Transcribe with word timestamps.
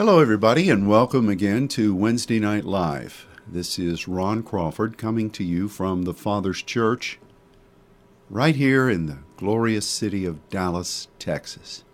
Hello, 0.00 0.18
everybody, 0.18 0.70
and 0.70 0.88
welcome 0.88 1.28
again 1.28 1.68
to 1.68 1.94
Wednesday 1.94 2.40
Night 2.40 2.64
Live. 2.64 3.26
This 3.46 3.78
is 3.78 4.08
Ron 4.08 4.42
Crawford 4.42 4.96
coming 4.96 5.28
to 5.32 5.44
you 5.44 5.68
from 5.68 6.04
the 6.04 6.14
Father's 6.14 6.62
Church 6.62 7.18
right 8.30 8.56
here 8.56 8.88
in 8.88 9.04
the 9.04 9.18
glorious 9.36 9.84
city 9.84 10.24
of 10.24 10.48
Dallas, 10.48 11.08
Texas. 11.18 11.84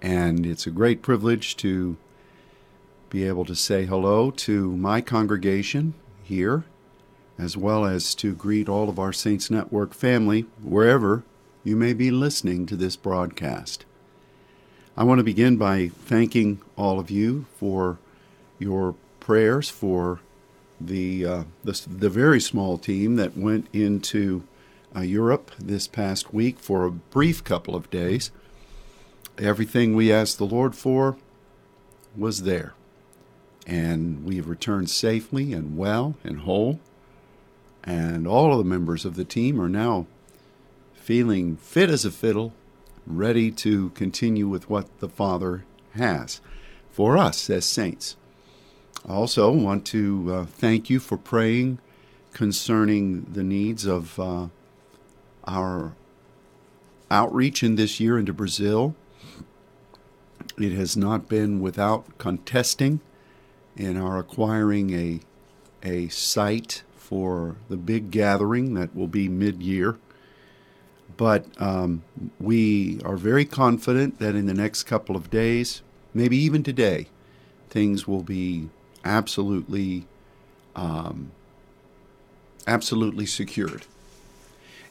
And 0.00 0.46
it's 0.46 0.66
a 0.66 0.70
great 0.70 1.02
privilege 1.02 1.54
to 1.58 1.98
be 3.10 3.28
able 3.28 3.44
to 3.44 3.54
say 3.54 3.84
hello 3.84 4.30
to 4.30 4.74
my 4.74 5.02
congregation 5.02 5.92
here, 6.22 6.64
as 7.38 7.58
well 7.58 7.84
as 7.84 8.14
to 8.14 8.34
greet 8.34 8.70
all 8.70 8.88
of 8.88 8.98
our 8.98 9.12
Saints 9.12 9.50
Network 9.50 9.92
family 9.92 10.46
wherever 10.62 11.24
you 11.62 11.76
may 11.76 11.92
be 11.92 12.10
listening 12.10 12.64
to 12.64 12.74
this 12.74 12.96
broadcast. 12.96 13.84
I 14.98 15.04
want 15.04 15.18
to 15.18 15.24
begin 15.24 15.58
by 15.58 15.88
thanking 15.88 16.62
all 16.74 16.98
of 16.98 17.10
you 17.10 17.44
for 17.58 17.98
your 18.58 18.94
prayers 19.20 19.68
for 19.68 20.20
the 20.80 21.26
uh, 21.26 21.44
the, 21.62 21.86
the, 21.86 22.08
very 22.08 22.40
small 22.40 22.78
team 22.78 23.16
that 23.16 23.36
went 23.36 23.66
into 23.74 24.44
uh, 24.94 25.00
Europe 25.00 25.50
this 25.58 25.86
past 25.86 26.32
week 26.32 26.58
for 26.58 26.86
a 26.86 26.90
brief 26.90 27.44
couple 27.44 27.74
of 27.74 27.90
days. 27.90 28.30
Everything 29.36 29.94
we 29.94 30.10
asked 30.10 30.38
the 30.38 30.46
Lord 30.46 30.74
for 30.74 31.18
was 32.16 32.44
there, 32.44 32.72
and 33.66 34.24
we 34.24 34.36
have 34.36 34.48
returned 34.48 34.88
safely 34.88 35.52
and 35.52 35.76
well 35.76 36.14
and 36.24 36.40
whole. 36.40 36.80
And 37.84 38.26
all 38.26 38.50
of 38.50 38.58
the 38.58 38.64
members 38.64 39.04
of 39.04 39.14
the 39.14 39.24
team 39.24 39.60
are 39.60 39.68
now 39.68 40.06
feeling 40.94 41.58
fit 41.58 41.90
as 41.90 42.06
a 42.06 42.10
fiddle 42.10 42.54
ready 43.06 43.50
to 43.50 43.90
continue 43.90 44.48
with 44.48 44.68
what 44.68 44.98
the 44.98 45.08
Father 45.08 45.64
has 45.94 46.40
for 46.90 47.16
us 47.16 47.48
as 47.50 47.64
saints. 47.64 48.16
I 49.06 49.12
also 49.12 49.52
want 49.52 49.84
to 49.86 50.32
uh, 50.32 50.46
thank 50.46 50.90
you 50.90 50.98
for 50.98 51.16
praying 51.16 51.78
concerning 52.32 53.24
the 53.32 53.42
needs 53.42 53.86
of 53.86 54.18
uh, 54.18 54.48
our 55.46 55.94
outreach 57.10 57.62
in 57.62 57.76
this 57.76 58.00
year 58.00 58.18
into 58.18 58.32
Brazil. 58.32 58.94
It 60.58 60.72
has 60.72 60.96
not 60.96 61.28
been 61.28 61.60
without 61.60 62.18
contesting 62.18 63.00
in 63.76 63.96
our 63.96 64.18
acquiring 64.18 64.92
a, 64.92 65.20
a 65.82 66.08
site 66.08 66.82
for 66.96 67.56
the 67.68 67.76
big 67.76 68.10
gathering 68.10 68.74
that 68.74 68.94
will 68.94 69.06
be 69.06 69.28
mid 69.28 69.62
year. 69.62 69.96
But 71.16 71.46
um, 71.60 72.02
we 72.38 73.00
are 73.04 73.16
very 73.16 73.44
confident 73.44 74.18
that 74.18 74.34
in 74.34 74.46
the 74.46 74.54
next 74.54 74.82
couple 74.82 75.16
of 75.16 75.30
days, 75.30 75.82
maybe 76.12 76.36
even 76.36 76.62
today, 76.62 77.06
things 77.70 78.06
will 78.06 78.22
be 78.22 78.68
absolutely, 79.04 80.06
um, 80.74 81.32
absolutely 82.66 83.26
secured. 83.26 83.86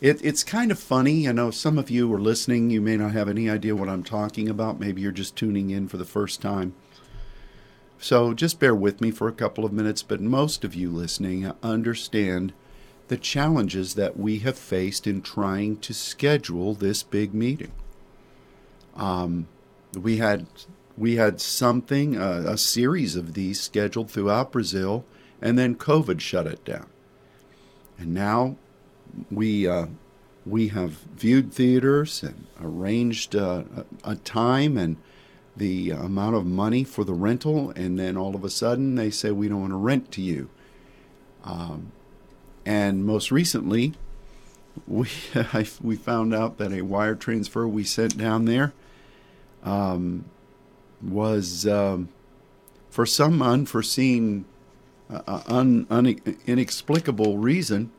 It, 0.02 0.23
it's 0.23 0.44
kind 0.44 0.72
of 0.72 0.80
funny. 0.80 1.28
I 1.28 1.31
know 1.31 1.52
some 1.52 1.78
of 1.78 1.90
you 1.90 2.12
are 2.14 2.20
listening. 2.20 2.70
You 2.70 2.81
may 2.81 2.98
not 2.98 3.14
have 3.14 3.30
any 3.30 3.50
idea 3.50 3.76
what 3.76 3.90
I'm 3.90 4.03
talking 4.03 4.50
about. 4.50 4.80
Maybe 4.80 5.02
you're 5.02 5.12
just 5.12 5.36
tuning 5.36 5.70
in 5.70 5.88
for 5.88 5.98
the 5.98 6.06
first 6.06 6.42
time. 6.42 6.73
So 8.00 8.34
just 8.34 8.59
bear 8.59 8.76
with 8.76 9.00
me 9.00 9.12
for 9.12 9.28
a 9.28 9.34
couple 9.34 9.64
of 9.64 9.72
minutes. 9.72 10.03
But 10.03 10.22
most 10.22 10.64
of 10.64 10.76
you 10.76 10.90
listening 10.90 11.52
understand 11.64 12.53
the 13.08 13.17
challenges 13.17 13.95
that 13.95 14.17
we 14.17 14.39
have 14.39 14.58
faced 14.58 15.06
in 15.06 15.22
trying 15.22 15.78
to 15.78 15.94
schedule 15.94 16.73
this 16.73 17.03
big 17.03 17.34
meeting. 17.34 17.72
Um, 18.95 19.47
we 19.95 20.17
had 20.17 20.47
we 20.97 21.16
had 21.17 21.42
something 21.42 22.17
uh, 22.17 22.45
a 22.47 22.58
series 22.58 23.16
of 23.16 23.34
these 23.34 23.59
scheduled 23.59 24.09
throughout 24.09 24.52
Brazil, 24.52 25.06
and 25.42 25.58
then 25.58 25.75
COVID 25.75 26.20
shut 26.20 26.47
it 26.47 26.64
down. 26.66 26.88
And 27.97 28.13
now 28.13 28.56
we 29.29 29.68
uh, 29.68 29.88
we 30.46 30.69
have 30.69 30.91
viewed 31.16 31.53
theaters 31.53 32.24
and 32.24 32.47
arranged 32.62 33.35
uh, 33.35 33.63
a, 34.03 34.16
time 34.16 34.78
and 34.78 34.97
the 35.56 35.91
amount 35.91 36.35
of 36.35 36.46
money 36.46 36.84
for 36.84 37.03
the 37.03 37.13
rental, 37.13 37.72
and 37.72 37.97
then 38.00 38.18
all 38.18 38.35
of 38.35 38.44
a 38.44 38.50
sudden 38.50 38.96
they 38.96 39.09
say 39.09 39.31
we 39.31 39.47
don't 39.47 39.62
want 39.62 39.74
to 39.74 39.78
rent 39.78 40.12
to 40.12 40.22
you. 40.22 40.50
Um, 41.44 41.91
and 42.66 43.06
most 43.06 43.31
recently, 43.31 43.94
we 44.88 45.08
we 45.81 45.96
found 45.96 46.34
out 46.34 46.58
that 46.58 46.72
a 46.72 46.81
wire 46.81 47.16
transfer 47.16 47.68
we 47.68 47.84
sent 47.84 48.18
down 48.18 48.46
there 48.46 48.74
um, 49.64 50.26
was 51.02 51.68
um, 51.68 52.09
for 52.90 53.06
some 53.06 53.42
unforeseen, 53.42 54.46
uh, 55.09 55.42
un, 55.48 55.86
un, 55.90 56.16
inexplicable 56.46 57.38
reason 57.38 57.92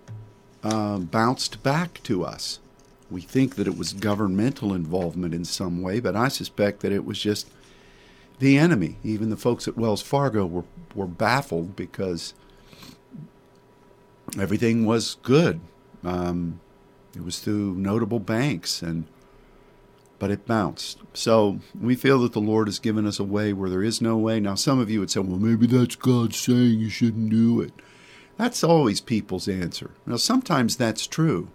uh, 0.63 0.99
bounced 0.99 1.63
back 1.63 2.03
to 2.05 2.25
us. 2.25 2.61
We 3.11 3.21
think 3.21 3.57
that 3.57 3.69
it 3.69 3.77
was 3.77 3.93
governmental 3.93 4.75
involvement 4.75 5.35
in 5.35 5.45
some 5.45 5.81
way, 5.81 6.01
but 6.01 6.17
I 6.17 6.29
suspect 6.29 6.81
that 6.81 6.93
it 6.93 7.05
was 7.05 7.21
just 7.21 7.49
the 8.39 8.59
enemy. 8.59 8.97
Even 9.05 9.31
the 9.31 9.37
folks 9.37 9.69
at 9.69 9.77
Wells 9.77 10.03
Fargo 10.03 10.45
were, 10.45 10.65
were 10.95 11.07
baffled 11.07 11.77
because 11.77 12.35
everything 14.39 14.85
was 14.85 15.17
good. 15.23 15.61
Um, 16.05 16.61
it 17.15 17.25
was 17.25 17.39
through 17.39 17.75
notable 17.75 18.21
banks, 18.21 18.83
and 18.83 19.07
but 20.19 20.31
it 20.31 20.47
bounced. 20.47 20.99
So 21.15 21.61
we 21.79 21.95
feel 21.95 22.21
that 22.21 22.33
the 22.33 22.41
Lord 22.41 22.69
has 22.69 22.79
given 22.79 23.07
us 23.07 23.19
a 23.19 23.25
way 23.25 23.53
where 23.53 23.71
there 23.71 23.83
is 23.83 24.01
no 24.01 24.17
way. 24.17 24.41
Now, 24.41 24.55
some 24.55 24.79
of 24.79 24.91
you 24.91 25.01
would 25.01 25.11
say, 25.11 25.21
"Well, 25.21 25.39
maybe 25.39 25.67
that's 25.67 25.97
God 25.97 26.35
saying 26.35 26.79
you 26.79 26.91
shouldn't 26.91 27.31
do 27.31 27.61
it." 27.61 27.73
That's 28.37 28.63
always 28.63 29.01
people's 29.01 29.49
answer. 29.49 29.93
Now, 30.05 30.17
sometimes 30.17 30.77
that's 30.77 31.07
true, 31.07 31.49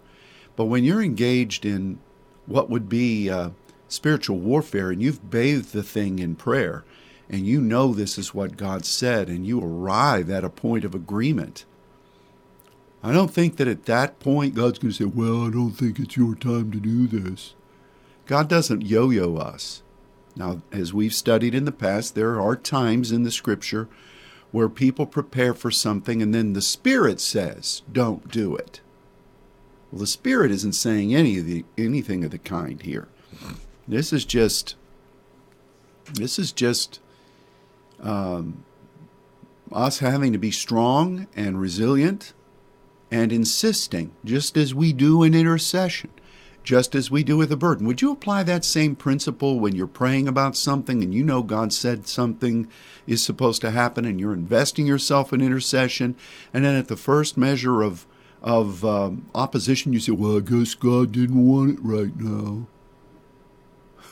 but 0.56 0.64
when 0.64 0.84
you're 0.84 1.02
engaged 1.02 1.64
in 1.64 1.98
what 2.46 2.68
would 2.68 2.88
be 2.88 3.30
uh, 3.30 3.50
spiritual 3.88 4.38
warfare 4.38 4.90
and 4.90 5.00
you've 5.00 5.30
bathed 5.30 5.72
the 5.72 5.84
thing 5.84 6.18
in 6.18 6.34
prayer, 6.34 6.84
and 7.30 7.46
you 7.46 7.60
know 7.60 7.94
this 7.94 8.18
is 8.18 8.34
what 8.34 8.56
God 8.56 8.84
said, 8.84 9.28
and 9.28 9.46
you 9.46 9.60
arrive 9.60 10.28
at 10.28 10.44
a 10.44 10.50
point 10.50 10.84
of 10.84 10.94
agreement 10.94 11.64
I 13.02 13.12
don't 13.12 13.32
think 13.32 13.56
that 13.56 13.68
at 13.68 13.86
that 13.86 14.20
point 14.20 14.54
God's 14.54 14.78
going 14.78 14.92
to 14.92 14.96
say, 14.96 15.04
Well, 15.04 15.46
I 15.46 15.50
don't 15.50 15.72
think 15.72 15.98
it's 15.98 16.16
your 16.16 16.34
time 16.34 16.70
to 16.70 16.78
do 16.78 17.06
this. 17.06 17.54
God 18.26 18.48
doesn't 18.48 18.86
yo 18.86 19.10
yo 19.10 19.36
us. 19.36 19.82
Now, 20.36 20.62
as 20.70 20.94
we've 20.94 21.14
studied 21.14 21.54
in 21.54 21.64
the 21.64 21.72
past, 21.72 22.14
there 22.14 22.40
are 22.40 22.56
times 22.56 23.12
in 23.12 23.24
the 23.24 23.30
scripture 23.30 23.88
where 24.50 24.68
people 24.68 25.06
prepare 25.06 25.52
for 25.52 25.70
something 25.70 26.22
and 26.22 26.34
then 26.34 26.52
the 26.52 26.62
Spirit 26.62 27.20
says, 27.20 27.82
Don't 27.90 28.30
do 28.30 28.54
it. 28.54 28.80
Well, 29.90 30.00
the 30.00 30.06
Spirit 30.06 30.50
isn't 30.52 30.72
saying 30.72 31.14
any 31.14 31.38
of 31.38 31.46
the, 31.46 31.64
anything 31.76 32.24
of 32.24 32.30
the 32.30 32.38
kind 32.38 32.80
here. 32.80 33.08
This 33.88 34.12
is 34.12 34.24
just, 34.24 34.76
this 36.14 36.38
is 36.38 36.52
just 36.52 37.00
um, 38.00 38.64
us 39.72 39.98
having 39.98 40.32
to 40.32 40.38
be 40.38 40.50
strong 40.50 41.26
and 41.34 41.60
resilient 41.60 42.32
and 43.12 43.30
insisting, 43.30 44.10
just 44.24 44.56
as 44.56 44.74
we 44.74 44.90
do 44.94 45.22
in 45.22 45.34
intercession, 45.34 46.08
just 46.64 46.94
as 46.94 47.10
we 47.10 47.22
do 47.22 47.36
with 47.36 47.52
a 47.52 47.56
burden. 47.58 47.86
Would 47.86 48.00
you 48.00 48.10
apply 48.10 48.42
that 48.44 48.64
same 48.64 48.96
principle 48.96 49.60
when 49.60 49.76
you're 49.76 49.86
praying 49.86 50.26
about 50.26 50.56
something 50.56 51.02
and 51.02 51.12
you 51.12 51.22
know 51.22 51.42
God 51.42 51.74
said 51.74 52.08
something 52.08 52.68
is 53.06 53.22
supposed 53.22 53.60
to 53.60 53.70
happen 53.70 54.06
and 54.06 54.18
you're 54.18 54.32
investing 54.32 54.86
yourself 54.86 55.30
in 55.30 55.42
intercession, 55.42 56.16
and 56.54 56.64
then 56.64 56.74
at 56.74 56.88
the 56.88 56.96
first 56.96 57.36
measure 57.36 57.82
of 57.82 58.06
of 58.40 58.84
um, 58.84 59.26
opposition, 59.34 59.92
you 59.92 60.00
say, 60.00 60.12
"Well, 60.12 60.38
I 60.38 60.40
guess 60.40 60.74
God 60.74 61.12
didn't 61.12 61.46
want 61.46 61.78
it 61.78 61.84
right 61.84 62.16
now." 62.18 62.66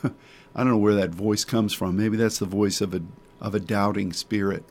I 0.55 0.59
don't 0.59 0.73
know 0.73 0.77
where 0.77 0.95
that 0.95 1.11
voice 1.11 1.45
comes 1.45 1.73
from. 1.73 1.97
Maybe 1.97 2.19
that's 2.19 2.39
the 2.39 2.45
voice 2.45 2.83
of 2.83 2.95
a 2.95 3.01
of 3.41 3.55
a 3.55 3.61
doubting 3.61 4.13
spirit. 4.13 4.63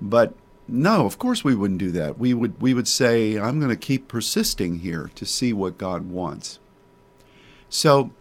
But 0.00 0.34
no, 0.68 1.06
of 1.06 1.18
course 1.18 1.42
we 1.44 1.54
wouldn't 1.54 1.80
do 1.80 1.90
that. 1.92 2.18
We 2.18 2.34
would 2.34 2.60
we 2.60 2.74
would 2.74 2.88
say, 2.88 3.38
I'm 3.38 3.58
going 3.58 3.70
to 3.70 3.76
keep 3.76 4.08
persisting 4.08 4.78
here 4.80 5.10
to 5.14 5.26
see 5.26 5.52
what 5.52 5.78
God 5.78 6.08
wants. 6.10 6.58
So 7.68 8.12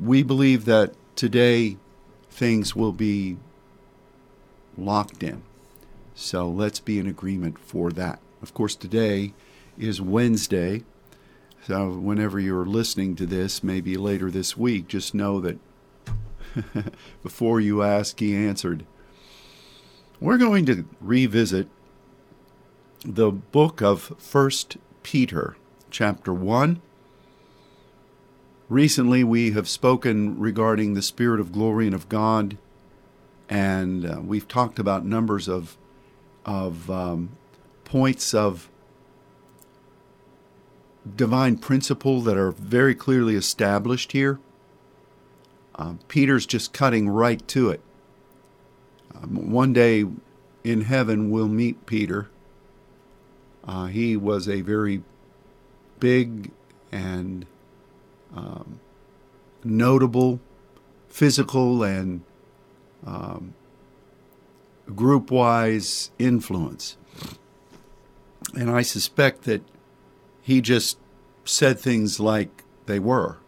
we 0.00 0.22
believe 0.22 0.64
that 0.64 0.94
today 1.14 1.78
things 2.30 2.76
will 2.76 2.92
be 2.92 3.38
locked 4.76 5.22
in. 5.22 5.42
So 6.14 6.48
let's 6.48 6.80
be 6.80 6.98
in 6.98 7.06
agreement 7.06 7.58
for 7.58 7.90
that. 7.92 8.20
Of 8.42 8.54
course, 8.54 8.74
today 8.74 9.32
is 9.78 10.00
Wednesday. 10.00 10.82
So 11.66 11.90
whenever 11.90 12.38
you're 12.38 12.66
listening 12.66 13.16
to 13.16 13.26
this, 13.26 13.62
maybe 13.62 13.96
later 13.96 14.30
this 14.30 14.56
week, 14.56 14.88
just 14.88 15.14
know 15.14 15.40
that 15.40 15.58
before 17.22 17.60
you 17.60 17.82
ask, 17.82 18.18
he 18.20 18.34
answered. 18.34 18.84
We're 20.20 20.38
going 20.38 20.66
to 20.66 20.86
revisit 21.00 21.68
the 23.04 23.30
book 23.30 23.82
of 23.82 24.14
First 24.18 24.78
Peter, 25.02 25.56
chapter 25.90 26.32
1. 26.32 26.80
Recently, 28.68 29.24
we 29.24 29.52
have 29.52 29.68
spoken 29.68 30.38
regarding 30.40 30.94
the 30.94 31.02
Spirit 31.02 31.40
of 31.40 31.52
glory 31.52 31.86
and 31.86 31.94
of 31.94 32.08
God 32.08 32.56
And 33.48 34.06
uh, 34.06 34.20
we've 34.22 34.48
talked 34.48 34.78
about 34.78 35.04
numbers 35.04 35.48
of, 35.48 35.76
of 36.44 36.90
um, 36.90 37.30
points 37.84 38.34
of 38.34 38.68
divine 41.14 41.58
principle 41.58 42.20
that 42.22 42.36
are 42.36 42.52
very 42.52 42.94
clearly 42.94 43.36
established 43.36 44.12
here. 44.12 44.40
Uh, 45.76 45.94
Peter's 46.08 46.46
just 46.46 46.72
cutting 46.72 47.08
right 47.08 47.46
to 47.48 47.70
it. 47.70 47.80
One 49.24 49.72
day 49.72 50.04
in 50.64 50.82
heaven, 50.82 51.30
we'll 51.30 51.48
meet 51.48 51.86
Peter. 51.86 52.28
Uh, 53.66 53.86
he 53.86 54.16
was 54.16 54.48
a 54.48 54.60
very 54.60 55.02
big 55.98 56.50
and 56.92 57.46
um, 58.34 58.80
notable 59.64 60.40
physical 61.08 61.82
and 61.82 62.22
um, 63.06 63.54
group 64.94 65.30
wise 65.30 66.10
influence. 66.18 66.96
And 68.54 68.70
I 68.70 68.82
suspect 68.82 69.42
that 69.42 69.62
he 70.42 70.60
just 70.60 70.98
said 71.44 71.78
things 71.80 72.20
like 72.20 72.64
they 72.86 72.98
were. 72.98 73.38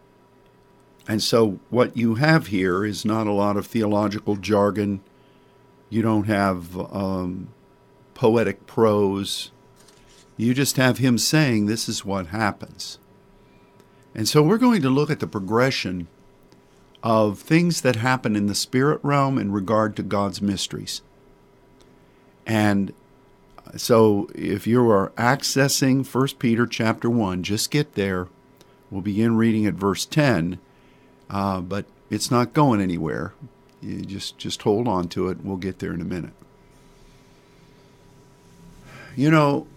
And 1.07 1.23
so, 1.23 1.59
what 1.69 1.97
you 1.97 2.15
have 2.15 2.47
here 2.47 2.85
is 2.85 3.03
not 3.03 3.25
a 3.25 3.31
lot 3.31 3.57
of 3.57 3.65
theological 3.65 4.35
jargon. 4.35 5.01
You 5.89 6.01
don't 6.01 6.25
have 6.25 6.77
um, 6.93 7.49
poetic 8.13 8.67
prose. 8.67 9.51
You 10.37 10.53
just 10.53 10.77
have 10.77 10.99
him 10.99 11.17
saying, 11.17 11.65
This 11.65 11.89
is 11.89 12.05
what 12.05 12.27
happens. 12.27 12.99
And 14.15 14.27
so, 14.27 14.41
we're 14.41 14.57
going 14.57 14.81
to 14.81 14.89
look 14.89 15.09
at 15.09 15.19
the 15.19 15.27
progression 15.27 16.07
of 17.01 17.39
things 17.39 17.81
that 17.81 17.95
happen 17.95 18.35
in 18.35 18.47
the 18.47 18.55
spirit 18.55 18.99
realm 19.03 19.37
in 19.37 19.51
regard 19.51 19.95
to 19.95 20.03
God's 20.03 20.41
mysteries. 20.41 21.01
And 22.45 22.93
so, 23.77 24.29
if 24.35 24.67
you 24.67 24.89
are 24.89 25.11
accessing 25.17 26.05
1 26.05 26.27
Peter 26.39 26.65
chapter 26.65 27.09
1, 27.09 27.43
just 27.43 27.71
get 27.71 27.95
there. 27.95 28.27
We'll 28.89 29.01
begin 29.01 29.37
reading 29.37 29.65
at 29.65 29.75
verse 29.75 30.05
10 30.05 30.59
uh, 31.29 31.61
but 31.61 31.85
it's 32.09 32.31
not 32.31 32.53
going 32.53 32.81
anywhere. 32.81 33.33
You 33.81 34.01
just 34.01 34.37
just 34.37 34.61
hold 34.61 34.87
on 34.87 35.07
to 35.09 35.29
it. 35.29 35.43
We'll 35.43 35.57
get 35.57 35.79
there 35.79 35.93
in 35.93 36.01
a 36.01 36.05
minute. 36.05 36.33
You 39.15 39.31
know, 39.31 39.67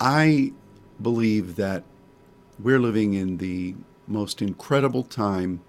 I 0.00 0.52
believe 1.00 1.56
that 1.56 1.84
we're 2.58 2.80
living 2.80 3.14
in 3.14 3.38
the 3.38 3.74
most 4.06 4.42
incredible 4.42 5.04
time 5.04 5.60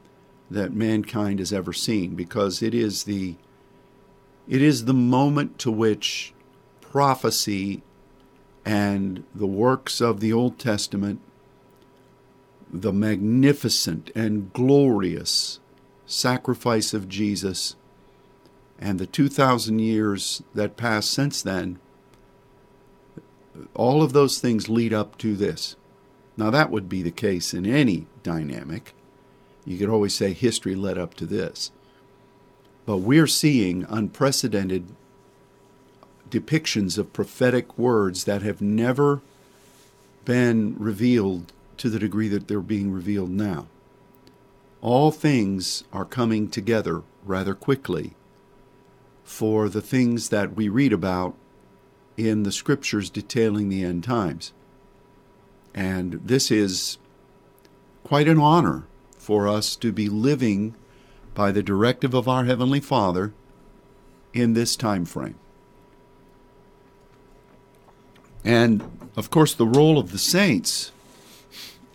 that 0.50 0.74
mankind 0.74 1.40
has 1.40 1.54
ever 1.54 1.74
seen 1.74 2.16
because 2.16 2.62
it 2.64 2.74
is 2.74 3.04
the 3.04 3.36
it 4.48 4.62
is 4.62 4.86
the 4.86 4.94
moment 4.94 5.60
to 5.60 5.72
which 5.72 6.34
prophecy 6.82 7.84
and 8.66 9.24
the 9.36 9.48
works 9.48 10.02
of 10.02 10.20
the 10.20 10.34
Old 10.34 10.58
Testament 10.58 11.22
the 12.72 12.94
magnificent 12.94 14.12
and 14.16 14.52
glorious 14.54 15.60
sacrifice 16.10 16.94
of 16.94 17.08
Jesus 17.08 17.76
and 18.80 18.98
the 18.98 19.06
2,000 19.06 19.80
years 19.80 20.42
that 20.56 20.76
passed 20.76 21.12
since 21.12 21.42
then, 21.42 21.80
all 23.74 24.02
of 24.02 24.14
those 24.14 24.40
things 24.40 24.70
lead 24.70 24.94
up 24.94 25.18
to 25.20 25.36
this. 25.36 25.76
Now, 26.36 26.50
that 26.50 26.72
would 26.72 26.88
be 26.88 27.02
the 27.02 27.12
case 27.12 27.54
in 27.54 27.66
any 27.66 28.08
dynamic. 28.24 28.94
You 29.66 29.78
could 29.78 29.90
always 29.90 30.16
say 30.16 30.34
history 30.34 30.76
led 30.76 30.98
up 30.98 31.14
to 31.16 31.26
this. 31.26 31.72
But 32.86 32.98
we're 32.98 33.28
seeing 33.28 33.86
unprecedented 33.90 34.88
depictions 36.30 36.98
of 36.98 37.14
prophetic 37.14 37.78
words 37.78 38.24
that 38.24 38.42
have 38.42 38.62
never 38.62 39.22
been 40.26 40.76
revealed 40.78 41.52
to 41.78 41.90
the 41.90 42.00
degree 42.00 42.30
that 42.30 42.48
they're 42.48 42.62
being 42.62 42.92
revealed 42.92 43.30
now. 43.30 43.68
All 44.82 45.12
things 45.12 45.84
are 45.92 46.06
coming 46.06 46.48
together 46.48 47.04
rather 47.26 47.54
quickly 47.54 48.14
for 49.24 49.70
the 49.70 49.82
things 49.82 50.30
that 50.30 50.56
we 50.56 50.70
read 50.70 50.94
about 50.94 51.36
in 52.18 52.44
the 52.44 52.52
scriptures 52.52 53.10
detailing 53.10 53.70
the 53.70 53.84
end 53.84 54.04
times. 54.04 54.54
And 55.74 56.14
this 56.24 56.50
is 56.50 56.98
quite 58.04 58.28
an 58.28 58.40
honor 58.40 58.88
for 59.18 59.48
us 59.48 59.76
to 59.78 59.92
be 59.92 60.10
living 60.10 60.76
by 61.36 61.52
the 61.52 61.64
directive 61.64 62.14
of 62.14 62.28
our 62.28 62.46
Heavenly 62.46 62.80
Father 62.80 63.34
in 64.34 64.54
this 64.54 64.76
time 64.76 65.06
frame. 65.06 65.36
And 68.44 69.10
of 69.16 69.30
course, 69.30 69.54
the 69.54 69.66
role 69.66 70.00
of 70.00 70.12
the 70.12 70.18
saints 70.18 70.92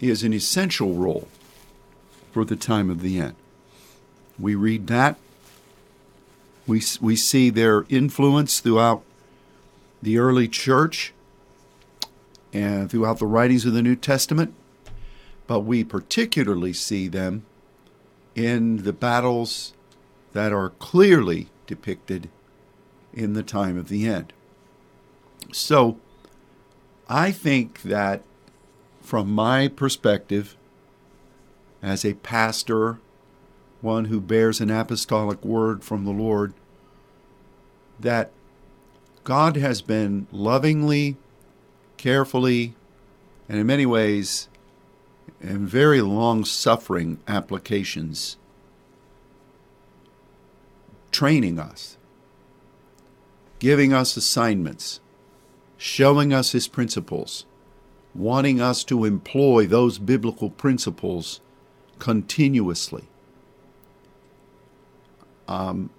is 0.01 0.23
an 0.23 0.33
essential 0.33 0.95
role 0.95 1.29
for 2.35 2.45
the 2.45 2.57
time 2.57 2.91
of 2.91 3.01
the 3.01 3.21
end. 3.21 3.37
We 4.41 4.57
read 4.57 4.89
that. 4.89 5.17
We, 6.67 6.83
we 7.01 7.15
see 7.15 7.49
their 7.49 7.87
influence 7.89 8.59
throughout 8.59 9.05
the 10.03 10.19
early 10.19 10.49
church 10.49 11.15
and 12.53 12.91
throughout 12.91 13.21
the 13.21 13.27
writings 13.27 13.65
of 13.65 13.73
the 13.73 13.83
New 13.83 13.95
Testament, 13.95 14.53
but 15.47 15.61
we 15.61 15.85
particularly 15.85 16.73
see 16.73 17.07
them 17.07 17.45
in 18.35 18.79
the 18.79 18.93
battles 18.93 19.73
that 20.33 20.53
are 20.53 20.71
clearly 20.71 21.51
depicted 21.69 22.29
in 23.13 23.35
the 23.35 23.45
time 23.45 23.79
of 23.79 23.89
the 23.89 24.09
end. 24.09 24.33
So 25.53 26.01
I 27.09 27.31
think 27.31 27.83
that 27.83 28.23
from 29.03 29.31
my 29.31 29.69
perspective, 29.69 30.57
as 31.85 32.03
a 32.03 32.15
pastor, 32.15 32.99
one 33.83 34.07
who 34.07 34.19
bears 34.19 34.59
an 34.59 34.71
apostolic 34.71 35.45
word 35.45 35.85
from 35.85 36.07
the 36.07 36.11
Lord, 36.11 36.55
that 38.01 38.31
God 39.23 39.57
has 39.57 39.83
been 39.83 40.27
lovingly, 40.33 41.19
carefully, 41.99 42.75
and 43.51 43.59
in 43.61 43.67
many 43.67 43.85
ways, 43.85 44.49
in 45.43 45.67
very 45.67 46.01
long 46.01 46.47
suffering 46.47 47.19
applications, 47.29 48.39
training 51.13 51.59
us, 51.59 51.99
giving 53.59 53.93
us 53.93 54.17
assignments, 54.17 55.01
showing 55.77 56.33
us 56.33 56.53
His 56.53 56.67
principles 56.67 57.45
wanting 58.15 58.61
us 58.61 58.85
to 58.85 59.05
employ 59.05 59.67
those 59.67 59.99
biblical 59.99 60.49
principles 60.49 61.41
continuously. 61.99 63.05
Um, 65.47 65.91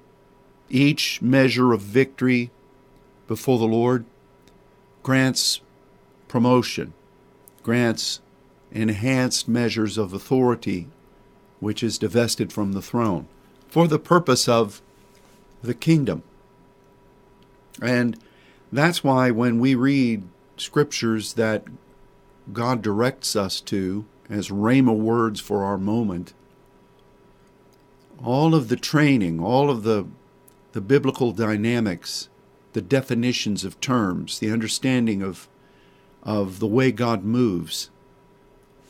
each 0.70 1.22
measure 1.22 1.74
of 1.74 1.82
victory 1.82 2.52
before 3.28 3.60
the 3.60 3.66
Lord 3.66 4.06
grants 5.04 5.62
promotion, 6.28 6.94
grants 7.64 8.22
enhanced 8.72 9.48
measures 9.48 9.98
of 9.98 10.14
authority 10.14 10.88
which 11.60 11.82
is 11.82 11.98
divested 11.98 12.52
from 12.52 12.74
the 12.74 12.82
throne 12.82 13.28
for 13.68 13.88
the 13.88 14.00
purpose 14.00 14.48
of 14.48 14.82
the 15.62 15.74
kingdom. 15.74 16.24
And 17.82 18.18
that's 18.72 19.04
why 19.04 19.32
when 19.32 19.60
we 19.60 19.76
read 19.76 20.24
scriptures 20.58 21.34
that 21.34 21.66
God 22.54 22.82
directs 22.82 23.36
us 23.36 23.60
to 23.62 24.06
as 24.30 24.50
Rhema 24.50 24.96
words 24.96 25.40
for 25.40 25.64
our 25.64 25.78
moment, 25.78 26.34
all 28.24 28.56
of 28.56 28.70
the 28.70 28.76
training, 28.76 29.40
all 29.40 29.70
of 29.70 29.84
the, 29.84 30.08
the 30.72 30.82
biblical 30.82 31.32
dynamics, 31.32 32.30
the 32.74 32.82
definitions 32.82 33.64
of 33.64 33.80
terms, 33.80 34.40
the 34.40 34.52
understanding 34.52 35.22
of, 35.22 35.48
of 36.24 36.60
the 36.60 36.68
way 36.68 36.92
God 36.92 37.24
moves, 37.24 37.90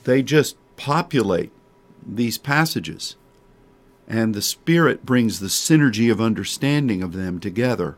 they 0.04 0.22
just 0.22 0.56
populate 0.78 1.52
these 2.06 2.38
passages. 2.38 3.16
And 4.08 4.34
the 4.34 4.42
Spirit 4.42 5.06
brings 5.06 5.40
the 5.40 5.48
synergy 5.48 6.12
of 6.12 6.22
understanding 6.22 7.02
of 7.02 7.14
them 7.14 7.40
together. 7.40 7.98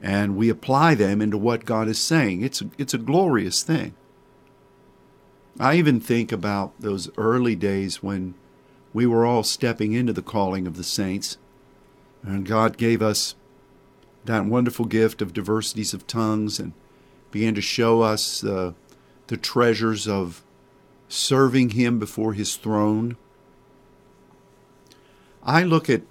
And 0.00 0.36
we 0.36 0.48
apply 0.48 0.94
them 0.94 1.20
into 1.20 1.38
what 1.38 1.64
God 1.64 1.88
is 1.88 2.00
saying. 2.00 2.42
It's 2.42 2.62
a, 2.62 2.70
it's 2.78 2.94
a 2.94 2.98
glorious 2.98 3.62
thing. 3.62 3.94
I 5.58 5.76
even 5.76 6.00
think 6.00 6.32
about 6.32 6.72
those 6.80 7.10
early 7.16 7.54
days 7.54 8.02
when 8.02 8.34
we 8.92 9.06
were 9.06 9.26
all 9.26 9.42
stepping 9.42 9.92
into 9.92 10.12
the 10.12 10.22
calling 10.22 10.66
of 10.66 10.76
the 10.76 10.84
saints, 10.84 11.38
and 12.22 12.46
God 12.46 12.76
gave 12.76 13.02
us 13.02 13.34
that 14.24 14.46
wonderful 14.46 14.84
gift 14.84 15.20
of 15.20 15.32
diversities 15.32 15.92
of 15.94 16.06
tongues 16.06 16.58
and 16.58 16.72
began 17.30 17.54
to 17.54 17.60
show 17.60 18.02
us 18.02 18.44
uh, 18.44 18.72
the 19.26 19.36
treasures 19.36 20.06
of 20.06 20.44
serving 21.08 21.70
Him 21.70 21.98
before 21.98 22.34
His 22.34 22.56
throne. 22.56 23.16
I 25.42 25.62
look 25.64 25.90
at 25.90 26.02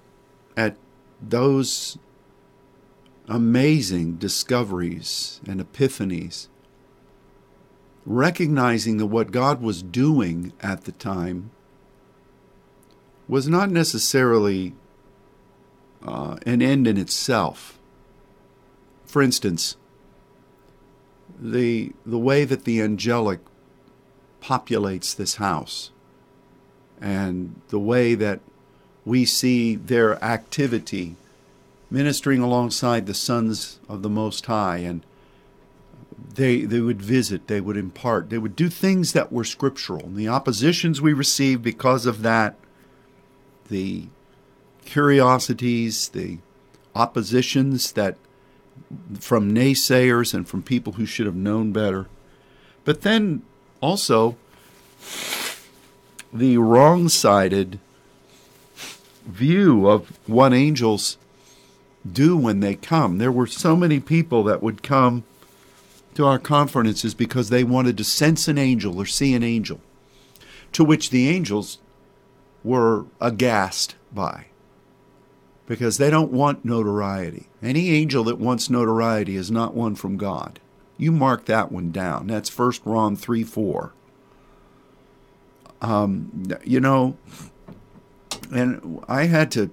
at 0.57 0.75
those 1.21 1.97
amazing 3.27 4.17
discoveries 4.17 5.39
and 5.47 5.61
epiphanies, 5.61 6.47
recognizing 8.05 8.97
that 8.97 9.07
what 9.07 9.31
God 9.31 9.61
was 9.61 9.83
doing 9.83 10.53
at 10.61 10.85
the 10.85 10.91
time 10.91 11.51
was 13.27 13.47
not 13.47 13.69
necessarily 13.69 14.73
uh, 16.05 16.37
an 16.45 16.61
end 16.61 16.87
in 16.87 16.97
itself. 16.97 17.77
For 19.05 19.21
instance, 19.21 19.77
the 21.39 21.91
the 22.05 22.19
way 22.19 22.45
that 22.45 22.65
the 22.65 22.81
angelic 22.81 23.39
populates 24.41 25.15
this 25.15 25.35
house 25.35 25.91
and 26.99 27.59
the 27.69 27.79
way 27.79 28.15
that 28.15 28.39
we 29.05 29.25
see 29.25 29.75
their 29.75 30.23
activity 30.23 31.15
ministering 31.89 32.41
alongside 32.41 33.05
the 33.05 33.13
sons 33.13 33.79
of 33.89 34.01
the 34.01 34.09
most 34.09 34.45
high 34.45 34.77
and 34.77 35.03
they 36.35 36.61
they 36.61 36.79
would 36.79 37.01
visit 37.01 37.47
they 37.47 37.61
would 37.61 37.77
impart 37.77 38.29
they 38.29 38.37
would 38.37 38.55
do 38.55 38.69
things 38.69 39.13
that 39.13 39.31
were 39.31 39.43
scriptural 39.43 40.05
and 40.05 40.15
the 40.15 40.27
oppositions 40.27 41.01
we 41.01 41.13
received 41.13 41.61
because 41.61 42.05
of 42.05 42.21
that 42.21 42.55
the 43.69 44.05
curiosities 44.85 46.09
the 46.09 46.37
oppositions 46.95 47.93
that 47.93 48.17
from 49.19 49.53
naysayers 49.53 50.33
and 50.33 50.47
from 50.47 50.61
people 50.63 50.93
who 50.93 51.05
should 51.05 51.25
have 51.25 51.35
known 51.35 51.71
better. 51.71 52.07
But 52.83 53.01
then 53.01 53.43
also 53.79 54.35
the 56.33 56.57
wrong 56.57 57.09
sided 57.09 57.79
view 59.25 59.87
of 59.87 60.17
what 60.27 60.53
angels 60.53 61.17
do 62.09 62.35
when 62.35 62.59
they 62.59 62.75
come. 62.75 63.17
There 63.17 63.31
were 63.31 63.47
so 63.47 63.75
many 63.75 63.99
people 63.99 64.43
that 64.43 64.63
would 64.63 64.81
come 64.81 65.23
to 66.15 66.25
our 66.25 66.39
conferences 66.39 67.13
because 67.13 67.49
they 67.49 67.63
wanted 67.63 67.97
to 67.97 68.03
sense 68.03 68.47
an 68.47 68.57
angel 68.57 68.97
or 68.97 69.05
see 69.05 69.33
an 69.33 69.43
angel, 69.43 69.79
to 70.73 70.83
which 70.83 71.09
the 71.09 71.29
angels 71.29 71.79
were 72.63 73.05
aghast 73.19 73.95
by 74.13 74.45
because 75.71 75.97
they 75.97 76.09
don't 76.09 76.31
want 76.31 76.65
notoriety. 76.65 77.47
Any 77.63 77.91
angel 77.91 78.25
that 78.25 78.37
wants 78.37 78.69
notoriety 78.69 79.35
is 79.35 79.49
not 79.49 79.73
one 79.73 79.95
from 79.95 80.17
God. 80.17 80.59
You 80.97 81.11
mark 81.11 81.45
that 81.45 81.71
one 81.71 81.91
down. 81.91 82.27
That's 82.27 82.55
1 82.55 82.73
Ron 82.83 83.15
3 83.15 83.43
4. 83.43 83.93
Um, 85.81 86.47
you 86.65 86.79
know, 86.79 87.17
and 88.53 89.01
I 89.07 89.27
had 89.27 89.49
to 89.53 89.71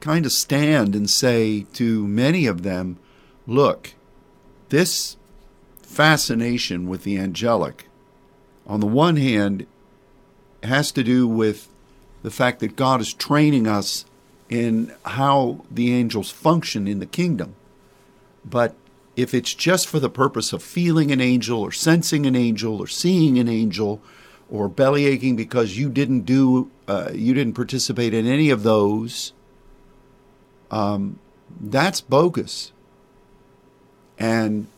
kind 0.00 0.26
of 0.26 0.32
stand 0.32 0.94
and 0.94 1.08
say 1.08 1.66
to 1.72 2.06
many 2.06 2.46
of 2.46 2.62
them, 2.62 2.98
look, 3.46 3.94
this 4.68 5.16
fascination 5.98 6.88
with 6.88 7.02
the 7.02 7.18
angelic, 7.18 7.88
on 8.68 8.78
the 8.78 8.86
one 8.86 9.16
hand, 9.16 9.66
has 10.62 10.92
to 10.92 11.02
do 11.02 11.26
with 11.26 11.66
the 12.22 12.30
fact 12.30 12.60
that 12.60 12.76
God 12.76 13.00
is 13.00 13.12
training 13.12 13.66
us 13.66 14.04
in 14.48 14.94
how 15.04 15.64
the 15.68 15.92
angels 15.92 16.30
function 16.30 16.86
in 16.86 17.00
the 17.00 17.06
kingdom. 17.06 17.56
But 18.44 18.76
if 19.16 19.34
it's 19.34 19.52
just 19.52 19.88
for 19.88 19.98
the 19.98 20.08
purpose 20.08 20.52
of 20.52 20.62
feeling 20.62 21.10
an 21.10 21.20
angel 21.20 21.60
or 21.60 21.72
sensing 21.72 22.26
an 22.26 22.36
angel 22.36 22.80
or 22.80 22.86
seeing 22.86 23.36
an 23.36 23.48
angel 23.48 24.00
or 24.48 24.70
bellyaching 24.70 25.36
because 25.36 25.78
you 25.78 25.88
didn't 25.88 26.20
do 26.20 26.70
uh, 26.86 27.10
you 27.12 27.34
didn't 27.34 27.54
participate 27.54 28.14
in 28.14 28.24
any 28.24 28.50
of 28.50 28.62
those 28.62 29.32
um, 30.70 31.18
that's 31.60 32.00
bogus 32.00 32.70
and 34.16 34.68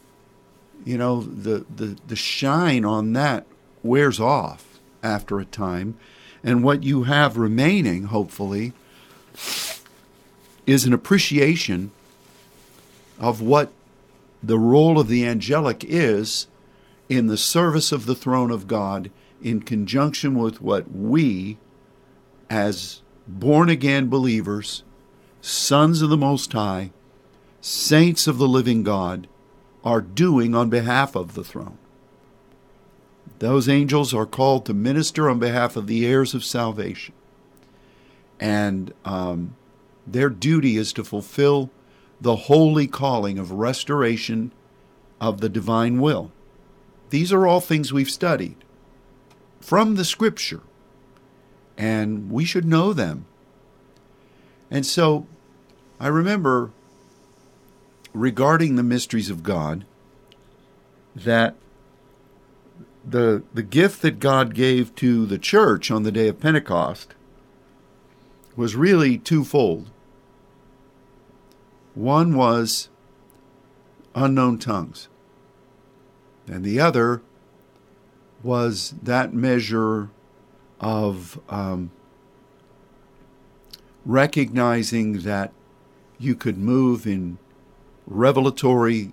you 0.84 0.98
know 0.98 1.22
the, 1.22 1.64
the 1.74 1.96
the 2.06 2.16
shine 2.16 2.84
on 2.84 3.12
that 3.14 3.46
wears 3.82 4.20
off 4.20 4.78
after 5.02 5.40
a 5.40 5.44
time. 5.44 5.96
And 6.42 6.64
what 6.64 6.82
you 6.82 7.04
have 7.04 7.36
remaining 7.36 8.04
hopefully 8.04 8.72
is 10.66 10.84
an 10.84 10.92
appreciation 10.92 11.90
of 13.18 13.40
what 13.40 13.72
the 14.42 14.58
role 14.58 14.98
of 14.98 15.08
the 15.08 15.26
angelic 15.26 15.84
is 15.84 16.46
in 17.08 17.26
the 17.26 17.36
service 17.36 17.92
of 17.92 18.06
the 18.06 18.14
throne 18.14 18.50
of 18.50 18.66
God 18.66 19.10
in 19.42 19.60
conjunction 19.60 20.38
with 20.38 20.62
what 20.62 20.90
we, 20.90 21.58
as 22.48 23.02
born 23.26 23.68
again 23.68 24.08
believers, 24.08 24.82
sons 25.40 26.02
of 26.02 26.08
the 26.08 26.16
Most 26.16 26.52
High, 26.52 26.90
saints 27.60 28.26
of 28.26 28.38
the 28.38 28.48
living 28.48 28.82
God, 28.82 29.28
are 29.84 30.00
doing 30.00 30.54
on 30.54 30.68
behalf 30.68 31.14
of 31.14 31.34
the 31.34 31.44
throne. 31.44 31.78
Those 33.38 33.68
angels 33.68 34.12
are 34.12 34.26
called 34.26 34.66
to 34.66 34.74
minister 34.74 35.30
on 35.30 35.38
behalf 35.38 35.76
of 35.76 35.86
the 35.86 36.06
heirs 36.06 36.34
of 36.34 36.44
salvation 36.44 37.14
and 38.40 38.92
um, 39.04 39.54
their 40.06 40.30
duty 40.30 40.76
is 40.78 40.92
to 40.94 41.04
fulfill 41.04 41.70
the 42.20 42.36
holy 42.36 42.86
calling 42.86 43.38
of 43.38 43.52
restoration 43.52 44.50
of 45.20 45.40
the 45.40 45.48
divine 45.48 46.00
will. 46.00 46.32
These 47.10 47.32
are 47.32 47.46
all 47.46 47.60
things 47.60 47.92
we've 47.92 48.10
studied 48.10 48.56
from 49.60 49.96
the 49.96 50.04
scripture, 50.04 50.62
and 51.76 52.30
we 52.30 52.44
should 52.44 52.64
know 52.64 52.92
them. 52.94 53.26
And 54.70 54.86
so 54.86 55.26
I 55.98 56.08
remember 56.08 56.70
regarding 58.12 58.76
the 58.76 58.82
mysteries 58.82 59.30
of 59.30 59.42
God 59.42 59.84
that 61.14 61.56
the 63.04 63.42
the 63.54 63.62
gift 63.62 64.02
that 64.02 64.18
God 64.18 64.54
gave 64.54 64.94
to 64.96 65.26
the 65.26 65.38
church 65.38 65.90
on 65.90 66.02
the 66.02 66.12
day 66.12 66.28
of 66.28 66.40
Pentecost 66.40 67.14
was 68.56 68.76
really 68.76 69.16
twofold. 69.18 69.90
One 71.94 72.36
was 72.36 72.88
unknown 74.14 74.58
tongues, 74.58 75.08
and 76.46 76.64
the 76.64 76.78
other 76.78 77.22
was 78.42 78.94
that 79.02 79.34
measure 79.34 80.10
of 80.80 81.40
um, 81.48 81.90
recognizing 84.04 85.20
that 85.20 85.52
you 86.18 86.34
could 86.34 86.58
move 86.58 87.06
in 87.06 87.38
revelatory 88.10 89.12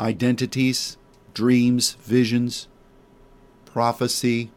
identities, 0.00 0.96
dreams, 1.34 1.92
visions, 2.00 2.68
prophecy, 3.66 4.50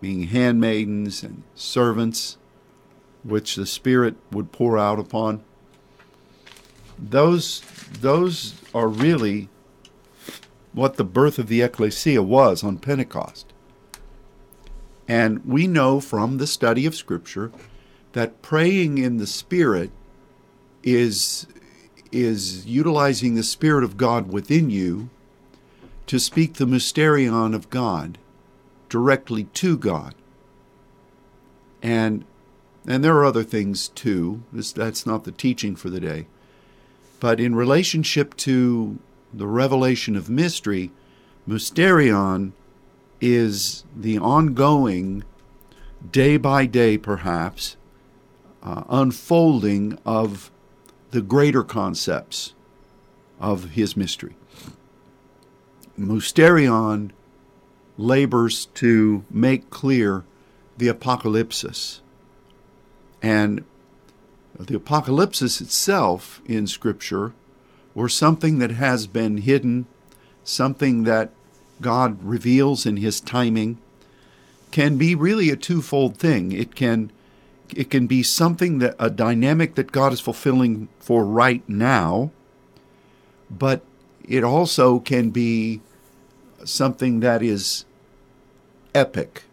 being 0.00 0.24
handmaidens 0.24 1.22
and 1.22 1.44
servants, 1.54 2.36
which 3.22 3.54
the 3.54 3.64
Spirit 3.64 4.16
would 4.32 4.52
pour 4.52 4.76
out 4.76 4.98
upon. 4.98 5.42
Those, 6.98 7.62
those 8.00 8.54
are 8.74 8.88
really 8.88 9.48
what 10.72 10.96
the 10.96 11.04
birth 11.04 11.38
of 11.38 11.46
the 11.46 11.62
ecclesia 11.62 12.22
was 12.22 12.64
on 12.64 12.78
Pentecost. 12.78 13.52
And 15.06 15.44
we 15.44 15.66
know 15.66 16.00
from 16.00 16.38
the 16.38 16.46
study 16.46 16.86
of 16.86 16.94
Scripture 16.94 17.52
that 18.12 18.42
praying 18.42 18.98
in 18.98 19.18
the 19.18 19.26
Spirit 19.26 19.90
is, 20.82 21.46
is 22.12 22.66
utilizing 22.66 23.34
the 23.34 23.42
Spirit 23.42 23.82
of 23.82 23.96
God 23.96 24.30
within 24.30 24.70
you 24.70 25.08
to 26.06 26.20
speak 26.20 26.54
the 26.54 26.66
mysterion 26.66 27.54
of 27.54 27.70
God 27.70 28.18
directly 28.88 29.44
to 29.44 29.76
God. 29.76 30.14
And 31.82 32.24
and 32.86 33.04
there 33.04 33.16
are 33.16 33.24
other 33.24 33.44
things 33.44 33.88
too. 33.88 34.42
This, 34.52 34.72
that's 34.72 35.06
not 35.06 35.24
the 35.24 35.32
teaching 35.32 35.76
for 35.76 35.88
the 35.88 36.00
day. 36.00 36.26
But 37.20 37.38
in 37.38 37.54
relationship 37.54 38.36
to 38.38 38.98
the 39.32 39.46
revelation 39.46 40.16
of 40.16 40.28
mystery, 40.28 40.90
mysterion 41.48 42.52
is 43.20 43.84
the 43.96 44.18
ongoing, 44.18 45.22
day 46.10 46.36
by 46.36 46.66
day 46.66 46.98
perhaps, 46.98 47.76
uh, 48.64 48.82
unfolding 48.88 49.96
of 50.04 50.50
the 51.12 51.22
greater 51.22 51.62
concepts 51.62 52.54
of 53.40 53.70
his 53.70 53.96
mystery. 53.96 54.34
Mysterion 55.98 57.10
labors 57.96 58.66
to 58.74 59.24
make 59.30 59.70
clear 59.70 60.24
the 60.78 60.88
apocalypsis 60.88 62.00
and 63.22 63.64
the 64.58 64.76
apocalypse 64.76 65.42
itself 65.42 66.42
in 66.46 66.66
Scripture, 66.66 67.32
or 67.94 68.08
something 68.08 68.58
that 68.58 68.70
has 68.72 69.06
been 69.06 69.38
hidden, 69.38 69.86
something 70.44 71.04
that 71.04 71.30
God 71.80 72.22
reveals 72.22 72.86
in 72.86 72.96
His 72.96 73.20
timing, 73.20 73.78
can 74.70 74.96
be 74.96 75.14
really 75.14 75.50
a 75.50 75.56
twofold 75.56 76.16
thing. 76.16 76.52
It 76.52 76.74
can 76.74 77.12
it 77.76 77.90
can 77.90 78.06
be 78.06 78.22
something 78.22 78.78
that 78.78 78.94
a 78.98 79.10
dynamic 79.10 79.74
that 79.74 79.92
God 79.92 80.12
is 80.12 80.20
fulfilling 80.20 80.88
for 80.98 81.24
right 81.24 81.66
now, 81.68 82.30
but 83.50 83.82
it 84.26 84.44
also 84.44 84.98
can 84.98 85.30
be 85.30 85.80
something 86.64 87.20
that 87.20 87.42
is 87.42 87.84
epic, 88.94 89.44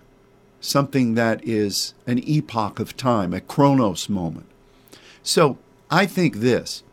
something 0.62 1.16
that 1.16 1.44
is 1.48 1.94
an 2.06 2.20
epoch 2.28 2.80
of 2.80 2.96
time, 2.96 3.34
a 3.34 3.42
chronos 3.42 4.10
moment. 4.10 4.48
So 5.24 5.58
I 5.90 6.06
think 6.06 6.38
this. 6.38 6.84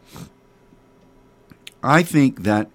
I 1.82 2.02
think 2.02 2.42
that 2.42 2.70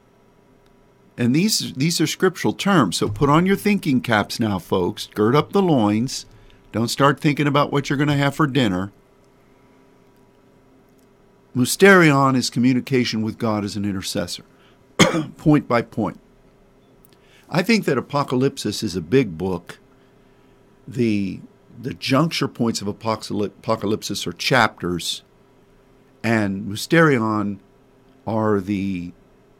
and 1.17 1.35
these 1.35 1.73
these 1.73 1.99
are 1.99 2.07
scriptural 2.07 2.53
terms. 2.53 2.97
So 2.97 3.09
put 3.09 3.29
on 3.29 3.45
your 3.45 3.55
thinking 3.55 4.01
caps 4.01 4.39
now, 4.39 4.59
folks. 4.59 5.07
Gird 5.13 5.35
up 5.35 5.51
the 5.51 5.61
loins. 5.61 6.25
Don't 6.71 6.87
start 6.87 7.19
thinking 7.19 7.47
about 7.47 7.71
what 7.71 7.89
you're 7.89 7.97
going 7.97 8.07
to 8.07 8.15
have 8.15 8.35
for 8.35 8.47
dinner. 8.47 8.91
Musterion 11.55 12.35
is 12.35 12.49
communication 12.49 13.21
with 13.21 13.37
God 13.37 13.65
as 13.65 13.75
an 13.75 13.83
intercessor, 13.83 14.45
point 15.37 15.67
by 15.67 15.81
point. 15.81 16.19
I 17.49 17.61
think 17.61 17.83
that 17.85 17.97
Apocalypsis 17.97 18.83
is 18.83 18.95
a 18.95 19.01
big 19.01 19.37
book. 19.37 19.79
The 20.87 21.41
the 21.79 21.93
juncture 21.93 22.47
points 22.47 22.81
of 22.81 22.87
Apocalypsis 22.87 24.27
are 24.27 24.33
chapters, 24.33 25.23
and 26.23 26.67
Musterion 26.67 27.59
are 28.27 28.59
the 28.59 29.11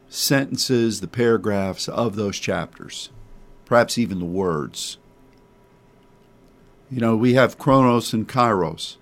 sentences, 0.08 1.00
the 1.00 1.08
paragraphs 1.08 1.88
of 1.88 2.16
those 2.16 2.38
chapters, 2.38 3.10
perhaps 3.64 3.98
even 3.98 4.18
the 4.18 4.24
words. 4.24 4.98
You 6.92 7.00
know, 7.00 7.16
we 7.16 7.32
have 7.32 7.56
Chronos 7.56 8.12
and 8.12 8.28
Kairos. 8.28 8.98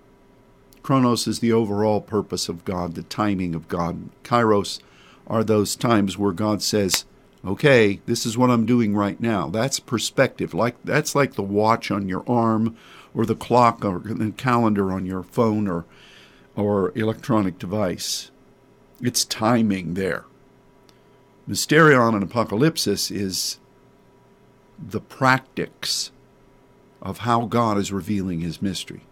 Chronos 0.81 1.27
is 1.27 1.41
the 1.41 1.53
overall 1.53 2.01
purpose 2.01 2.49
of 2.49 2.65
God, 2.65 2.95
the 2.95 3.03
timing 3.03 3.53
of 3.53 3.67
God. 3.67 4.11
Kairos 4.23 4.79
are 5.27 5.43
those 5.43 5.75
times 5.75 6.17
where 6.17 6.31
God 6.31 6.63
says, 6.63 7.05
"Okay, 7.45 8.01
this 8.07 8.25
is 8.25 8.39
what 8.39 8.49
I'm 8.49 8.65
doing 8.65 8.95
right 8.95 9.19
now." 9.19 9.51
That's 9.51 9.81
perspective. 9.81 10.55
Like 10.55 10.77
that's 10.85 11.17
like 11.17 11.35
the 11.35 11.43
watch 11.43 11.91
on 11.91 12.09
your 12.09 12.23
arm 12.29 12.77
or 13.13 13.27
the 13.27 13.35
clock 13.35 13.85
or 13.85 13.99
the 13.99 14.31
calendar 14.37 14.93
on 14.93 15.05
your 15.05 15.25
phone 15.25 15.67
or 15.67 15.85
or 16.55 16.93
electronic 16.95 17.59
device. 17.59 18.31
It's 19.01 19.25
timing 19.25 19.95
there. 19.95 20.27
Mysterion 21.49 22.15
and 22.15 22.31
Apocalypsis 22.31 23.11
is 23.11 23.59
the 24.79 25.01
practice 25.01 26.13
of 27.03 27.19
how 27.19 27.47
God 27.47 27.79
is 27.79 27.93
revealing 27.93 28.41
his 28.41 28.61
mystery. 28.61 29.03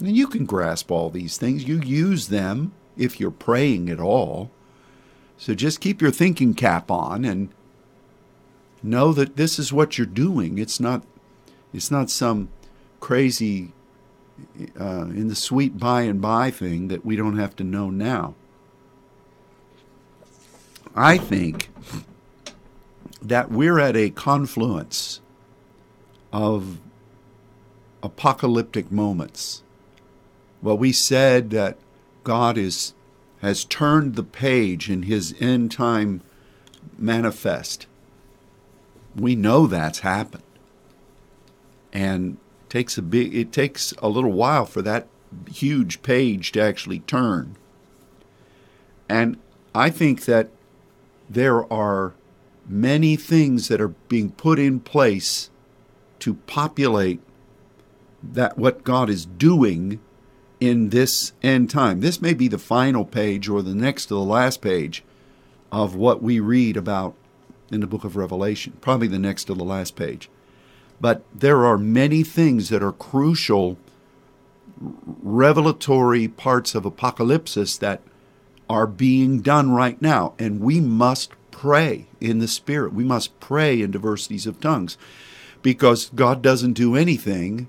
And 0.00 0.16
you 0.16 0.26
can 0.26 0.46
grasp 0.46 0.90
all 0.90 1.10
these 1.10 1.38
things. 1.38 1.68
You 1.68 1.80
use 1.80 2.28
them 2.28 2.72
if 2.96 3.20
you're 3.20 3.30
praying 3.30 3.88
at 3.88 4.00
all. 4.00 4.50
So 5.36 5.54
just 5.54 5.80
keep 5.80 6.02
your 6.02 6.10
thinking 6.10 6.54
cap 6.54 6.90
on 6.90 7.24
and 7.24 7.50
know 8.82 9.12
that 9.12 9.36
this 9.36 9.58
is 9.58 9.72
what 9.72 9.96
you're 9.96 10.06
doing. 10.06 10.58
It's 10.58 10.80
not 10.80 11.04
it's 11.72 11.90
not 11.90 12.10
some 12.10 12.48
crazy 13.00 13.72
uh, 14.78 15.06
in 15.06 15.28
the 15.28 15.34
sweet 15.34 15.78
by 15.78 16.02
and 16.02 16.20
by 16.20 16.50
thing 16.50 16.88
that 16.88 17.04
we 17.04 17.16
don't 17.16 17.38
have 17.38 17.56
to 17.56 17.64
know 17.64 17.90
now. 17.90 18.34
I 20.94 21.16
think 21.16 21.70
that 23.22 23.50
we're 23.50 23.78
at 23.78 23.96
a 23.96 24.10
confluence 24.10 25.21
of 26.32 26.78
apocalyptic 28.02 28.90
moments. 28.90 29.62
Well, 30.62 30.78
we 30.78 30.92
said 30.92 31.50
that 31.50 31.76
God 32.24 32.56
is 32.56 32.94
has 33.40 33.64
turned 33.64 34.14
the 34.14 34.22
page 34.22 34.88
in 34.88 35.02
his 35.02 35.34
end 35.40 35.72
time 35.72 36.22
manifest. 36.96 37.86
We 39.16 39.34
know 39.34 39.66
that's 39.66 40.00
happened. 40.00 40.44
And 41.92 42.38
takes 42.68 42.96
a 42.96 43.02
big 43.02 43.34
it 43.34 43.52
takes 43.52 43.92
a 43.98 44.08
little 44.08 44.32
while 44.32 44.64
for 44.64 44.80
that 44.82 45.06
huge 45.50 46.02
page 46.02 46.52
to 46.52 46.62
actually 46.62 47.00
turn. 47.00 47.56
And 49.08 49.38
I 49.74 49.90
think 49.90 50.24
that 50.24 50.48
there 51.28 51.70
are 51.72 52.14
many 52.66 53.16
things 53.16 53.68
that 53.68 53.80
are 53.80 53.88
being 53.88 54.30
put 54.30 54.58
in 54.58 54.80
place 54.80 55.50
to 56.22 56.34
populate 56.34 57.20
that 58.22 58.56
what 58.56 58.84
God 58.84 59.10
is 59.10 59.26
doing 59.26 59.98
in 60.60 60.90
this 60.90 61.32
end 61.42 61.68
time. 61.68 61.98
This 61.98 62.22
may 62.22 62.32
be 62.32 62.46
the 62.46 62.58
final 62.58 63.04
page 63.04 63.48
or 63.48 63.60
the 63.60 63.74
next 63.74 64.06
to 64.06 64.14
the 64.14 64.20
last 64.20 64.62
page 64.62 65.02
of 65.72 65.96
what 65.96 66.22
we 66.22 66.38
read 66.38 66.76
about 66.76 67.16
in 67.72 67.80
the 67.80 67.88
book 67.88 68.04
of 68.04 68.14
Revelation, 68.14 68.74
probably 68.80 69.08
the 69.08 69.18
next 69.18 69.46
to 69.46 69.54
the 69.54 69.64
last 69.64 69.96
page. 69.96 70.30
But 71.00 71.24
there 71.34 71.64
are 71.66 71.76
many 71.76 72.22
things 72.22 72.68
that 72.68 72.84
are 72.84 72.92
crucial 72.92 73.76
revelatory 74.78 76.28
parts 76.28 76.76
of 76.76 76.84
apocalypse 76.84 77.76
that 77.78 78.00
are 78.70 78.86
being 78.86 79.40
done 79.40 79.72
right 79.72 80.00
now, 80.00 80.34
and 80.38 80.60
we 80.60 80.78
must 80.78 81.32
pray 81.50 82.06
in 82.20 82.38
the 82.38 82.46
Spirit. 82.46 82.92
We 82.92 83.02
must 83.02 83.40
pray 83.40 83.82
in 83.82 83.90
diversities 83.90 84.46
of 84.46 84.60
tongues 84.60 84.96
because 85.62 86.10
God 86.14 86.42
doesn't 86.42 86.74
do 86.74 86.96
anything 86.96 87.68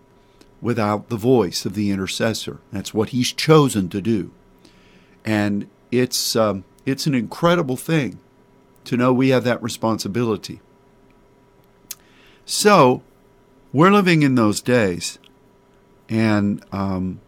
without 0.62 1.10
the 1.10 1.18
voice 1.18 1.66
of 1.66 1.76
the 1.76 1.92
intercessor. 1.92 2.60
That's 2.72 2.94
what 2.94 3.10
He's 3.10 3.32
chosen 3.32 3.90
to 3.90 4.02
do. 4.02 4.32
And 5.24 5.70
it's, 5.92 6.36
um, 6.36 6.64
it's 6.86 7.06
an 7.06 7.16
incredible 7.16 7.78
thing 7.78 8.20
to 8.86 8.98
know 8.98 9.14
we 9.14 9.30
have 9.30 9.44
that 9.44 9.62
responsibility. 9.62 10.60
So, 12.46 13.04
we're 13.72 13.92
living 13.92 14.22
in 14.22 14.36
those 14.36 14.62
days, 14.62 15.18
and 16.10 16.64
um, 16.72 17.22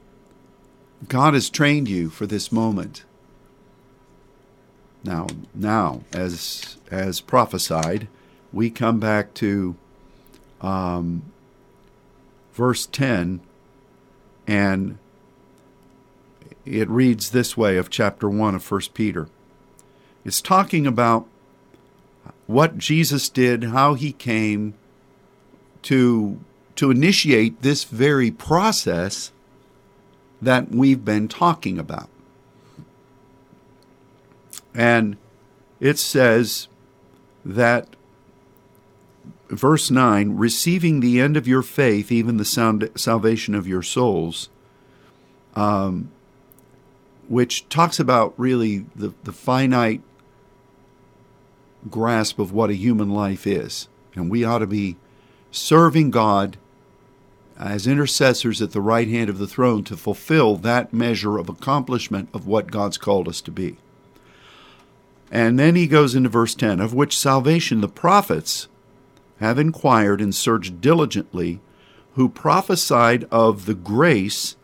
God 1.07 1.33
has 1.33 1.49
trained 1.49 1.87
you 1.87 2.09
for 2.09 2.25
this 2.25 2.51
moment. 2.51 3.05
Now, 5.03 5.27
now, 5.53 6.03
as 6.11 6.77
as 6.91 7.21
prophesied, 7.21 8.07
we 8.51 8.69
come 8.69 8.99
back 8.99 9.33
to 9.35 9.75
um, 10.61 11.23
verse 12.53 12.85
ten, 12.85 13.41
and 14.47 14.97
it 16.65 16.89
reads 16.89 17.29
this 17.29 17.55
way 17.55 17.77
of 17.77 17.89
chapter 17.89 18.29
one 18.29 18.55
of 18.55 18.63
First 18.63 18.93
Peter. 18.93 19.27
It's 20.23 20.41
talking 20.41 20.87
about 20.87 21.27
what 22.47 22.77
Jesus 22.77 23.29
did, 23.29 23.65
how 23.65 23.93
he 23.93 24.11
came 24.11 24.73
to 25.83 26.39
to 26.75 26.91
initiate 26.91 27.61
this 27.61 27.83
very 27.85 28.31
process 28.31 29.31
that 30.41 30.69
we've 30.71 31.05
been 31.05 31.27
talking 31.27 31.79
about. 31.79 32.09
And 34.73 35.15
it 35.79 35.97
says 35.97 36.67
that, 37.45 37.94
verse 39.49 39.91
9, 39.91 40.35
receiving 40.37 40.99
the 40.99 41.19
end 41.19 41.37
of 41.37 41.47
your 41.47 41.61
faith, 41.61 42.11
even 42.11 42.37
the 42.37 42.45
sound, 42.45 42.89
salvation 42.95 43.55
of 43.55 43.67
your 43.67 43.83
souls, 43.83 44.49
um, 45.55 46.11
which 47.27 47.67
talks 47.69 47.99
about 47.99 48.33
really 48.37 48.85
the, 48.95 49.13
the 49.23 49.31
finite 49.31 50.01
grasp 51.89 52.39
of 52.39 52.51
what 52.51 52.69
a 52.69 52.75
human 52.75 53.09
life 53.09 53.45
is. 53.45 53.87
And 54.15 54.29
we 54.29 54.43
ought 54.43 54.59
to 54.59 54.67
be 54.67 54.97
serving 55.51 56.11
God 56.11 56.57
as 57.57 57.87
intercessors 57.87 58.61
at 58.61 58.71
the 58.71 58.81
right 58.81 59.07
hand 59.07 59.29
of 59.29 59.37
the 59.37 59.47
throne 59.47 59.83
to 59.85 59.95
fulfill 59.95 60.57
that 60.57 60.93
measure 60.93 61.37
of 61.37 61.47
accomplishment 61.47 62.29
of 62.33 62.45
what 62.45 62.71
God's 62.71 62.97
called 62.97 63.27
us 63.27 63.41
to 63.41 63.51
be. 63.51 63.77
And 65.31 65.57
then 65.57 65.75
he 65.75 65.87
goes 65.87 66.15
into 66.15 66.29
verse 66.29 66.53
10 66.53 66.79
of 66.79 66.93
which 66.93 67.17
salvation 67.17 67.81
the 67.81 67.87
prophets 67.87 68.67
have 69.39 69.59
inquired 69.59 70.21
and 70.21 70.33
searched 70.33 70.81
diligently, 70.81 71.59
who 72.13 72.29
prophesied 72.29 73.25
of 73.31 73.65
the 73.65 73.73
grace 73.73 74.55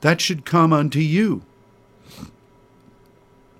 that 0.00 0.20
should 0.20 0.44
come 0.44 0.72
unto 0.72 1.00
you. 1.00 1.42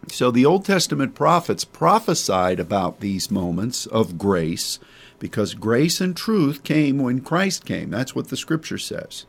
So 0.08 0.30
the 0.30 0.44
Old 0.44 0.64
Testament 0.64 1.14
prophets 1.14 1.64
prophesied 1.64 2.60
about 2.60 3.00
these 3.00 3.30
moments 3.30 3.86
of 3.86 4.18
grace 4.18 4.78
because 5.18 5.54
grace 5.54 6.00
and 6.00 6.16
truth 6.16 6.64
came 6.64 6.98
when 6.98 7.20
Christ 7.20 7.64
came. 7.64 7.90
That's 7.90 8.14
what 8.14 8.28
the 8.28 8.36
scripture 8.36 8.78
says. 8.78 9.24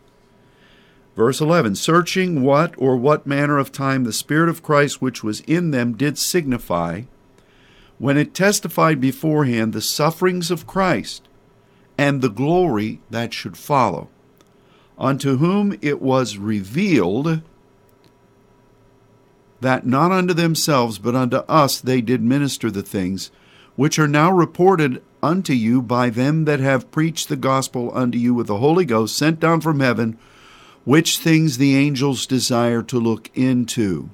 Verse 1.16 1.40
11 1.40 1.76
Searching 1.76 2.42
what 2.42 2.74
or 2.78 2.98
what 2.98 3.28
manner 3.28 3.60
of 3.60 3.72
time 3.72 4.04
the 4.04 4.12
Spirit 4.12 4.50
of 4.50 4.64
Christ 4.64 5.02
which 5.02 5.24
was 5.24 5.42
in 5.42 5.72
them 5.72 5.94
did 5.94 6.18
signify 6.18 7.04
when 8.04 8.18
it 8.18 8.34
testified 8.34 9.00
beforehand 9.00 9.72
the 9.72 9.80
sufferings 9.80 10.52
of 10.52 10.68
Christ 10.68 11.26
and 11.98 12.22
the 12.22 12.28
glory 12.30 13.00
that 13.10 13.34
should 13.34 13.56
follow. 13.56 14.10
unto 14.98 15.38
whom 15.38 15.78
it 15.82 16.02
was 16.02 16.38
revealed 16.38 17.42
that 19.62 19.86
not 19.86 20.12
unto 20.12 20.34
themselves, 20.34 21.00
but 21.00 21.16
unto 21.16 21.38
us 21.48 21.80
they 21.80 22.02
did 22.02 22.22
minister 22.22 22.70
the 22.70 22.84
things 22.84 23.32
which 23.78 23.98
are 23.98 24.10
now 24.10 24.30
reported 24.30 25.02
unto 25.22 25.54
you 25.54 25.82
by 25.82 26.10
them 26.10 26.44
that 26.44 26.60
have 26.60 26.92
preached 26.92 27.30
the 27.30 27.38
gospel 27.38 27.90
unto 27.96 28.18
you 28.18 28.34
with 28.34 28.48
the 28.48 28.58
Holy 28.58 28.84
Ghost 28.84 29.16
sent 29.16 29.40
down 29.40 29.62
from 29.62 29.80
heaven, 29.80 30.18
which 30.84 31.20
things 31.20 31.58
the 31.58 31.78
angels 31.78 32.26
desire 32.26 32.84
to 32.84 33.00
look 33.00 33.32
into. 33.34 34.10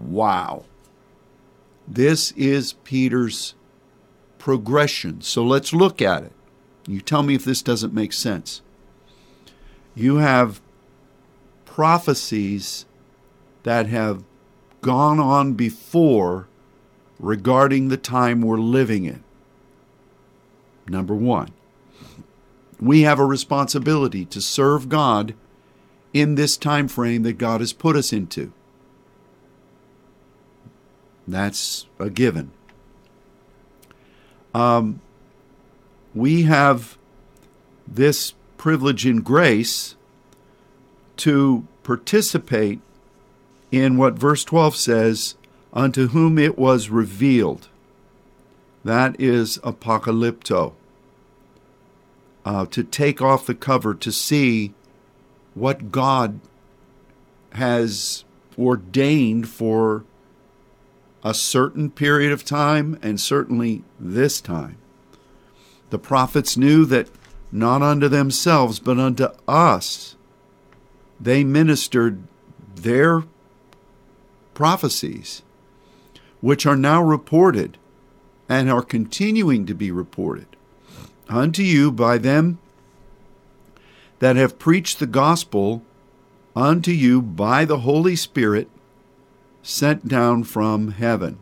Wow. 0.00 0.64
This 1.94 2.30
is 2.32 2.72
Peter's 2.84 3.54
progression. 4.38 5.20
So 5.20 5.44
let's 5.44 5.74
look 5.74 6.00
at 6.00 6.22
it. 6.22 6.32
You 6.86 7.02
tell 7.02 7.22
me 7.22 7.34
if 7.34 7.44
this 7.44 7.60
doesn't 7.60 7.92
make 7.92 8.14
sense. 8.14 8.62
You 9.94 10.16
have 10.16 10.62
prophecies 11.66 12.86
that 13.64 13.88
have 13.88 14.24
gone 14.80 15.20
on 15.20 15.52
before 15.52 16.48
regarding 17.18 17.88
the 17.88 17.98
time 17.98 18.40
we're 18.40 18.56
living 18.56 19.04
in. 19.04 19.22
Number 20.88 21.14
one, 21.14 21.50
we 22.80 23.02
have 23.02 23.18
a 23.18 23.26
responsibility 23.26 24.24
to 24.24 24.40
serve 24.40 24.88
God 24.88 25.34
in 26.14 26.36
this 26.36 26.56
time 26.56 26.88
frame 26.88 27.22
that 27.24 27.34
God 27.34 27.60
has 27.60 27.74
put 27.74 27.96
us 27.96 28.14
into. 28.14 28.54
That's 31.26 31.86
a 31.98 32.10
given. 32.10 32.50
Um, 34.54 35.00
we 36.14 36.42
have 36.42 36.98
this 37.86 38.34
privilege 38.58 39.06
and 39.06 39.24
grace 39.24 39.96
to 41.18 41.66
participate 41.82 42.80
in 43.70 43.96
what 43.96 44.14
verse 44.14 44.44
12 44.44 44.76
says, 44.76 45.36
unto 45.72 46.08
whom 46.08 46.38
it 46.38 46.58
was 46.58 46.90
revealed. 46.90 47.68
That 48.84 49.18
is 49.20 49.58
apocalypto. 49.58 50.74
Uh, 52.44 52.66
to 52.66 52.82
take 52.82 53.22
off 53.22 53.46
the 53.46 53.54
cover 53.54 53.94
to 53.94 54.10
see 54.10 54.74
what 55.54 55.92
God 55.92 56.40
has 57.52 58.24
ordained 58.58 59.48
for 59.48 60.04
a 61.24 61.34
certain 61.34 61.90
period 61.90 62.32
of 62.32 62.44
time 62.44 62.98
and 63.02 63.20
certainly 63.20 63.84
this 63.98 64.40
time. 64.40 64.76
The 65.90 65.98
prophets 65.98 66.56
knew 66.56 66.84
that 66.86 67.08
not 67.52 67.82
unto 67.82 68.08
themselves, 68.08 68.80
but 68.80 68.98
unto 68.98 69.28
us, 69.46 70.16
they 71.20 71.44
ministered 71.44 72.22
their 72.74 73.24
prophecies, 74.54 75.42
which 76.40 76.66
are 76.66 76.76
now 76.76 77.02
reported 77.02 77.78
and 78.48 78.70
are 78.70 78.82
continuing 78.82 79.66
to 79.66 79.74
be 79.74 79.90
reported 79.90 80.46
unto 81.28 81.62
you 81.62 81.92
by 81.92 82.18
them 82.18 82.58
that 84.18 84.36
have 84.36 84.58
preached 84.58 84.98
the 84.98 85.06
gospel 85.06 85.82
unto 86.54 86.90
you 86.90 87.22
by 87.22 87.64
the 87.64 87.80
Holy 87.80 88.16
Spirit 88.16 88.68
sent 89.62 90.08
down 90.08 90.44
from 90.44 90.92
heaven, 90.92 91.38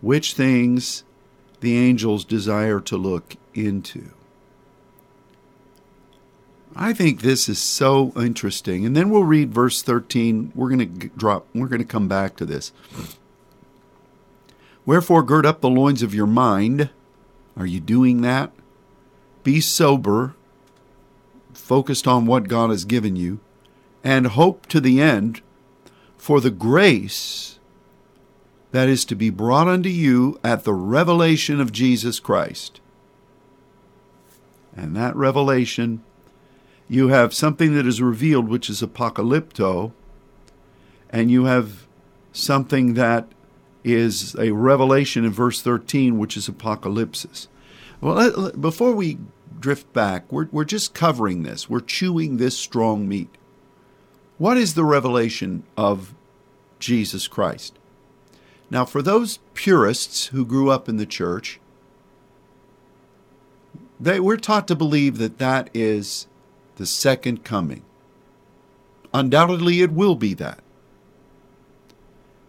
which 0.00 0.34
things 0.34 1.04
the 1.60 1.76
angels 1.76 2.24
desire 2.24 2.80
to 2.80 2.96
look 2.96 3.36
into. 3.54 4.10
I 6.76 6.92
think 6.92 7.22
this 7.22 7.48
is 7.48 7.58
so 7.58 8.12
interesting. 8.16 8.86
And 8.86 8.96
then 8.96 9.10
we'll 9.10 9.24
read 9.24 9.52
verse 9.52 9.82
13. 9.82 10.52
We're 10.54 10.68
going 10.68 11.00
to 11.00 11.08
drop 11.08 11.46
we're 11.52 11.66
going 11.66 11.80
to 11.80 11.84
come 11.84 12.06
back 12.06 12.36
to 12.36 12.46
this. 12.46 12.72
Wherefore 14.86 15.24
gird 15.24 15.44
up 15.44 15.60
the 15.60 15.68
loins 15.68 16.02
of 16.02 16.14
your 16.14 16.26
mind. 16.26 16.90
Are 17.56 17.66
you 17.66 17.80
doing 17.80 18.20
that? 18.20 18.52
Be 19.42 19.60
sober, 19.60 20.36
focused 21.52 22.06
on 22.06 22.26
what 22.26 22.46
God 22.46 22.70
has 22.70 22.84
given 22.84 23.16
you, 23.16 23.40
and 24.04 24.28
hope 24.28 24.66
to 24.66 24.80
the 24.80 25.00
end 25.00 25.42
for 26.18 26.40
the 26.40 26.50
grace 26.50 27.58
that 28.72 28.88
is 28.88 29.06
to 29.06 29.14
be 29.14 29.30
brought 29.30 29.68
unto 29.68 29.88
you 29.88 30.38
at 30.44 30.64
the 30.64 30.74
revelation 30.74 31.60
of 31.60 31.72
Jesus 31.72 32.20
Christ. 32.20 32.80
And 34.76 34.94
that 34.94 35.16
revelation 35.16 36.02
you 36.88 37.08
have 37.08 37.34
something 37.34 37.74
that 37.74 37.86
is 37.86 38.00
revealed, 38.00 38.48
which 38.48 38.70
is 38.70 38.80
apocalypto, 38.80 39.92
and 41.10 41.30
you 41.30 41.44
have 41.44 41.86
something 42.32 42.94
that 42.94 43.28
is 43.84 44.34
a 44.36 44.52
revelation 44.52 45.24
in 45.24 45.30
verse 45.30 45.60
13, 45.60 46.18
which 46.18 46.36
is 46.36 46.48
apocalypsis. 46.48 47.46
Well, 48.00 48.50
before 48.52 48.92
we 48.92 49.18
drift 49.60 49.92
back, 49.92 50.30
we're, 50.32 50.48
we're 50.50 50.64
just 50.64 50.94
covering 50.94 51.42
this. 51.42 51.68
We're 51.68 51.80
chewing 51.80 52.36
this 52.36 52.56
strong 52.56 53.06
meat. 53.06 53.34
What 54.38 54.56
is 54.56 54.74
the 54.74 54.84
revelation 54.84 55.64
of 55.76 56.14
Jesus 56.78 57.26
Christ? 57.26 57.76
Now, 58.70 58.84
for 58.84 59.02
those 59.02 59.40
purists 59.54 60.26
who 60.26 60.44
grew 60.44 60.70
up 60.70 60.88
in 60.88 60.96
the 60.96 61.06
church, 61.06 61.58
they, 63.98 64.20
we're 64.20 64.36
taught 64.36 64.68
to 64.68 64.76
believe 64.76 65.18
that 65.18 65.38
that 65.38 65.70
is 65.74 66.28
the 66.76 66.86
second 66.86 67.42
coming. 67.44 67.82
Undoubtedly, 69.12 69.80
it 69.80 69.90
will 69.90 70.14
be 70.14 70.34
that. 70.34 70.60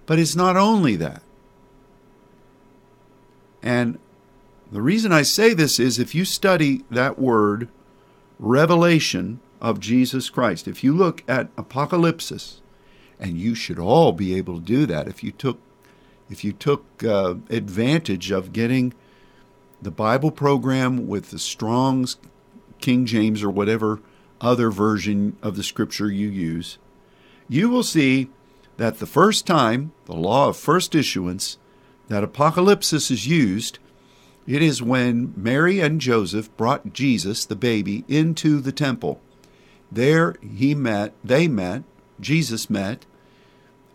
But 0.05 0.19
it's 0.19 0.35
not 0.35 0.57
only 0.57 0.95
that. 0.97 1.23
And 3.63 3.97
the 4.71 4.81
reason 4.81 5.11
I 5.11 5.23
say 5.23 5.53
this 5.53 5.79
is 5.79 5.97
if 5.97 6.13
you 6.13 6.25
study 6.25 6.83
that 6.91 7.17
word, 7.17 7.69
revelation 8.37 9.39
of 9.61 9.79
Jesus 9.79 10.29
Christ, 10.29 10.67
if 10.67 10.83
you 10.83 10.93
look 10.93 11.23
at 11.27 11.49
Apocalypse, 11.57 12.61
and 13.19 13.37
you 13.37 13.53
should 13.53 13.79
all 13.79 14.11
be 14.11 14.35
able 14.35 14.55
to 14.55 14.65
do 14.65 14.85
that 14.85 15.07
if 15.07 15.23
you 15.23 15.31
took 15.31 15.59
if 16.29 16.43
you 16.43 16.53
took 16.53 17.03
uh, 17.03 17.35
advantage 17.49 18.29
of 18.29 18.53
getting 18.53 18.93
the 19.81 19.89
Bible 19.89 20.29
program 20.29 21.07
with 21.07 21.31
the 21.31 21.39
Strong's 21.39 22.17
King 22.79 23.07
James 23.07 23.41
or 23.41 23.49
whatever 23.49 23.99
other 24.39 24.69
version 24.69 25.35
of 25.41 25.55
the 25.55 25.63
scripture 25.63 26.11
you 26.11 26.27
use, 26.27 26.77
you 27.47 27.67
will 27.67 27.81
see 27.81 28.29
that 28.77 28.99
the 28.99 29.07
first 29.07 29.47
time, 29.47 29.91
the 30.05 30.13
law 30.13 30.49
of 30.49 30.57
first 30.57 30.93
issuance, 30.93 31.57
that 32.09 32.23
apocalypse 32.23 32.93
is 32.93 33.27
used, 33.27 33.79
it 34.45 34.61
is 34.61 34.81
when 34.81 35.33
Mary 35.35 35.79
and 35.79 35.99
Joseph 35.99 36.55
brought 36.57 36.93
Jesus, 36.93 37.43
the 37.43 37.55
baby, 37.55 38.05
into 38.07 38.59
the 38.59 38.71
temple. 38.71 39.19
There 39.91 40.35
he 40.41 40.75
met, 40.75 41.13
they 41.23 41.47
met, 41.47 41.83
Jesus 42.19 42.69
met 42.69 43.05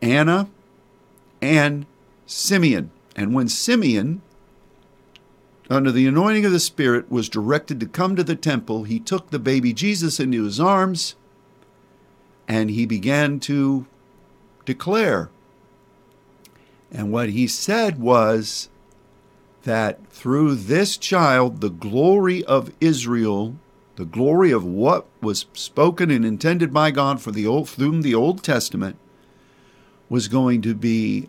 Anna 0.02 0.48
and 1.40 1.86
Simeon. 2.26 2.90
And 3.16 3.32
when 3.34 3.48
Simeon 3.48 4.22
under 5.70 5.90
the 5.90 6.06
anointing 6.06 6.44
of 6.44 6.52
the 6.52 6.60
Spirit, 6.60 7.10
was 7.10 7.28
directed 7.28 7.80
to 7.80 7.86
come 7.86 8.16
to 8.16 8.24
the 8.24 8.36
temple, 8.36 8.84
he 8.84 9.00
took 9.00 9.30
the 9.30 9.38
baby 9.38 9.72
Jesus 9.72 10.20
into 10.20 10.44
his 10.44 10.60
arms 10.60 11.14
and 12.46 12.70
he 12.70 12.84
began 12.84 13.40
to 13.40 13.86
declare. 14.66 15.30
And 16.92 17.10
what 17.10 17.30
he 17.30 17.46
said 17.46 17.98
was 17.98 18.68
that 19.62 20.06
through 20.08 20.54
this 20.54 20.98
child, 20.98 21.60
the 21.60 21.70
glory 21.70 22.44
of 22.44 22.72
Israel, 22.80 23.56
the 23.96 24.04
glory 24.04 24.50
of 24.50 24.64
what 24.64 25.06
was 25.20 25.46
spoken 25.52 26.10
and 26.10 26.24
intended 26.24 26.72
by 26.72 26.90
God 26.90 27.20
for 27.20 27.30
the 27.30 27.46
old, 27.46 27.68
through 27.68 28.02
the 28.02 28.14
Old 28.14 28.42
Testament, 28.42 28.96
was 30.08 30.28
going 30.28 30.62
to 30.62 30.74
be 30.74 31.28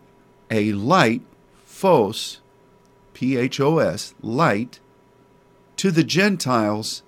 a 0.49 0.73
light, 0.73 1.21
phos, 1.63 2.41
P 3.13 3.37
H 3.37 3.59
O 3.59 3.77
S, 3.77 4.13
light, 4.21 4.79
to 5.77 5.91
the 5.91 6.03
Gentiles 6.03 7.03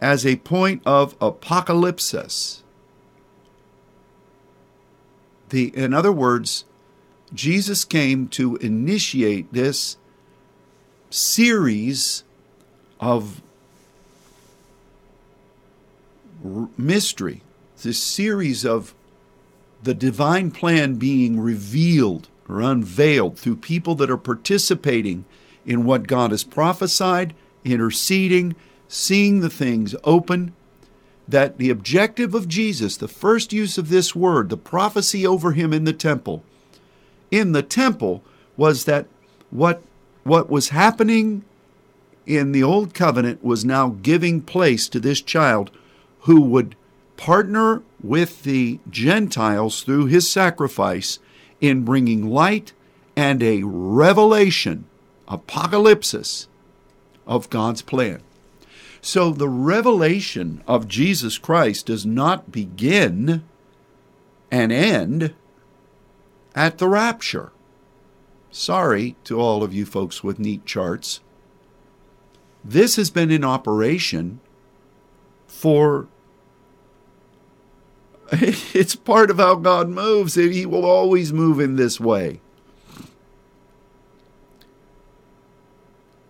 as 0.00 0.26
a 0.26 0.36
point 0.36 0.82
of 0.84 1.18
apocalypsis. 1.18 2.62
The, 5.48 5.76
in 5.76 5.94
other 5.94 6.12
words, 6.12 6.64
Jesus 7.32 7.84
came 7.84 8.28
to 8.28 8.56
initiate 8.56 9.52
this 9.52 9.96
series 11.10 12.24
of 13.00 13.42
mystery, 16.76 17.42
this 17.82 18.02
series 18.02 18.64
of 18.64 18.94
the 19.82 19.94
divine 19.94 20.50
plan 20.50 20.94
being 20.94 21.40
revealed 21.40 22.28
or 22.48 22.60
unveiled 22.60 23.38
through 23.38 23.56
people 23.56 23.94
that 23.94 24.10
are 24.10 24.16
participating 24.16 25.24
in 25.66 25.84
what 25.84 26.06
God 26.06 26.30
has 26.30 26.44
prophesied, 26.44 27.34
interceding, 27.64 28.54
seeing 28.88 29.40
the 29.40 29.50
things 29.50 29.94
open, 30.04 30.54
that 31.26 31.56
the 31.56 31.70
objective 31.70 32.34
of 32.34 32.48
Jesus, 32.48 32.96
the 32.96 33.08
first 33.08 33.52
use 33.52 33.78
of 33.78 33.88
this 33.88 34.14
word, 34.14 34.50
the 34.50 34.56
prophecy 34.56 35.26
over 35.26 35.52
him 35.52 35.72
in 35.72 35.84
the 35.84 35.92
temple, 35.92 36.42
in 37.30 37.52
the 37.52 37.62
temple 37.62 38.22
was 38.56 38.84
that 38.84 39.06
what 39.50 39.82
what 40.22 40.48
was 40.48 40.70
happening 40.70 41.44
in 42.26 42.52
the 42.52 42.62
old 42.62 42.94
covenant 42.94 43.44
was 43.44 43.64
now 43.64 43.96
giving 44.02 44.40
place 44.40 44.88
to 44.88 44.98
this 44.98 45.20
child 45.20 45.70
who 46.24 46.40
would 46.40 46.76
partner 47.16 47.82
with 48.02 48.42
the 48.42 48.80
Gentiles 48.90 49.82
through 49.82 50.06
his 50.06 50.30
sacrifice 50.30 51.18
in 51.60 51.84
bringing 51.84 52.28
light 52.28 52.72
and 53.16 53.42
a 53.42 53.62
revelation, 53.62 54.86
apocalypsis, 55.28 56.46
of 57.26 57.50
God's 57.50 57.82
plan. 57.82 58.20
So 59.00 59.30
the 59.30 59.48
revelation 59.48 60.62
of 60.66 60.88
Jesus 60.88 61.38
Christ 61.38 61.86
does 61.86 62.04
not 62.06 62.50
begin 62.50 63.44
and 64.50 64.72
end 64.72 65.34
at 66.54 66.78
the 66.78 66.88
rapture. 66.88 67.52
Sorry 68.50 69.16
to 69.24 69.38
all 69.38 69.62
of 69.62 69.74
you 69.74 69.84
folks 69.84 70.24
with 70.24 70.38
neat 70.38 70.64
charts. 70.64 71.20
This 72.64 72.96
has 72.96 73.10
been 73.10 73.30
in 73.30 73.44
operation 73.44 74.40
for 75.46 76.08
it's 78.74 78.96
part 78.96 79.30
of 79.30 79.38
how 79.38 79.54
God 79.56 79.88
moves. 79.88 80.34
He 80.34 80.66
will 80.66 80.84
always 80.84 81.32
move 81.32 81.60
in 81.60 81.76
this 81.76 82.00
way. 82.00 82.40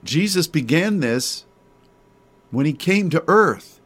Jesus 0.02 0.46
began 0.46 1.00
this 1.00 1.44
when 2.50 2.66
he 2.66 2.72
came 2.72 3.10
to 3.10 3.24
earth. 3.26 3.80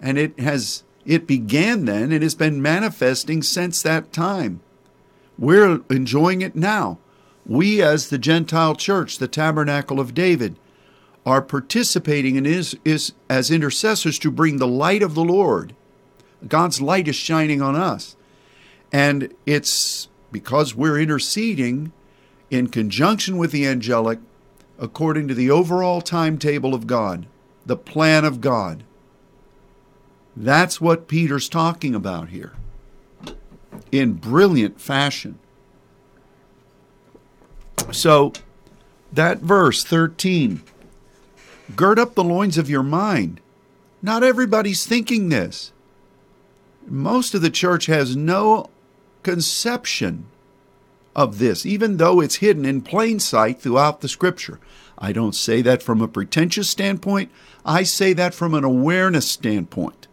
And 0.00 0.16
it 0.16 0.38
has 0.38 0.84
it 1.04 1.26
began 1.26 1.86
then 1.86 2.12
and 2.12 2.22
has 2.22 2.34
been 2.34 2.60
manifesting 2.60 3.42
since 3.42 3.82
that 3.82 4.12
time. 4.12 4.60
We're 5.38 5.80
enjoying 5.88 6.42
it 6.42 6.54
now. 6.54 6.98
We 7.46 7.80
as 7.80 8.10
the 8.10 8.18
Gentile 8.18 8.74
church, 8.74 9.18
the 9.18 9.28
tabernacle 9.28 10.00
of 10.00 10.12
David, 10.12 10.56
are 11.24 11.40
participating 11.40 12.36
in 12.36 12.44
is, 12.44 12.76
is 12.84 13.12
as 13.30 13.50
intercessors 13.50 14.18
to 14.18 14.30
bring 14.30 14.58
the 14.58 14.66
light 14.66 15.02
of 15.02 15.14
the 15.14 15.24
Lord. 15.24 15.74
God's 16.46 16.80
light 16.80 17.08
is 17.08 17.16
shining 17.16 17.60
on 17.60 17.74
us. 17.74 18.16
And 18.92 19.34
it's 19.44 20.08
because 20.30 20.74
we're 20.74 21.00
interceding 21.00 21.92
in 22.50 22.68
conjunction 22.68 23.36
with 23.36 23.52
the 23.52 23.66
angelic 23.66 24.18
according 24.78 25.28
to 25.28 25.34
the 25.34 25.50
overall 25.50 26.00
timetable 26.00 26.74
of 26.74 26.86
God, 26.86 27.26
the 27.66 27.76
plan 27.76 28.24
of 28.24 28.40
God. 28.40 28.84
That's 30.36 30.80
what 30.80 31.08
Peter's 31.08 31.48
talking 31.48 31.94
about 31.94 32.28
here 32.28 32.52
in 33.90 34.14
brilliant 34.14 34.80
fashion. 34.80 35.38
So, 37.90 38.32
that 39.12 39.38
verse 39.38 39.82
13 39.82 40.62
gird 41.74 41.98
up 41.98 42.14
the 42.14 42.24
loins 42.24 42.58
of 42.58 42.70
your 42.70 42.82
mind. 42.82 43.40
Not 44.00 44.22
everybody's 44.22 44.86
thinking 44.86 45.28
this. 45.28 45.72
Most 46.90 47.34
of 47.34 47.42
the 47.42 47.50
church 47.50 47.86
has 47.86 48.16
no 48.16 48.70
conception 49.22 50.26
of 51.14 51.38
this, 51.38 51.66
even 51.66 51.96
though 51.96 52.20
it's 52.20 52.36
hidden 52.36 52.64
in 52.64 52.80
plain 52.80 53.18
sight 53.18 53.60
throughout 53.60 54.00
the 54.00 54.08
scripture. 54.08 54.60
I 54.96 55.12
don't 55.12 55.34
say 55.34 55.62
that 55.62 55.82
from 55.82 56.00
a 56.00 56.08
pretentious 56.08 56.70
standpoint, 56.70 57.30
I 57.64 57.82
say 57.82 58.12
that 58.14 58.34
from 58.34 58.54
an 58.54 58.64
awareness 58.64 59.28
standpoint. 59.28 60.06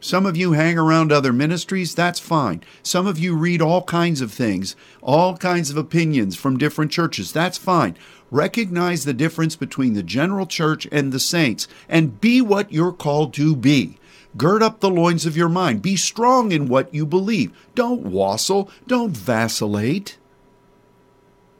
Some 0.00 0.26
of 0.26 0.36
you 0.36 0.52
hang 0.52 0.76
around 0.76 1.12
other 1.12 1.32
ministries, 1.32 1.94
that's 1.94 2.18
fine. 2.18 2.64
Some 2.82 3.06
of 3.06 3.20
you 3.20 3.36
read 3.36 3.62
all 3.62 3.84
kinds 3.84 4.20
of 4.20 4.32
things, 4.32 4.74
all 5.00 5.36
kinds 5.36 5.70
of 5.70 5.76
opinions 5.76 6.34
from 6.34 6.58
different 6.58 6.90
churches, 6.90 7.32
that's 7.32 7.56
fine. 7.56 7.96
Recognize 8.30 9.04
the 9.04 9.12
difference 9.12 9.54
between 9.54 9.94
the 9.94 10.02
general 10.02 10.46
church 10.46 10.88
and 10.90 11.12
the 11.12 11.20
saints 11.20 11.68
and 11.88 12.20
be 12.20 12.40
what 12.40 12.72
you're 12.72 12.92
called 12.92 13.32
to 13.34 13.54
be. 13.54 13.98
Gird 14.36 14.62
up 14.62 14.80
the 14.80 14.90
loins 14.90 15.26
of 15.26 15.36
your 15.36 15.48
mind. 15.48 15.82
Be 15.82 15.96
strong 15.96 16.52
in 16.52 16.68
what 16.68 16.92
you 16.94 17.04
believe. 17.04 17.52
Don't 17.74 18.02
wassail. 18.02 18.70
Don't 18.86 19.16
vacillate. 19.16 20.16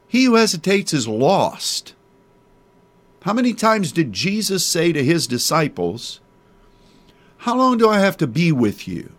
He 0.07 0.25
who 0.25 0.35
hesitates 0.35 0.93
is 0.93 1.07
lost. 1.07 1.93
How 3.21 3.33
many 3.33 3.53
times 3.53 3.91
did 3.91 4.11
Jesus 4.11 4.65
say 4.65 4.91
to 4.91 5.03
his 5.03 5.27
disciples, 5.27 6.19
How 7.37 7.55
long 7.55 7.77
do 7.77 7.89
I 7.89 7.99
have 7.99 8.17
to 8.17 8.27
be 8.27 8.51
with 8.51 8.87
you? 8.87 9.11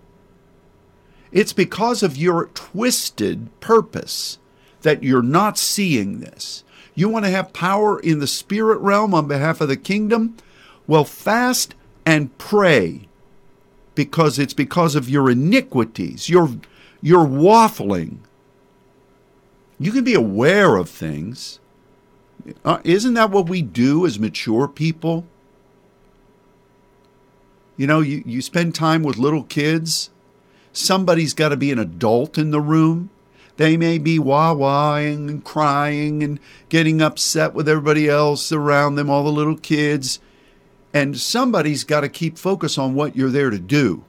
It's 1.32 1.52
because 1.52 2.02
of 2.02 2.16
your 2.16 2.46
twisted 2.54 3.48
purpose 3.60 4.38
that 4.82 5.02
you're 5.02 5.22
not 5.22 5.58
seeing 5.58 6.20
this. 6.20 6.62
You 6.94 7.08
want 7.08 7.24
to 7.24 7.30
have 7.30 7.52
power 7.52 7.98
in 7.98 8.18
the 8.18 8.26
spirit 8.26 8.78
realm 8.78 9.14
on 9.14 9.26
behalf 9.26 9.60
of 9.60 9.68
the 9.68 9.76
kingdom? 9.76 10.36
Well, 10.86 11.04
fast 11.04 11.74
and 12.06 12.36
pray 12.38 13.08
because 13.94 14.38
it's 14.38 14.54
because 14.54 14.94
of 14.94 15.08
your 15.08 15.30
iniquities, 15.30 16.28
your, 16.28 16.50
your 17.00 17.26
waffling. 17.26 18.18
You 19.78 19.92
can 19.92 20.04
be 20.04 20.14
aware 20.14 20.76
of 20.76 20.88
things. 20.88 21.60
Uh, 22.64 22.78
isn't 22.84 23.14
that 23.14 23.30
what 23.30 23.48
we 23.48 23.62
do 23.62 24.06
as 24.06 24.18
mature 24.18 24.68
people? 24.68 25.26
You 27.76 27.86
know, 27.86 28.00
you, 28.00 28.22
you 28.24 28.42
spend 28.42 28.74
time 28.74 29.02
with 29.02 29.16
little 29.16 29.44
kids. 29.44 30.10
Somebody's 30.72 31.34
got 31.34 31.48
to 31.50 31.56
be 31.56 31.72
an 31.72 31.78
adult 31.78 32.38
in 32.38 32.50
the 32.50 32.60
room. 32.60 33.10
They 33.56 33.76
may 33.76 33.98
be 33.98 34.18
wah 34.18 34.52
wahing 34.52 35.30
and 35.30 35.44
crying 35.44 36.22
and 36.22 36.40
getting 36.68 37.00
upset 37.00 37.54
with 37.54 37.68
everybody 37.68 38.08
else 38.08 38.50
around 38.50 38.96
them, 38.96 39.08
all 39.08 39.24
the 39.24 39.30
little 39.30 39.56
kids. 39.56 40.18
And 40.94 41.18
somebody's 41.18 41.82
got 41.82 42.02
to 42.02 42.08
keep 42.08 42.38
focus 42.38 42.78
on 42.78 42.94
what 42.94 43.16
you're 43.16 43.28
there 43.28 43.50
to 43.50 43.58
do. 43.58 44.04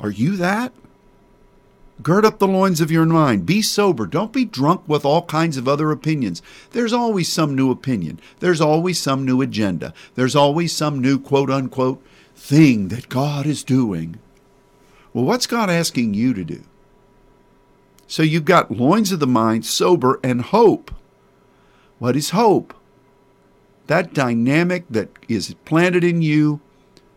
Are 0.00 0.10
you 0.10 0.36
that? 0.36 0.72
Gird 2.02 2.24
up 2.24 2.38
the 2.38 2.48
loins 2.48 2.80
of 2.80 2.90
your 2.90 3.06
mind. 3.06 3.46
Be 3.46 3.62
sober. 3.62 4.06
Don't 4.06 4.32
be 4.32 4.44
drunk 4.44 4.82
with 4.86 5.04
all 5.04 5.22
kinds 5.26 5.56
of 5.56 5.68
other 5.68 5.90
opinions. 5.92 6.42
There's 6.72 6.92
always 6.94 7.30
some 7.30 7.54
new 7.54 7.70
opinion. 7.70 8.18
There's 8.40 8.60
always 8.60 8.98
some 8.98 9.24
new 9.24 9.40
agenda. 9.40 9.94
There's 10.14 10.34
always 10.34 10.74
some 10.74 11.00
new 11.00 11.18
quote 11.18 11.50
unquote 11.50 12.02
thing 12.34 12.88
that 12.88 13.08
God 13.08 13.46
is 13.46 13.62
doing. 13.62 14.18
Well, 15.12 15.24
what's 15.24 15.46
God 15.46 15.68
asking 15.68 16.14
you 16.14 16.32
to 16.34 16.42
do? 16.42 16.62
So 18.06 18.22
you've 18.22 18.44
got 18.44 18.70
loins 18.72 19.12
of 19.12 19.20
the 19.20 19.26
mind, 19.26 19.66
sober, 19.66 20.18
and 20.24 20.42
hope. 20.42 20.90
What 21.98 22.16
is 22.16 22.30
hope? 22.30 22.74
That 23.90 24.14
dynamic 24.14 24.84
that 24.88 25.08
is 25.28 25.56
planted 25.64 26.04
in 26.04 26.22
you 26.22 26.60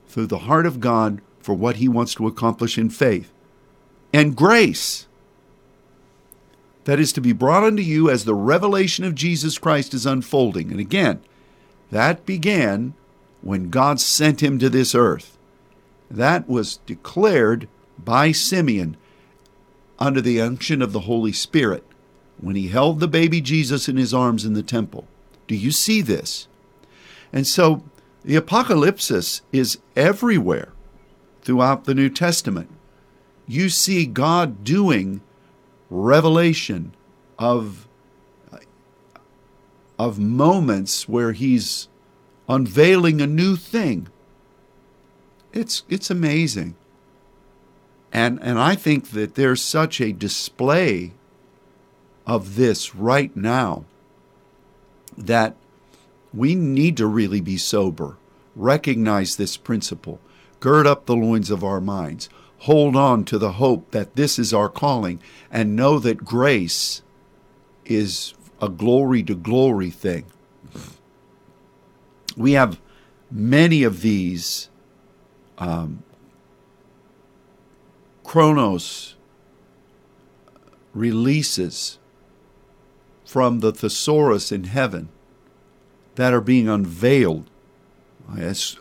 through 0.08 0.26
the 0.26 0.40
heart 0.40 0.66
of 0.66 0.80
God 0.80 1.22
for 1.40 1.54
what 1.54 1.76
He 1.76 1.88
wants 1.88 2.16
to 2.16 2.26
accomplish 2.26 2.80
in 2.80 2.90
faith. 2.90 3.32
And 4.12 4.36
grace 4.36 5.06
that 6.86 7.00
is 7.00 7.14
to 7.14 7.22
be 7.22 7.32
brought 7.32 7.64
unto 7.64 7.84
you 7.84 8.10
as 8.10 8.26
the 8.26 8.34
revelation 8.34 9.06
of 9.06 9.14
Jesus 9.14 9.60
Christ 9.60 9.94
is 9.94 10.08
unfolding. 10.08 10.72
And 10.72 10.80
again, 10.80 11.22
that 11.92 12.26
began 12.26 12.96
when 13.42 13.70
God 13.70 14.00
sent 14.00 14.42
him 14.42 14.58
to 14.58 14.68
this 14.68 14.96
earth. 14.96 15.38
That 16.10 16.50
was 16.50 16.78
declared 16.88 17.68
by 18.00 18.32
Simeon 18.32 18.98
under 20.00 20.22
the 20.22 20.42
unction 20.42 20.82
of 20.82 20.92
the 20.92 21.02
Holy 21.02 21.34
Spirit 21.34 21.86
when 22.42 22.56
he 22.56 22.70
held 22.70 23.00
the 23.00 23.08
baby 23.08 23.42
Jesus 23.42 23.88
in 23.88 23.98
his 23.98 24.12
arms 24.12 24.44
in 24.44 24.54
the 24.54 24.64
temple. 24.64 25.08
Do 25.46 25.56
you 25.56 25.70
see 25.70 26.02
this? 26.02 26.48
And 27.34 27.48
so 27.48 27.84
the 28.24 28.36
apocalypse 28.36 29.12
is 29.52 29.80
everywhere 29.96 30.72
throughout 31.42 31.86
the 31.86 31.96
New 31.96 32.10
Testament. 32.10 32.70
You 33.48 33.68
see 33.70 34.06
God 34.06 34.64
doing 34.64 35.22
revelation 35.90 36.94
of, 37.38 37.88
of 40.00 40.20
moments 40.20 41.10
where 41.10 41.34
He's 41.34 41.90
unveiling 42.48 43.20
a 43.20 43.28
new 43.28 43.56
thing. 43.56 44.08
It's, 45.52 45.84
it's 45.90 46.10
amazing. 46.10 46.76
And, 48.12 48.40
and 48.42 48.60
I 48.60 48.76
think 48.76 49.10
that 49.12 49.36
there's 49.36 49.62
such 49.62 50.00
a 50.00 50.14
display 50.14 51.14
of 52.28 52.56
this 52.56 52.96
right 52.96 53.36
now 53.36 53.86
that 55.18 55.56
we 56.34 56.56
need 56.56 56.98
to 56.98 57.08
really 57.08 57.42
be 57.42 57.58
sober, 57.58 58.18
recognize 58.56 59.36
this 59.36 59.56
principle, 59.58 60.20
gird 60.60 60.88
up 60.88 61.06
the 61.06 61.16
loins 61.16 61.52
of 61.52 61.64
our 61.64 61.82
minds, 61.82 62.30
hold 62.60 62.96
on 62.96 63.24
to 63.26 63.38
the 63.38 63.54
hope 63.54 63.92
that 63.92 64.16
this 64.16 64.40
is 64.40 64.54
our 64.54 64.70
calling, 64.70 65.22
and 65.52 65.76
know 65.76 66.00
that 66.00 66.26
grace 66.26 67.02
is 67.86 68.34
a 68.62 68.70
glory 68.70 69.22
to 69.24 69.36
glory 69.36 69.90
thing. 69.90 70.26
We 72.36 72.54
have 72.54 72.80
many 73.30 73.84
of 73.84 74.02
these 74.02 74.70
um, 75.58 76.04
Chronos 78.24 79.16
releases 80.94 82.00
from 83.26 83.60
the 83.60 83.72
thesaurus 83.72 84.52
in 84.52 84.66
heaven 84.66 85.10
that 86.16 86.34
are 86.34 86.42
being 86.42 86.68
unveiled. 86.68 87.50
As 88.38 88.78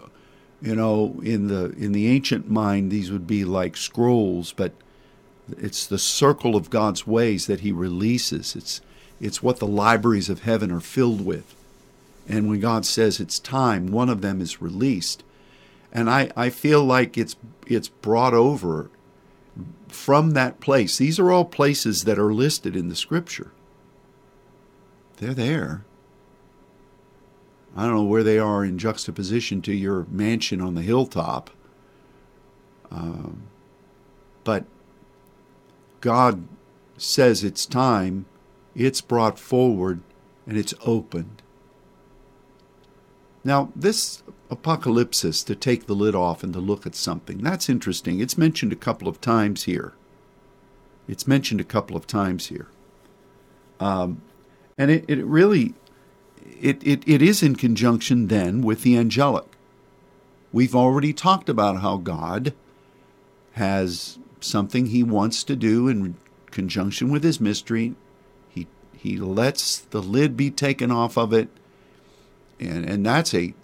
you 0.61 0.75
know, 0.77 1.21
in 1.23 1.49
the 1.49 1.71
in 1.73 1.93
the 1.93 2.09
ancient 2.09 2.49
mind, 2.51 2.91
these 2.91 3.11
would 3.11 3.27
be 3.27 3.45
like 3.45 3.77
scrolls, 3.77 4.53
but 4.53 4.73
it's 5.59 5.87
the 5.87 5.99
circle 5.99 6.55
of 6.55 6.71
God's 6.71 7.07
ways 7.07 7.47
that 7.47 7.61
He 7.61 7.73
releases. 7.73 8.55
It's 8.55 8.81
it's 9.21 9.43
what 9.43 9.59
the 9.59 9.67
libraries 9.67 10.29
of 10.29 10.43
heaven 10.43 10.71
are 10.71 10.81
filled 10.81 11.25
with. 11.25 11.55
And 12.29 12.49
when 12.49 12.61
God 12.61 12.87
says 12.87 13.19
it's 13.19 13.39
time, 13.39 13.89
one 13.89 14.09
of 14.09 14.21
them 14.21 14.41
is 14.41 14.63
released. 14.63 15.25
And 15.93 16.09
I, 16.09 16.31
I 16.37 16.51
feel 16.51 16.85
like 16.85 17.19
it's 17.19 17.37
it's 17.67 17.89
brought 17.89 18.35
over 18.35 18.91
from 19.89 20.31
that 20.31 20.61
place. 20.61 20.97
These 20.97 21.19
are 21.19 21.31
all 21.31 21.45
places 21.45 22.05
that 22.05 22.19
are 22.19 22.33
listed 22.33 22.75
in 22.77 22.89
the 22.89 22.97
scripture. 22.97 23.53
They're 25.19 25.35
there. 25.35 25.85
I 27.77 27.85
don't 27.85 27.95
know 27.95 28.03
where 28.03 28.23
they 28.23 28.39
are 28.39 28.65
in 28.65 28.79
juxtaposition 28.79 29.63
to 29.63 29.73
your 29.73 30.07
mansion 30.11 30.61
on 30.61 30.75
the 30.75 30.83
hilltop. 30.83 31.51
Um, 32.91 33.45
but 34.45 34.65
God 36.01 36.47
says 36.99 37.43
it's 37.43 37.65
time, 37.65 38.27
it's 38.75 39.01
brought 39.01 39.39
forward, 39.39 40.01
and 40.47 40.59
it's 40.59 40.75
opened. 40.85 41.43
Now, 43.45 43.73
this 43.75 44.23
apocalypsis, 44.51 45.45
to 45.47 45.55
take 45.55 45.87
the 45.87 45.95
lid 45.95 46.15
off 46.15 46.43
and 46.43 46.53
to 46.53 46.61
look 46.61 46.87
at 46.87 46.95
something, 46.95 47.39
that's 47.39 47.69
interesting. 47.69 48.21
It's 48.21 48.39
mentioned 48.39 48.73
a 48.73 48.77
couple 48.77 49.09
of 49.09 49.21
times 49.21 49.65
here. 49.65 49.95
It's 51.09 51.27
mentioned 51.27 51.61
a 51.61 51.65
couple 51.65 51.97
of 51.97 52.07
times 52.07 52.49
here. 52.49 52.69
Um, 53.81 54.23
and 54.79 54.91
it, 54.91 55.05
it 55.09 55.25
really 55.25 55.75
it, 56.61 56.83
it, 56.87 57.03
it 57.07 57.23
is 57.23 57.43
in 57.43 57.57
conjunction 57.57 58.29
then 58.29 58.63
with 58.63 58.83
the 58.83 58.97
angelic. 58.97 59.47
We've 60.53 60.75
already 60.75 61.13
talked 61.13 61.49
about 61.49 61.81
how 61.81 61.97
God 61.97 62.53
has 63.53 64.19
something 64.41 64.87
he 64.87 65.03
wants 65.03 65.45
to 65.45 65.57
do 65.57 65.89
in 65.89 66.17
conjunction 66.51 67.11
with 67.11 67.25
his 67.25 67.41
mystery. 67.41 67.95
He 68.49 68.67
he 68.93 69.17
lets 69.17 69.79
the 69.79 70.03
lid 70.03 70.37
be 70.37 70.51
taken 70.51 70.91
off 70.91 71.17
of 71.17 71.33
it. 71.33 71.49
And 72.61 72.85
and 72.85 73.05
that's 73.07 73.35
a 73.35 73.55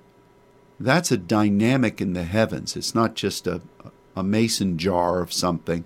that's 0.81 1.13
a 1.13 1.17
dynamic 1.17 2.01
in 2.01 2.15
the 2.15 2.25
heavens. 2.25 2.77
It's 2.77 2.95
not 2.95 3.15
just 3.15 3.47
a 3.47 3.61
a 4.17 4.23
mason 4.23 4.79
jar 4.79 5.21
of 5.21 5.33
something, 5.33 5.85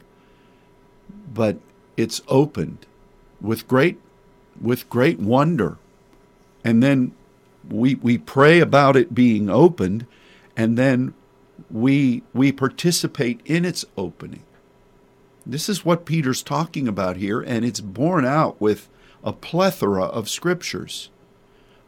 but 1.32 1.58
it's 1.96 2.22
opened 2.28 2.86
with 3.40 3.66
great 3.68 4.00
with 4.60 4.88
great 4.88 5.18
wonder 5.18 5.78
and 6.64 6.82
then 6.82 7.12
we 7.68 7.94
we 7.96 8.18
pray 8.18 8.60
about 8.60 8.96
it 8.96 9.14
being 9.14 9.48
opened 9.48 10.06
and 10.56 10.76
then 10.76 11.14
we 11.70 12.22
we 12.32 12.52
participate 12.52 13.40
in 13.44 13.64
its 13.64 13.84
opening. 13.96 14.42
This 15.44 15.68
is 15.68 15.84
what 15.84 16.06
peter's 16.06 16.42
talking 16.42 16.86
about 16.86 17.16
here 17.16 17.40
and 17.40 17.64
it's 17.64 17.80
borne 17.80 18.24
out 18.24 18.60
with 18.60 18.88
a 19.24 19.32
plethora 19.32 20.04
of 20.04 20.28
scriptures. 20.28 21.10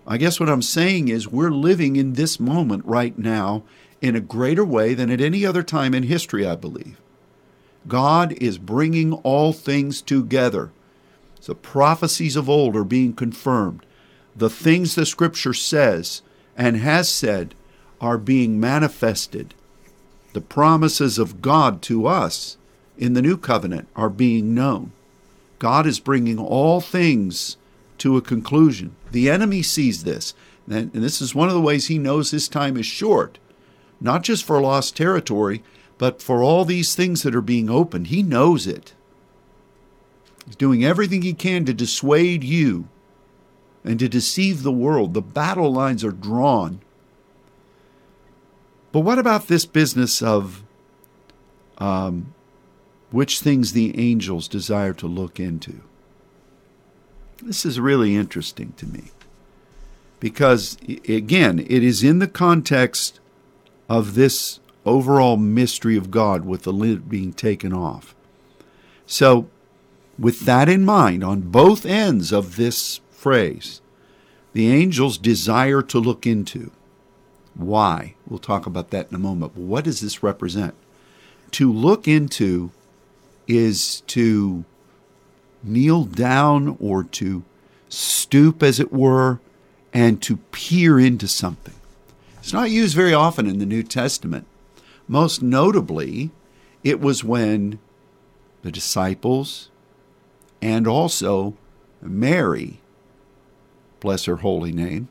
I 0.06 0.18
guess 0.18 0.38
what 0.38 0.48
i'm 0.48 0.62
saying 0.62 1.08
is 1.08 1.28
we're 1.28 1.50
living 1.50 1.96
in 1.96 2.12
this 2.12 2.38
moment 2.38 2.84
right 2.84 3.18
now 3.18 3.64
in 4.00 4.14
a 4.14 4.20
greater 4.20 4.64
way 4.64 4.92
than 4.92 5.10
at 5.10 5.20
any 5.20 5.46
other 5.46 5.62
time 5.62 5.94
in 5.94 6.04
history 6.04 6.46
i 6.46 6.56
believe. 6.56 7.00
God 7.86 8.32
is 8.32 8.58
bringing 8.58 9.12
all 9.12 9.52
things 9.52 10.00
together. 10.00 10.72
The 11.44 11.54
prophecies 11.54 12.36
of 12.36 12.48
old 12.48 12.74
are 12.74 12.84
being 12.84 13.12
confirmed 13.12 13.84
the 14.36 14.50
things 14.50 14.94
the 14.94 15.06
scripture 15.06 15.54
says 15.54 16.22
and 16.56 16.76
has 16.76 17.08
said 17.08 17.54
are 18.00 18.18
being 18.18 18.60
manifested. 18.60 19.54
The 20.32 20.40
promises 20.40 21.18
of 21.18 21.40
God 21.40 21.80
to 21.82 22.06
us 22.06 22.56
in 22.98 23.14
the 23.14 23.22
new 23.22 23.36
covenant 23.36 23.88
are 23.94 24.10
being 24.10 24.54
known. 24.54 24.92
God 25.58 25.86
is 25.86 26.00
bringing 26.00 26.38
all 26.38 26.80
things 26.80 27.56
to 27.98 28.16
a 28.16 28.22
conclusion. 28.22 28.96
The 29.12 29.30
enemy 29.30 29.62
sees 29.62 30.04
this, 30.04 30.34
and 30.68 30.92
this 30.92 31.22
is 31.22 31.34
one 31.34 31.48
of 31.48 31.54
the 31.54 31.60
ways 31.60 31.86
he 31.86 31.98
knows 31.98 32.30
his 32.30 32.48
time 32.48 32.76
is 32.76 32.86
short, 32.86 33.38
not 34.00 34.22
just 34.22 34.44
for 34.44 34.60
lost 34.60 34.96
territory, 34.96 35.62
but 35.96 36.20
for 36.20 36.42
all 36.42 36.64
these 36.64 36.94
things 36.94 37.22
that 37.22 37.34
are 37.34 37.40
being 37.40 37.70
opened. 37.70 38.08
He 38.08 38.22
knows 38.22 38.66
it. 38.66 38.94
He's 40.44 40.56
doing 40.56 40.84
everything 40.84 41.22
he 41.22 41.32
can 41.32 41.64
to 41.64 41.72
dissuade 41.72 42.42
you 42.42 42.88
and 43.84 43.98
to 43.98 44.08
deceive 44.08 44.62
the 44.62 44.72
world. 44.72 45.14
The 45.14 45.22
battle 45.22 45.72
lines 45.72 46.02
are 46.04 46.10
drawn. 46.10 46.80
But 48.92 49.00
what 49.00 49.18
about 49.18 49.48
this 49.48 49.66
business 49.66 50.22
of 50.22 50.62
um, 51.78 52.32
which 53.10 53.40
things 53.40 53.72
the 53.72 53.98
angels 53.98 54.48
desire 54.48 54.94
to 54.94 55.06
look 55.06 55.38
into? 55.38 55.82
This 57.42 57.66
is 57.66 57.78
really 57.78 58.14
interesting 58.14 58.72
to 58.78 58.86
me 58.86 59.10
because, 60.20 60.78
again, 61.06 61.58
it 61.58 61.82
is 61.82 62.02
in 62.02 62.18
the 62.18 62.28
context 62.28 63.20
of 63.88 64.14
this 64.14 64.60
overall 64.86 65.36
mystery 65.36 65.96
of 65.96 66.10
God 66.10 66.44
with 66.44 66.62
the 66.62 66.72
lid 66.72 67.08
being 67.08 67.32
taken 67.32 67.72
off. 67.72 68.14
So, 69.06 69.48
with 70.18 70.40
that 70.40 70.68
in 70.68 70.84
mind, 70.84 71.24
on 71.24 71.40
both 71.42 71.84
ends 71.84 72.32
of 72.32 72.56
this 72.56 73.00
phrase 73.24 73.80
the 74.52 74.70
angels 74.70 75.16
desire 75.16 75.80
to 75.80 75.98
look 75.98 76.26
into. 76.26 76.70
Why? 77.54 78.16
We'll 78.26 78.38
talk 78.38 78.66
about 78.66 78.90
that 78.90 79.08
in 79.08 79.14
a 79.14 79.18
moment. 79.18 79.56
What 79.56 79.84
does 79.84 80.02
this 80.02 80.22
represent? 80.22 80.74
To 81.52 81.72
look 81.72 82.06
into 82.06 82.70
is 83.48 84.02
to 84.08 84.64
kneel 85.62 86.04
down 86.04 86.76
or 86.78 87.02
to 87.02 87.44
stoop, 87.88 88.62
as 88.62 88.78
it 88.78 88.92
were, 88.92 89.40
and 89.94 90.20
to 90.20 90.36
peer 90.52 91.00
into 91.00 91.26
something. 91.26 91.74
It's 92.40 92.52
not 92.52 92.70
used 92.70 92.94
very 92.94 93.14
often 93.14 93.46
in 93.46 93.58
the 93.58 93.66
New 93.66 93.82
Testament. 93.82 94.46
Most 95.08 95.42
notably, 95.42 96.30
it 96.82 97.00
was 97.00 97.24
when 97.24 97.78
the 98.60 98.70
disciples 98.70 99.70
and 100.60 100.86
also 100.86 101.56
Mary 102.02 102.80
bless 104.04 104.26
her 104.26 104.36
holy 104.36 104.70
name, 104.70 105.08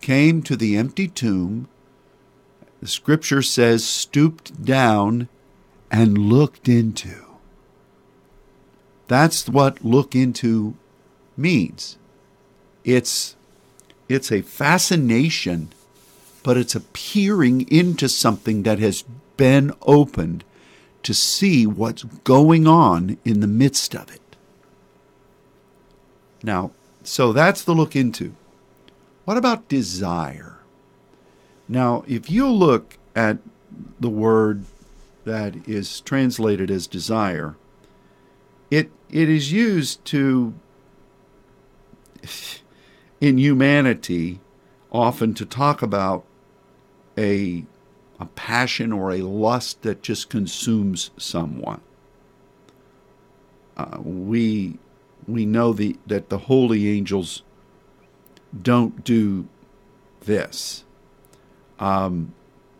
came 0.00 0.42
to 0.42 0.56
the 0.56 0.76
empty 0.76 1.06
tomb, 1.06 1.68
the 2.80 2.88
scripture 2.88 3.40
says, 3.40 3.84
stooped 3.86 4.64
down 4.64 5.28
and 5.92 6.18
looked 6.18 6.68
into. 6.68 7.24
That's 9.06 9.48
what 9.48 9.84
look 9.84 10.16
into 10.16 10.74
means. 11.36 11.98
It's, 12.84 13.36
it's 14.08 14.32
a 14.32 14.42
fascination, 14.42 15.68
but 16.42 16.56
it's 16.56 16.74
a 16.74 16.80
peering 16.80 17.60
into 17.70 18.08
something 18.08 18.64
that 18.64 18.80
has 18.80 19.04
been 19.36 19.72
opened 19.82 20.42
to 21.04 21.14
see 21.14 21.64
what's 21.64 22.02
going 22.02 22.66
on 22.66 23.18
in 23.24 23.38
the 23.38 23.46
midst 23.46 23.94
of 23.94 24.10
it. 24.12 24.20
Now, 26.42 26.72
so 27.06 27.32
that's 27.32 27.62
the 27.62 27.74
look 27.74 27.94
into. 27.94 28.34
What 29.24 29.36
about 29.36 29.68
desire? 29.68 30.58
Now, 31.68 32.04
if 32.06 32.30
you 32.30 32.48
look 32.48 32.98
at 33.14 33.38
the 33.98 34.08
word 34.08 34.64
that 35.24 35.68
is 35.68 36.00
translated 36.00 36.70
as 36.70 36.86
desire, 36.86 37.56
it 38.70 38.90
it 39.08 39.28
is 39.28 39.52
used 39.52 40.04
to 40.06 40.54
in 43.20 43.38
humanity 43.38 44.40
often 44.92 45.34
to 45.34 45.44
talk 45.44 45.82
about 45.82 46.24
a 47.16 47.64
a 48.18 48.26
passion 48.26 48.92
or 48.92 49.12
a 49.12 49.18
lust 49.18 49.82
that 49.82 50.02
just 50.02 50.30
consumes 50.30 51.10
someone. 51.16 51.80
Uh, 53.76 53.98
we 54.02 54.78
we 55.26 55.44
know 55.46 55.72
the, 55.72 55.96
that 56.06 56.28
the 56.28 56.38
holy 56.38 56.88
angels 56.88 57.42
don't 58.62 59.04
do 59.04 59.48
this. 60.20 60.84
Um, 61.78 62.34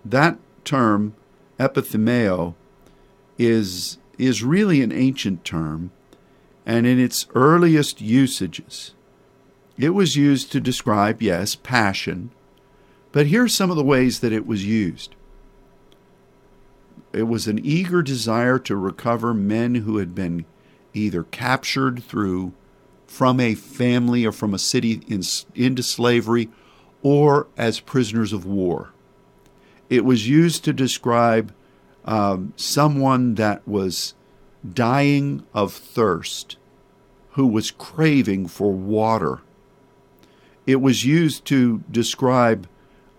that 0.05 0.39
term, 0.65 1.15
epithumeo, 1.59 2.55
is, 3.39 3.99
is 4.19 4.43
really 4.43 4.81
an 4.83 4.93
ancient 4.93 5.45
term, 5.45 5.91
and 6.65 6.87
in 6.87 6.99
its 6.99 7.27
earliest 7.35 8.01
usages, 8.01 8.95
it 9.77 9.91
was 9.91 10.17
used 10.17 10.51
to 10.53 10.61
describe, 10.61 11.21
yes, 11.21 11.55
passion, 11.55 12.31
but 13.13 13.27
here 13.27 13.45
are 13.45 13.49
some 13.49 13.71
of 13.71 13.77
the 13.77 13.85
ways 13.85 14.21
that 14.21 14.33
it 14.33 14.47
was 14.47 14.65
used. 14.65 15.15
it 17.17 17.25
was 17.25 17.47
an 17.47 17.59
eager 17.65 18.03
desire 18.03 18.59
to 18.59 18.77
recover 18.77 19.33
men 19.33 19.77
who 19.77 19.97
had 19.97 20.15
been 20.15 20.45
either 20.97 21.25
captured 21.25 22.03
through 22.03 22.53
from 23.07 23.39
a 23.39 23.55
family 23.55 24.25
or 24.27 24.33
from 24.33 24.55
a 24.55 24.59
city 24.59 25.03
in, 25.07 25.23
into 25.55 25.83
slavery 25.83 26.49
or 27.03 27.47
as 27.57 27.81
prisoners 27.81 28.33
of 28.33 28.45
war. 28.45 28.91
It 29.89 30.05
was 30.05 30.29
used 30.29 30.65
to 30.65 30.73
describe 30.73 31.55
um, 32.05 32.53
someone 32.57 33.35
that 33.37 33.67
was 33.69 34.15
dying 34.75 35.45
of 35.55 35.73
thirst, 35.73 36.57
who 37.33 37.47
was 37.47 37.71
craving 37.71 38.49
for 38.49 38.73
water. 38.73 39.41
It 40.67 40.81
was 40.81 41.05
used 41.05 41.45
to 41.47 41.85
describe 41.91 42.67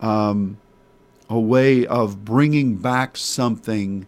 um, 0.02 0.58
a 1.30 1.40
way 1.40 1.86
of 1.86 2.26
bringing 2.26 2.78
back 2.78 3.16
something, 3.16 4.08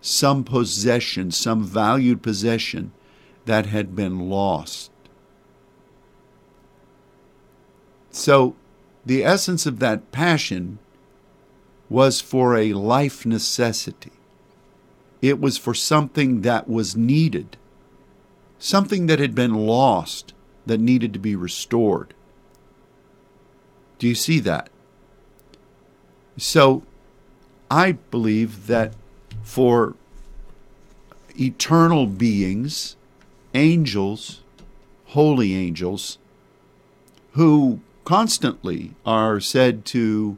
some 0.00 0.42
possession, 0.42 1.30
some 1.30 1.62
valued 1.62 2.22
possession 2.22 2.92
that 3.50 3.66
had 3.66 3.96
been 3.96 4.30
lost. 4.30 4.92
So, 8.12 8.54
the 9.04 9.24
essence 9.24 9.66
of 9.66 9.80
that 9.80 10.12
passion 10.12 10.78
was 11.88 12.20
for 12.20 12.56
a 12.56 12.74
life 12.74 13.26
necessity. 13.26 14.12
It 15.20 15.40
was 15.40 15.58
for 15.58 15.74
something 15.74 16.42
that 16.42 16.68
was 16.68 16.94
needed, 16.94 17.56
something 18.60 19.06
that 19.06 19.18
had 19.18 19.34
been 19.34 19.54
lost 19.54 20.32
that 20.64 20.78
needed 20.78 21.12
to 21.14 21.18
be 21.18 21.34
restored. 21.34 22.14
Do 23.98 24.06
you 24.06 24.14
see 24.14 24.38
that? 24.38 24.70
So, 26.36 26.84
I 27.68 27.98
believe 28.12 28.68
that 28.68 28.94
for 29.42 29.96
eternal 31.36 32.06
beings, 32.06 32.94
angels, 33.54 34.42
holy 35.06 35.54
angels, 35.54 36.18
who 37.32 37.80
constantly 38.04 38.94
are 39.04 39.40
said 39.40 39.84
to 39.84 40.36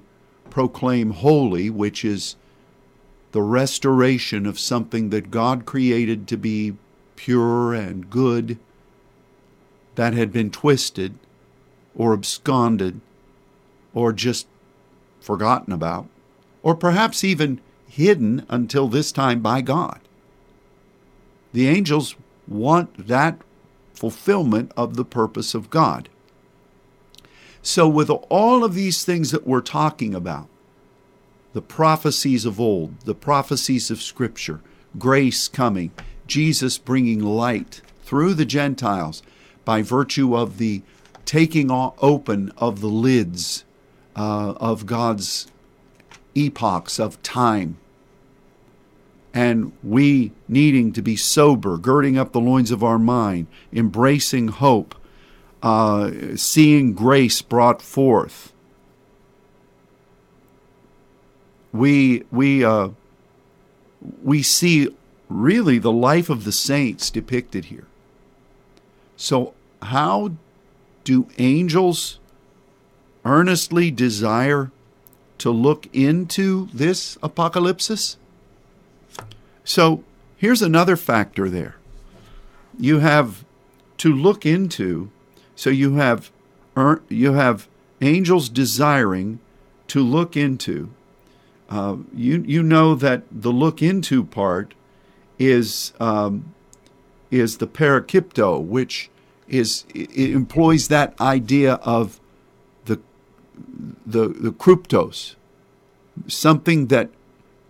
proclaim 0.51 1.11
holy, 1.11 1.71
which 1.71 2.05
is 2.05 2.37
the 3.33 3.43
restoration 3.43 4.45
of 4.47 4.59
something 4.59 5.11
that 5.11 5.31
God 5.31 5.65
created 5.65 6.29
to 6.29 6.37
be 6.37 6.77
pure 7.17 7.73
and 7.73 8.11
good 8.11 8.59
that 9.95 10.13
had 10.13 10.33
been 10.33 10.51
twisted 10.51 11.15
or 11.95 12.13
absconded 12.13 13.01
or 13.95 14.13
just 14.13 14.47
forgotten 15.21 15.73
about, 15.73 16.09
or 16.63 16.75
perhaps 16.75 17.23
even 17.25 17.61
hidden 17.89 18.45
until 18.49 18.89
this 18.89 19.13
time 19.13 19.41
by 19.41 19.61
God. 19.61 20.01
The 21.53 21.69
angels 21.69 22.17
want 22.47 23.07
that 23.09 23.39
fulfillment 23.95 24.73
of 24.77 24.97
the 24.97 25.05
purpose 25.05 25.55
of 25.55 25.71
God. 25.71 26.09
So, 27.63 27.89
with 27.89 28.11
all 28.11 28.65
of 28.65 28.75
these 28.75 29.05
things 29.05 29.31
that 29.31 29.47
we're 29.47 29.61
talking 29.61 30.15
about, 30.15 30.49
the 31.53 31.63
prophecies 31.63 32.45
of 32.45 32.59
old, 32.59 33.01
the 33.03 33.15
prophecies 33.15 33.91
of 33.91 34.03
Scripture, 34.03 34.61
grace 34.99 35.47
coming, 35.47 35.93
Jesus 36.27 36.79
bringing 36.79 37.21
light 37.21 37.81
through 38.05 38.35
the 38.35 38.45
Gentiles 38.45 39.23
by 39.65 39.83
virtue 39.83 40.37
of 40.37 40.59
the 40.59 40.83
taking 41.25 41.71
open 41.71 42.53
of 42.57 42.81
the 42.81 42.89
lids 42.89 43.65
uh, 44.17 44.55
of 44.57 44.87
God's 44.87 45.47
epochs 46.35 46.99
of 46.99 47.23
time. 47.23 47.77
And 49.35 49.73
we 49.83 50.33
needing 50.47 50.93
to 50.93 51.03
be 51.03 51.17
sober, 51.17 51.79
girding 51.79 52.19
up 52.19 52.33
the 52.33 52.41
loins 52.41 52.71
of 52.71 52.85
our 52.85 52.99
mind, 52.99 53.47
embracing 53.73 54.49
hope, 54.49 54.95
uh, 55.63 56.11
seeing 56.37 56.93
grace 56.93 57.41
brought 57.41 57.81
forth. 57.81 58.53
We 61.73 62.25
we 62.31 62.63
uh, 62.63 62.91
we 64.23 64.43
see 64.43 64.89
really 65.29 65.79
the 65.79 65.93
life 65.93 66.29
of 66.29 66.45
the 66.45 66.53
saints 66.53 67.11
depicted 67.11 67.67
here. 67.67 67.87
So 69.17 69.55
how 69.81 70.33
do 71.05 71.29
angels 71.39 72.19
earnestly 73.25 73.91
desire 73.91 74.71
to 75.39 75.51
look 75.51 75.89
into 75.93 76.69
this 76.73 77.17
apocalypse? 77.23 78.17
So 79.65 80.03
here's 80.37 80.63
another 80.63 80.97
factor 80.97 81.49
there. 81.49 81.77
You 82.79 82.99
have 83.01 83.45
to 83.99 84.13
look 84.13 84.45
into 84.45 85.11
so 85.55 85.71
you 85.71 85.95
have 85.95 86.31
you 87.09 87.35
have 87.35 87.69
angels 88.01 88.49
desiring 88.49 89.39
to 89.89 90.03
look 90.03 90.37
into. 90.37 90.91
Uh, 91.69 91.97
you 92.15 92.43
you 92.47 92.63
know 92.63 92.95
that 92.95 93.23
the 93.31 93.53
look 93.53 93.83
into 93.83 94.25
part 94.25 94.75
is 95.39 95.93
um, 96.01 96.55
is 97.31 97.59
the 97.59 97.67
parakipto, 97.67 98.61
which 98.61 99.11
is 99.49 99.85
it 99.95 100.31
employs 100.33 100.89
that 100.89 101.19
idea 101.21 101.75
of 101.75 102.19
the 102.87 103.01
the 104.05 104.29
the 104.29 104.53
kryptos, 104.53 105.37
something 106.27 106.89
that 106.89 107.11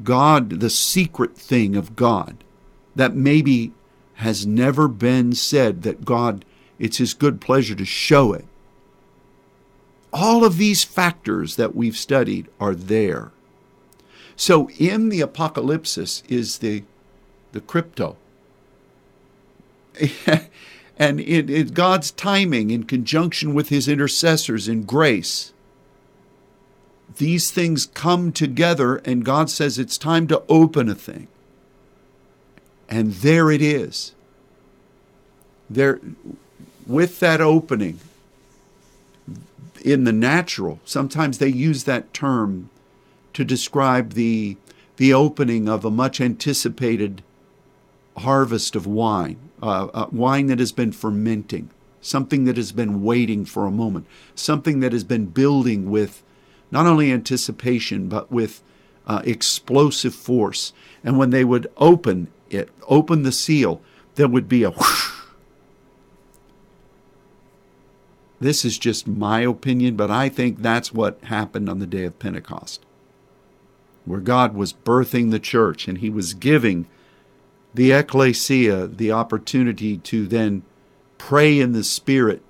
God, 0.05 0.61
the 0.61 0.71
secret 0.71 1.37
thing 1.37 1.77
of 1.77 1.97
God, 1.97 2.45
that 2.95 3.15
maybe 3.15 3.73
has 4.15 4.47
never 4.47 4.89
been 4.89 5.33
said 5.33 5.83
that 5.83 6.05
God 6.05 6.45
it's 6.83 6.99
His 6.99 7.15
good 7.15 7.41
pleasure 7.41 7.77
to 7.77 7.85
show 7.85 8.33
it. 8.33 8.45
All 10.13 10.45
of 10.45 10.57
these 10.59 10.83
factors 10.83 11.55
that 11.55 11.77
we've 11.77 11.97
studied 11.97 12.49
are 12.59 12.75
there. 12.75 13.31
So 14.35 14.69
in 14.71 15.09
the 15.09 15.21
apocalypse 15.21 15.97
is 15.97 16.59
the, 16.59 16.83
the 17.53 17.61
crypto. 17.61 18.17
and 20.99 21.21
in, 21.21 21.49
in 21.49 21.69
God's 21.69 22.11
timing, 22.11 22.73
in 22.73 22.83
conjunction 22.83 23.55
with 23.55 23.69
His 23.69 23.87
intercessors 23.87 24.67
in 24.67 24.83
grace, 24.83 25.53
these 27.17 27.51
things 27.51 27.87
come 27.87 28.33
together, 28.33 28.97
and 28.97 29.25
God 29.25 29.51
says 29.51 29.79
it's 29.79 29.99
time 29.99 30.27
to 30.29 30.43
open 30.49 30.89
a 30.89 30.95
thing. 30.95 31.29
And 32.89 33.13
there 33.15 33.51
it 33.51 33.63
is. 33.63 34.15
There, 35.69 36.01
with 36.87 37.21
that 37.21 37.41
opening 37.41 38.01
in 39.85 40.05
the 40.05 40.13
natural, 40.13 40.81
sometimes 40.85 41.39
they 41.39 41.49
use 41.49 41.85
that 41.85 42.13
term 42.13 42.69
to 43.33 43.45
describe 43.45 44.13
the, 44.13 44.57
the 44.97 45.15
opening 45.15 45.69
of 45.69 45.85
a 45.85 45.91
much 45.91 46.21
anticipated 46.21 47.23
harvest 48.19 48.77
of 48.77 48.87
wine, 48.87 49.39
uh, 49.63 49.87
uh, 49.95 50.07
wine 50.13 50.47
that 50.47 50.59
has 50.59 50.73
been 50.73 50.93
fermenting, 50.93 51.71
something 52.03 52.45
that 52.45 52.59
has 52.59 52.73
been 52.73 53.03
waiting 53.03 53.45
for 53.47 53.67
a 53.67 53.71
moment, 53.71 54.07
something 54.35 54.81
that 54.81 54.93
has 54.93 55.05
been 55.05 55.27
building 55.27 55.91
with 55.91 56.23
not 56.73 56.87
only 56.87 57.13
anticipation, 57.13 58.09
but 58.09 58.33
with 58.33 58.63
uh, 59.07 59.23
explosive 59.25 60.15
force. 60.15 60.73
And 61.05 61.19
when 61.19 61.31
they 61.31 61.45
would 61.45 61.71
open 61.77 62.29
it, 62.51 62.71
open 62.89 63.23
the 63.23 63.33
seal, 63.33 63.81
there 64.17 64.29
would 64.29 64.49
be 64.49 64.65
a 64.65 64.71
whoosh, 64.71 65.13
This 68.43 68.65
is 68.65 68.77
just 68.77 69.07
my 69.07 69.43
opinion, 69.43 69.95
but 69.95 70.11
I 70.11 70.29
think 70.29 70.59
that's 70.59 70.93
what 70.93 71.23
happened 71.23 71.69
on 71.69 71.79
the 71.79 71.87
day 71.87 72.03
of 72.03 72.19
Pentecost, 72.19 72.85
where 74.05 74.19
God 74.19 74.57
was 74.57 74.73
birthing 74.73 75.31
the 75.31 75.39
church 75.39 75.87
and 75.87 75.99
he 75.99 76.11
was 76.11 76.35
giving 76.35 76.89
the 77.73 77.93
ecclesia 77.93 78.89
the 78.89 79.13
opportunity 79.13 79.97
to 79.99 80.27
then 80.27 80.65
pray 81.19 81.61
in 81.61 81.71
the 81.71 81.85
Spirit 81.85 82.43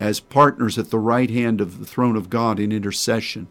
as 0.00 0.18
partners 0.18 0.76
at 0.76 0.90
the 0.90 0.98
right 0.98 1.30
hand 1.30 1.60
of 1.60 1.78
the 1.78 1.86
throne 1.86 2.16
of 2.16 2.30
God 2.30 2.58
in 2.58 2.72
intercession, 2.72 3.46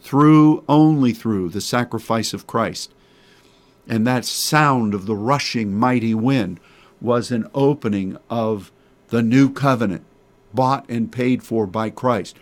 through 0.00 0.64
only 0.68 1.12
through 1.12 1.50
the 1.50 1.60
sacrifice 1.60 2.32
of 2.32 2.46
Christ. 2.46 2.92
And 3.88 4.06
that 4.06 4.24
sound 4.24 4.94
of 4.94 5.06
the 5.06 5.16
rushing 5.16 5.74
mighty 5.74 6.14
wind 6.14 6.60
was 7.00 7.30
an 7.30 7.48
opening 7.54 8.18
of 8.28 8.70
the 9.08 9.22
new 9.22 9.50
covenant 9.50 10.04
bought 10.52 10.88
and 10.88 11.10
paid 11.10 11.42
for 11.42 11.66
by 11.66 11.90
Christ. 11.90 12.36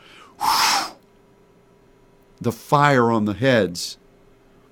The 2.41 2.53
fire 2.53 3.11
on 3.11 3.25
the 3.25 3.35
heads 3.35 3.97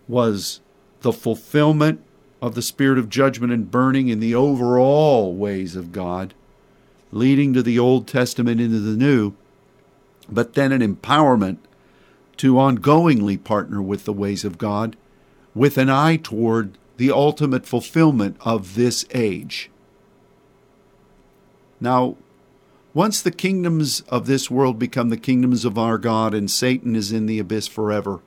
was 0.06 0.60
the 1.00 1.12
fulfillment 1.12 2.02
of 2.42 2.54
the 2.54 2.62
spirit 2.62 2.98
of 2.98 3.08
judgment 3.08 3.52
and 3.52 3.70
burning 3.70 4.08
in 4.08 4.20
the 4.20 4.34
overall 4.34 5.34
ways 5.34 5.76
of 5.76 5.92
God, 5.92 6.34
leading 7.10 7.54
to 7.54 7.62
the 7.62 7.78
Old 7.78 8.06
Testament 8.06 8.60
into 8.60 8.80
the 8.80 8.96
New, 8.96 9.34
but 10.28 10.54
then 10.54 10.72
an 10.72 10.82
empowerment 10.82 11.58
to 12.38 12.54
ongoingly 12.54 13.42
partner 13.42 13.80
with 13.80 14.04
the 14.04 14.12
ways 14.12 14.44
of 14.44 14.58
God 14.58 14.96
with 15.54 15.78
an 15.78 15.88
eye 15.88 16.16
toward 16.16 16.76
the 16.96 17.10
ultimate 17.10 17.66
fulfillment 17.66 18.36
of 18.40 18.74
this 18.74 19.04
age. 19.12 19.70
Now, 21.80 22.16
once 22.92 23.20
the 23.20 23.30
kingdoms 23.30 24.00
of 24.02 24.26
this 24.26 24.50
world 24.50 24.78
become 24.78 25.08
the 25.08 25.16
kingdoms 25.16 25.64
of 25.64 25.76
our 25.78 25.98
God 25.98 26.34
and 26.34 26.50
Satan 26.50 26.94
is 26.94 27.12
in 27.12 27.26
the 27.26 27.38
abyss 27.38 27.66
forever, 27.66 28.20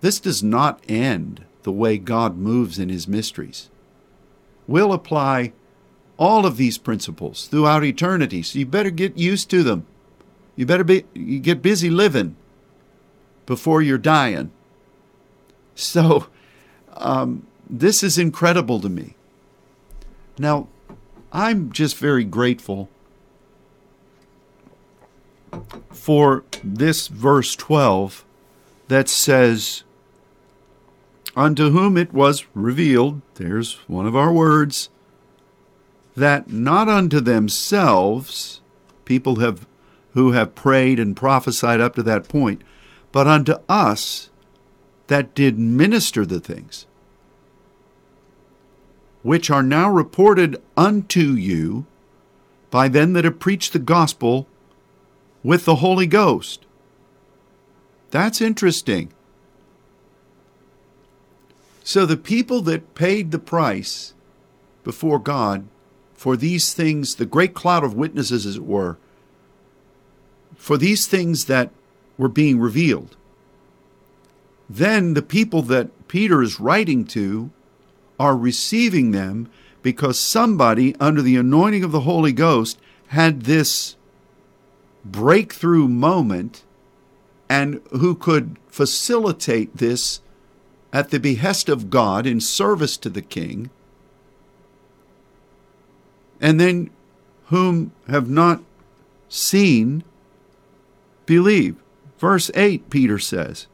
this 0.00 0.18
does 0.18 0.42
not 0.42 0.82
end 0.88 1.44
the 1.62 1.72
way 1.72 1.98
God 1.98 2.36
moves 2.36 2.78
in 2.78 2.88
his 2.88 3.06
mysteries. 3.06 3.70
We'll 4.66 4.92
apply 4.92 5.52
all 6.16 6.46
of 6.46 6.56
these 6.56 6.78
principles 6.78 7.46
throughout 7.46 7.84
eternity, 7.84 8.42
so 8.42 8.58
you 8.58 8.66
better 8.66 8.90
get 8.90 9.16
used 9.16 9.50
to 9.50 9.62
them. 9.62 9.86
You 10.56 10.66
better 10.66 10.84
be 10.84 11.04
you 11.14 11.38
get 11.38 11.62
busy 11.62 11.88
living 11.88 12.36
before 13.50 13.82
you're 13.82 13.98
dying. 13.98 14.48
So, 15.74 16.28
um, 16.94 17.48
this 17.68 18.04
is 18.04 18.16
incredible 18.16 18.78
to 18.78 18.88
me. 18.88 19.16
Now, 20.38 20.68
I'm 21.32 21.72
just 21.72 21.96
very 21.96 22.22
grateful 22.22 22.88
for 25.90 26.44
this 26.62 27.08
verse 27.08 27.56
12 27.56 28.24
that 28.86 29.08
says, 29.08 29.82
Unto 31.34 31.70
whom 31.70 31.96
it 31.96 32.12
was 32.12 32.46
revealed, 32.54 33.20
there's 33.34 33.78
one 33.88 34.06
of 34.06 34.14
our 34.14 34.32
words, 34.32 34.90
that 36.14 36.52
not 36.52 36.86
unto 36.88 37.18
themselves, 37.18 38.60
people 39.04 39.40
have 39.40 39.66
who 40.12 40.30
have 40.32 40.54
prayed 40.54 41.00
and 41.00 41.16
prophesied 41.16 41.80
up 41.80 41.96
to 41.96 42.02
that 42.04 42.28
point, 42.28 42.62
but 43.12 43.26
unto 43.26 43.54
us 43.68 44.30
that 45.08 45.34
did 45.34 45.58
minister 45.58 46.24
the 46.24 46.40
things, 46.40 46.86
which 49.22 49.50
are 49.50 49.62
now 49.62 49.90
reported 49.90 50.60
unto 50.76 51.32
you 51.32 51.86
by 52.70 52.88
them 52.88 53.12
that 53.14 53.24
have 53.24 53.40
preached 53.40 53.72
the 53.72 53.78
gospel 53.78 54.46
with 55.42 55.64
the 55.64 55.76
Holy 55.76 56.06
Ghost. 56.06 56.64
That's 58.10 58.40
interesting. 58.40 59.12
So 61.82 62.06
the 62.06 62.16
people 62.16 62.60
that 62.62 62.94
paid 62.94 63.30
the 63.30 63.38
price 63.38 64.14
before 64.84 65.18
God 65.18 65.66
for 66.14 66.36
these 66.36 66.74
things, 66.74 67.16
the 67.16 67.26
great 67.26 67.54
cloud 67.54 67.82
of 67.82 67.94
witnesses, 67.94 68.46
as 68.46 68.56
it 68.56 68.64
were, 68.64 68.98
for 70.54 70.76
these 70.76 71.08
things 71.08 71.46
that 71.46 71.70
were 72.20 72.28
being 72.28 72.60
revealed, 72.60 73.16
then 74.68 75.14
the 75.14 75.22
people 75.22 75.62
that 75.62 76.06
Peter 76.06 76.42
is 76.42 76.60
writing 76.60 77.04
to 77.06 77.50
are 78.18 78.36
receiving 78.36 79.12
them 79.12 79.50
because 79.82 80.20
somebody 80.20 80.94
under 81.00 81.22
the 81.22 81.36
anointing 81.36 81.82
of 81.82 81.92
the 81.92 82.00
Holy 82.00 82.32
Ghost 82.32 82.78
had 83.08 83.42
this 83.42 83.96
breakthrough 85.02 85.88
moment 85.88 86.62
and 87.48 87.80
who 87.90 88.14
could 88.14 88.58
facilitate 88.68 89.78
this 89.78 90.20
at 90.92 91.08
the 91.08 91.18
behest 91.18 91.70
of 91.70 91.88
God 91.88 92.26
in 92.26 92.38
service 92.38 92.98
to 92.98 93.08
the 93.08 93.22
king, 93.22 93.70
and 96.38 96.60
then 96.60 96.90
whom 97.46 97.92
have 98.08 98.28
not 98.28 98.62
seen 99.30 100.04
believe. 101.24 101.76
Verse 102.20 102.50
8, 102.54 102.90
Peter 102.90 103.18
says, 103.18 103.66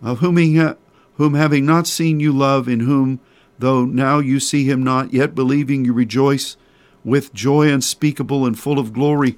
Of 0.00 0.20
whom, 0.20 0.36
he 0.36 0.56
ha- 0.56 0.76
whom 1.14 1.34
having 1.34 1.66
not 1.66 1.88
seen 1.88 2.20
you 2.20 2.32
love, 2.32 2.68
in 2.68 2.80
whom, 2.80 3.18
though 3.58 3.84
now 3.84 4.20
you 4.20 4.38
see 4.38 4.64
him 4.64 4.84
not, 4.84 5.12
yet 5.12 5.34
believing 5.34 5.84
you 5.84 5.92
rejoice 5.92 6.56
with 7.04 7.34
joy 7.34 7.68
unspeakable 7.68 8.46
and 8.46 8.56
full 8.56 8.78
of 8.78 8.92
glory. 8.92 9.36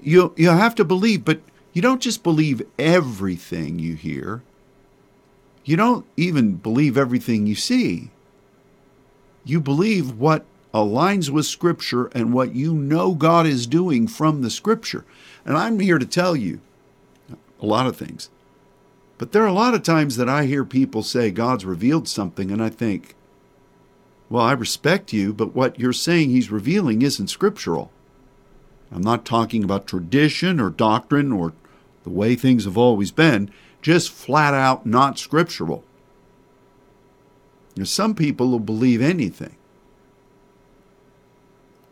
You, 0.00 0.32
you 0.38 0.48
have 0.48 0.74
to 0.76 0.86
believe, 0.86 1.26
but 1.26 1.42
you 1.74 1.82
don't 1.82 2.00
just 2.00 2.22
believe 2.22 2.62
everything 2.78 3.78
you 3.78 3.94
hear. 3.94 4.42
You 5.66 5.76
don't 5.76 6.06
even 6.16 6.54
believe 6.54 6.96
everything 6.96 7.46
you 7.46 7.56
see. 7.56 8.10
You 9.44 9.60
believe 9.60 10.16
what 10.18 10.46
aligns 10.72 11.28
with 11.28 11.44
Scripture 11.44 12.06
and 12.06 12.32
what 12.32 12.54
you 12.54 12.72
know 12.72 13.14
God 13.14 13.46
is 13.46 13.66
doing 13.66 14.08
from 14.08 14.40
the 14.40 14.48
Scripture. 14.48 15.04
And 15.44 15.58
I'm 15.58 15.78
here 15.78 15.98
to 15.98 16.06
tell 16.06 16.34
you 16.34 16.60
a 17.64 17.66
lot 17.66 17.86
of 17.86 17.96
things. 17.96 18.30
But 19.18 19.32
there 19.32 19.42
are 19.42 19.48
a 19.48 19.52
lot 19.52 19.74
of 19.74 19.82
times 19.82 20.16
that 20.16 20.28
I 20.28 20.44
hear 20.44 20.64
people 20.64 21.02
say 21.02 21.30
God's 21.30 21.64
revealed 21.64 22.08
something, 22.08 22.50
and 22.50 22.62
I 22.62 22.68
think, 22.68 23.14
well, 24.28 24.42
I 24.42 24.52
respect 24.52 25.12
you, 25.12 25.32
but 25.32 25.54
what 25.54 25.78
you're 25.78 25.92
saying 25.92 26.30
He's 26.30 26.50
revealing 26.50 27.02
isn't 27.02 27.28
scriptural. 27.28 27.90
I'm 28.92 29.02
not 29.02 29.24
talking 29.24 29.64
about 29.64 29.86
tradition 29.86 30.60
or 30.60 30.70
doctrine 30.70 31.32
or 31.32 31.52
the 32.04 32.10
way 32.10 32.36
things 32.36 32.64
have 32.64 32.78
always 32.78 33.10
been, 33.10 33.50
just 33.82 34.10
flat 34.10 34.54
out 34.54 34.86
not 34.86 35.18
scriptural. 35.18 35.84
There's 37.74 37.90
some 37.90 38.14
people 38.14 38.50
will 38.50 38.60
believe 38.60 39.02
anything. 39.02 39.56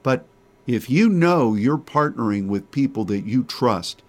But 0.02 0.26
if 0.66 0.88
you 0.88 1.08
know 1.08 1.54
you're 1.54 1.78
partnering 1.78 2.46
with 2.46 2.70
people 2.70 3.04
that 3.06 3.24
you 3.24 3.42
trust, 3.42 4.02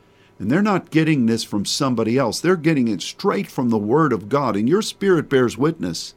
and 0.43 0.51
they're 0.51 0.61
not 0.61 0.91
getting 0.91 1.25
this 1.25 1.45
from 1.45 1.63
somebody 1.63 2.17
else, 2.17 2.41
they're 2.41 2.57
getting 2.57 2.89
it 2.89 3.01
straight 3.01 3.47
from 3.47 3.69
the 3.69 3.77
Word 3.77 4.11
of 4.11 4.27
God, 4.27 4.57
and 4.57 4.67
your 4.67 4.81
spirit 4.81 5.29
bears 5.29 5.57
witness, 5.57 6.15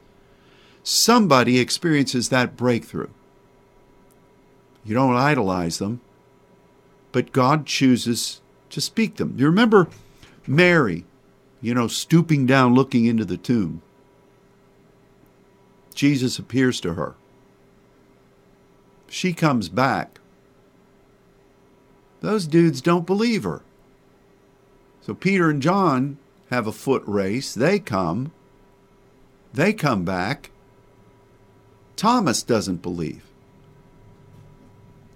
somebody 0.83 1.59
experiences 1.59 2.27
that 2.27 2.57
breakthrough. 2.57 3.07
You 4.83 4.95
don't 4.95 5.15
idolize 5.15 5.77
them, 5.77 6.01
but 7.13 7.31
God 7.31 7.65
chooses 7.65 8.41
to 8.69 8.81
speak 8.81 9.15
them. 9.15 9.33
You 9.37 9.45
remember 9.45 9.87
Mary, 10.45 11.05
you 11.61 11.73
know, 11.73 11.87
stooping 11.87 12.45
down 12.45 12.73
looking 12.73 13.05
into 13.05 13.23
the 13.23 13.37
tomb. 13.37 13.81
Jesus 15.95 16.37
appears 16.37 16.81
to 16.81 16.95
her. 16.95 17.15
She 19.07 19.31
comes 19.31 19.69
back. 19.69 20.19
Those 22.19 22.45
dudes 22.45 22.81
don't 22.81 23.05
believe 23.05 23.45
her. 23.45 23.61
So 25.07 25.13
Peter 25.13 25.49
and 25.49 25.61
John 25.61 26.17
have 26.49 26.67
a 26.67 26.73
foot 26.73 27.01
race. 27.05 27.53
They 27.53 27.79
come. 27.79 28.33
They 29.53 29.71
come 29.71 30.03
back. 30.03 30.51
Thomas 31.95 32.43
doesn't 32.43 32.81
believe. 32.81 33.23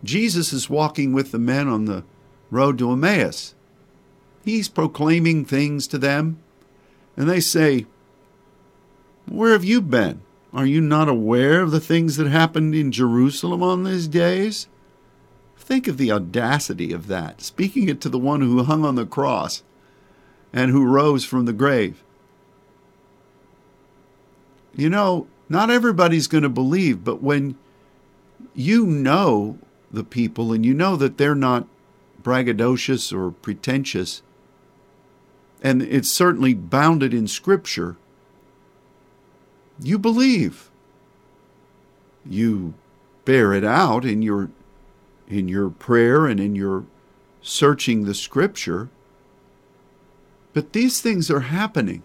Jesus 0.02 0.54
is 0.54 0.70
walking 0.70 1.12
with 1.12 1.34
the 1.34 1.40
men 1.40 1.68
on 1.68 1.86
the 1.86 2.06
road 2.50 2.78
to 2.80 2.90
Emmaus. 2.90 3.54
He's 4.46 4.70
proclaiming 4.70 5.44
things 5.44 5.88
to 5.88 5.98
them, 5.98 6.40
and 7.18 7.30
they 7.30 7.42
say, 7.42 7.86
Where 9.26 9.52
have 9.52 9.66
you 9.66 9.82
been? 9.82 10.22
Are 10.54 10.66
you 10.66 10.80
not 10.80 11.10
aware 11.10 11.62
of 11.62 11.72
the 11.72 11.82
things 11.82 12.16
that 12.16 12.28
happened 12.28 12.74
in 12.74 12.94
Jerusalem 12.94 13.62
on 13.62 13.84
these 13.84 14.08
days? 14.08 14.70
Think 15.58 15.90
of 15.90 15.98
the 15.98 16.14
audacity 16.14 16.94
of 16.94 17.08
that, 17.08 17.42
speaking 17.42 17.90
it 17.90 18.00
to 18.02 18.10
the 18.10 18.18
one 18.18 18.40
who 18.40 18.64
hung 18.64 18.86
on 18.86 18.96
the 18.96 19.06
cross 19.06 19.64
and 20.54 20.72
who 20.72 20.86
rose 20.86 21.24
from 21.24 21.46
the 21.46 21.54
grave. 21.54 22.04
You 24.76 24.90
know, 24.90 25.28
not 25.50 25.70
everybody's 25.70 26.28
going 26.28 26.44
to 26.44 26.50
believe, 26.50 27.04
but 27.04 27.22
when 27.22 27.58
you 28.54 28.86
know 28.86 29.60
the 29.92 30.04
people 30.04 30.54
and 30.54 30.66
you 30.66 30.74
know 30.74 30.96
that 30.96 31.18
they're 31.18 31.36
not 31.36 31.68
braggadocious 32.22 33.12
or 33.12 33.32
pretentious, 33.32 34.22
and 35.62 35.82
it's 35.82 36.10
certainly 36.10 36.54
bounded 36.54 37.14
in 37.14 37.28
Scripture, 37.28 37.98
you 39.80 39.98
believe. 39.98 40.70
You 42.26 42.76
bear 43.26 43.54
it 43.54 43.64
out 43.64 44.06
in 44.06 44.22
your 44.22 44.50
in 45.28 45.48
your 45.48 45.70
prayer 45.70 46.26
and 46.28 46.40
in 46.40 46.56
your 46.56 46.86
searching 47.42 48.04
the 48.04 48.14
scripture. 48.14 48.90
But 50.54 50.74
these 50.74 51.02
things 51.02 51.32
are 51.32 51.42
happening. 51.42 52.04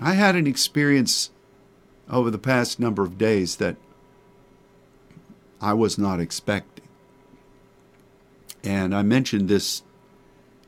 I 0.00 0.14
had 0.14 0.36
an 0.36 0.46
experience 0.46 1.30
over 2.08 2.30
the 2.30 2.38
past 2.38 2.80
number 2.80 3.02
of 3.02 3.18
days 3.18 3.56
that 3.56 3.76
I 5.60 5.74
was 5.74 5.98
not 5.98 6.20
expecting. 6.20 6.88
And 8.62 8.94
I 8.94 9.02
mentioned 9.02 9.48
this 9.48 9.82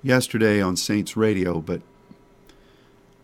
yesterday 0.03 0.61
on 0.61 0.77
Saints 0.77 1.17
Radio, 1.17 1.61
but 1.61 1.83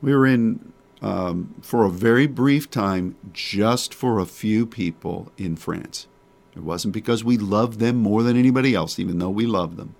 we 0.01 0.15
were 0.15 0.27
in 0.27 0.73
um, 1.01 1.55
for 1.63 1.85
a 1.85 1.91
very 1.91 2.27
brief 2.27 2.71
time 2.71 3.17
just 3.33 3.95
for 3.95 4.19
a 4.19 4.27
few 4.27 4.67
people 4.67 5.31
in 5.37 5.57
France. 5.57 6.07
It 6.57 6.63
wasn't 6.63 6.95
because 6.95 7.23
we 7.23 7.39
loved 7.39 7.79
them 7.79 7.97
more 7.97 8.23
than 8.23 8.37
anybody 8.37 8.75
else, 8.75 8.99
even 8.99 9.19
though 9.19 9.31
we 9.31 9.47
love 9.47 9.77
them. 9.77 9.95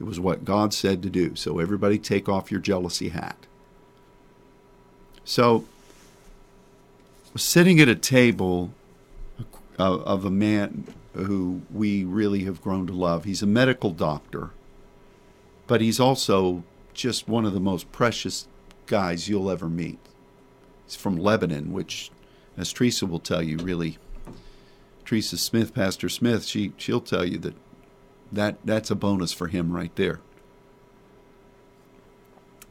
It 0.00 0.04
was 0.04 0.20
what 0.20 0.44
God 0.44 0.72
said 0.72 1.02
to 1.02 1.10
do. 1.10 1.34
So 1.34 1.58
everybody 1.58 1.98
take 1.98 2.28
off 2.28 2.50
your 2.50 2.60
jealousy 2.60 3.08
hat. 3.08 3.46
So 5.24 5.64
sitting 7.36 7.80
at 7.80 7.88
a 7.88 7.94
table 7.94 8.72
of, 9.78 10.02
of 10.02 10.24
a 10.24 10.30
man 10.30 10.86
who 11.14 11.62
we 11.72 12.04
really 12.04 12.44
have 12.44 12.62
grown 12.62 12.86
to 12.86 12.92
love. 12.92 13.24
He's 13.24 13.42
a 13.42 13.46
medical 13.46 13.90
doctor, 13.90 14.50
but 15.66 15.80
he's 15.80 15.98
also 15.98 16.62
just 16.94 17.28
one 17.28 17.44
of 17.44 17.52
the 17.52 17.60
most 17.60 17.90
precious 17.92 18.48
guys 18.86 19.28
you'll 19.28 19.50
ever 19.50 19.68
meet. 19.68 19.98
He's 20.86 20.96
from 20.96 21.16
Lebanon, 21.16 21.72
which, 21.72 22.10
as 22.56 22.72
Teresa 22.72 23.06
will 23.06 23.18
tell 23.18 23.42
you, 23.42 23.58
really, 23.58 23.98
Teresa 25.04 25.38
Smith, 25.38 25.74
Pastor 25.74 26.08
Smith, 26.08 26.44
she 26.44 26.72
she'll 26.76 27.00
tell 27.00 27.24
you 27.24 27.38
that 27.38 27.54
that 28.32 28.58
that's 28.64 28.90
a 28.90 28.94
bonus 28.94 29.32
for 29.32 29.48
him 29.48 29.72
right 29.72 29.94
there. 29.96 30.20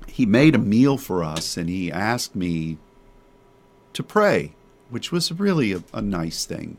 He 0.08 0.26
made 0.26 0.56
a 0.56 0.60
meal 0.60 0.98
for 0.98 1.24
us, 1.24 1.58
and 1.58 1.70
he 1.70 1.92
asked 1.92 2.36
me 2.36 2.78
to 3.94 4.04
pray, 4.04 4.54
which 4.90 5.12
was 5.12 5.32
really 5.32 5.74
a, 5.74 5.84
a 5.94 6.02
nice 6.02 6.46
thing. 6.46 6.78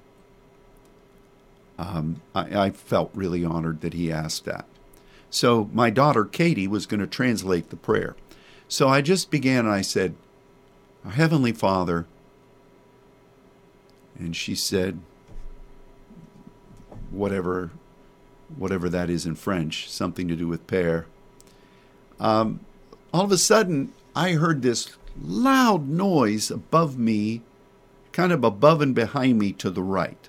Um, 1.79 2.23
I, 2.35 2.67
I 2.67 2.71
felt 2.71 3.11
really 3.15 3.45
honored 3.45 3.81
that 3.83 3.95
he 3.95 4.11
asked 4.11 4.45
that. 4.47 4.67
So 5.31 5.69
my 5.73 5.91
daughter 5.91 6.25
Katie 6.25 6.67
was 6.67 6.87
going 6.87 7.01
to 7.01 7.07
translate 7.07 7.71
the 7.71 7.77
prayer. 7.77 8.17
So 8.67 8.89
I 8.89 9.01
just 9.01 9.31
began 9.31 9.67
and 9.67 9.75
I 9.75 9.83
said, 9.83 10.15
Our 11.05 11.13
Heavenly 11.13 11.53
Father. 11.53 12.07
And 14.19 14.35
she 14.35 14.57
said, 14.57 14.99
whatever 17.11 17.71
whatever 18.57 18.89
that 18.89 19.11
is 19.11 19.27
in 19.27 19.35
French, 19.35 19.91
something 19.91 20.29
to 20.29 20.37
do 20.37 20.49
with 20.49 20.67
pear. 20.67 21.07
Um, 22.19 22.61
all 23.13 23.25
of 23.25 23.33
a 23.33 23.39
sudden, 23.39 23.93
I 24.15 24.33
heard 24.33 24.63
this 24.63 24.97
loud 25.21 25.89
noise 25.89 26.51
above 26.51 26.99
me, 26.99 27.43
kind 28.13 28.33
of 28.33 28.45
above 28.45 28.81
and 28.81 28.95
behind 28.95 29.39
me 29.39 29.53
to 29.53 29.71
the 29.71 29.83
right. 29.83 30.29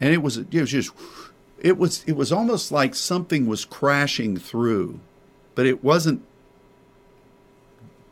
And 0.00 0.12
it 0.12 0.22
was, 0.22 0.36
it 0.36 0.52
was 0.52 0.70
just 0.70 0.92
it 1.58 1.78
was 1.78 2.04
it 2.06 2.16
was 2.16 2.32
almost 2.32 2.70
like 2.70 2.94
something 2.94 3.46
was 3.46 3.64
crashing 3.64 4.36
through, 4.36 5.00
but 5.54 5.66
it 5.66 5.82
wasn't 5.82 6.22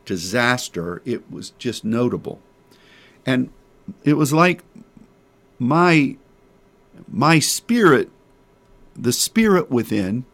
disaster. 0.03 1.01
It 1.05 1.31
was 1.31 1.51
just 1.51 1.85
notable, 1.85 2.41
and 3.25 3.49
it 4.03 4.15
was 4.15 4.33
like 4.33 4.63
my 5.59 6.17
my 7.07 7.39
spirit, 7.39 8.09
the 8.95 9.13
spirit 9.13 9.69
within, 9.69 10.25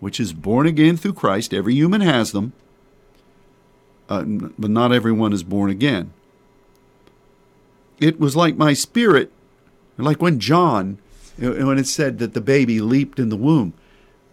which 0.00 0.20
is 0.20 0.32
born 0.32 0.66
again 0.66 0.96
through 0.96 1.14
Christ. 1.14 1.52
Every 1.52 1.74
human 1.74 2.00
has 2.00 2.32
them, 2.32 2.52
uh, 4.08 4.24
but 4.24 4.70
not 4.70 4.92
everyone 4.92 5.32
is 5.32 5.42
born 5.42 5.70
again. 5.70 6.12
It 7.98 8.20
was 8.20 8.36
like 8.36 8.56
my 8.56 8.74
spirit, 8.74 9.32
like 9.96 10.20
when 10.20 10.38
John 10.38 10.98
when 11.38 11.78
it 11.78 11.86
said 11.86 12.18
that 12.18 12.34
the 12.34 12.40
baby 12.40 12.80
leaped 12.80 13.18
in 13.18 13.28
the 13.28 13.36
womb. 13.36 13.74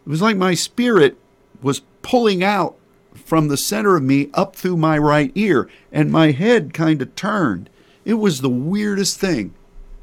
It 0.06 0.10
was 0.10 0.22
like 0.22 0.38
my 0.38 0.54
spirit 0.54 1.18
was 1.62 1.82
pulling 2.02 2.44
out 2.44 2.76
from 3.14 3.48
the 3.48 3.58
center 3.58 3.96
of 3.96 4.04
me 4.04 4.30
up 4.34 4.56
through 4.56 4.78
my 4.78 4.98
right 4.98 5.32
ear, 5.36 5.70
and 5.92 6.12
my 6.12 6.32
head 6.32 6.74
kind 6.74 7.02
of 7.02 7.16
turned. 7.16 7.70
It 8.06 8.16
was 8.16 8.42
the 8.42 8.50
weirdest 8.50 9.20
thing, 9.20 9.54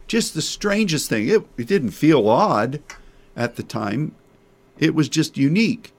just 0.06 0.34
the 0.34 0.42
strangest 0.42 1.08
thing. 1.08 1.28
It, 1.28 1.46
it 1.56 1.66
didn't 1.66 1.90
feel 1.90 2.28
odd 2.28 2.80
at 3.36 3.56
the 3.56 3.62
time, 3.62 4.14
it 4.78 4.94
was 4.94 5.08
just 5.08 5.36
unique. 5.36 5.92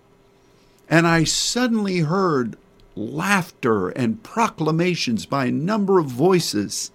And 0.89 1.07
I 1.07 1.23
suddenly 1.23 1.99
heard 1.99 2.57
laughter 2.95 3.89
and 3.89 4.23
proclamations 4.23 5.25
by 5.25 5.45
a 5.45 5.51
number 5.51 5.99
of 5.99 6.07
voices. 6.07 6.91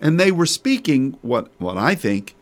And 0.00 0.18
they 0.18 0.30
were 0.30 0.46
speaking 0.46 1.18
what, 1.22 1.50
what 1.58 1.76
I 1.76 1.94
think 1.94 2.34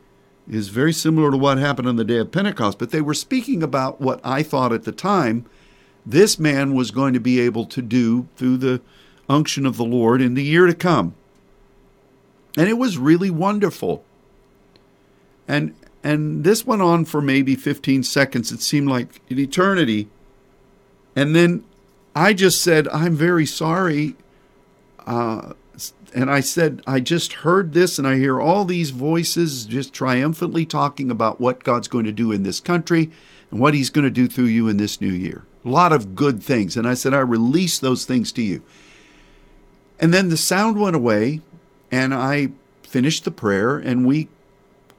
is 0.50 0.68
very 0.68 0.92
similar 0.92 1.30
to 1.30 1.36
what 1.36 1.58
happened 1.58 1.88
on 1.88 1.96
the 1.96 2.04
day 2.04 2.18
of 2.18 2.32
Pentecost, 2.32 2.78
but 2.78 2.90
they 2.90 3.00
were 3.00 3.14
speaking 3.14 3.62
about 3.62 4.00
what 4.00 4.20
I 4.24 4.42
thought 4.42 4.72
at 4.72 4.84
the 4.84 4.92
time 4.92 5.46
this 6.04 6.38
man 6.38 6.74
was 6.74 6.90
going 6.90 7.14
to 7.14 7.20
be 7.20 7.40
able 7.40 7.64
to 7.66 7.80
do 7.80 8.26
through 8.36 8.56
the 8.56 8.80
unction 9.28 9.64
of 9.64 9.76
the 9.76 9.84
Lord 9.84 10.20
in 10.20 10.34
the 10.34 10.42
year 10.42 10.66
to 10.66 10.74
come. 10.74 11.14
And 12.56 12.68
it 12.68 12.76
was 12.76 12.98
really 12.98 13.30
wonderful. 13.30 14.04
And 15.46 15.74
and 16.04 16.42
this 16.44 16.66
went 16.66 16.82
on 16.82 17.04
for 17.04 17.20
maybe 17.20 17.54
15 17.54 18.02
seconds. 18.02 18.50
It 18.50 18.60
seemed 18.60 18.88
like 18.88 19.20
an 19.30 19.38
eternity. 19.38 20.08
And 21.14 21.36
then 21.36 21.64
I 22.14 22.32
just 22.32 22.62
said, 22.62 22.88
I'm 22.88 23.14
very 23.14 23.46
sorry. 23.46 24.16
Uh, 25.06 25.52
and 26.14 26.30
I 26.30 26.40
said, 26.40 26.82
I 26.86 27.00
just 27.00 27.32
heard 27.34 27.72
this 27.72 27.98
and 27.98 28.06
I 28.06 28.16
hear 28.16 28.40
all 28.40 28.64
these 28.64 28.90
voices 28.90 29.64
just 29.64 29.94
triumphantly 29.94 30.66
talking 30.66 31.10
about 31.10 31.40
what 31.40 31.64
God's 31.64 31.88
going 31.88 32.04
to 32.04 32.12
do 32.12 32.32
in 32.32 32.42
this 32.42 32.60
country 32.60 33.10
and 33.50 33.60
what 33.60 33.74
He's 33.74 33.90
going 33.90 34.04
to 34.04 34.10
do 34.10 34.28
through 34.28 34.46
you 34.46 34.68
in 34.68 34.76
this 34.76 35.00
new 35.00 35.12
year. 35.12 35.44
A 35.64 35.68
lot 35.68 35.92
of 35.92 36.14
good 36.14 36.42
things. 36.42 36.76
And 36.76 36.86
I 36.86 36.94
said, 36.94 37.14
I 37.14 37.20
release 37.20 37.78
those 37.78 38.04
things 38.04 38.32
to 38.32 38.42
you. 38.42 38.62
And 40.00 40.12
then 40.12 40.28
the 40.28 40.36
sound 40.36 40.78
went 40.78 40.96
away 40.96 41.40
and 41.90 42.12
I 42.12 42.48
finished 42.82 43.24
the 43.24 43.30
prayer 43.30 43.78
and 43.78 44.04
we 44.04 44.28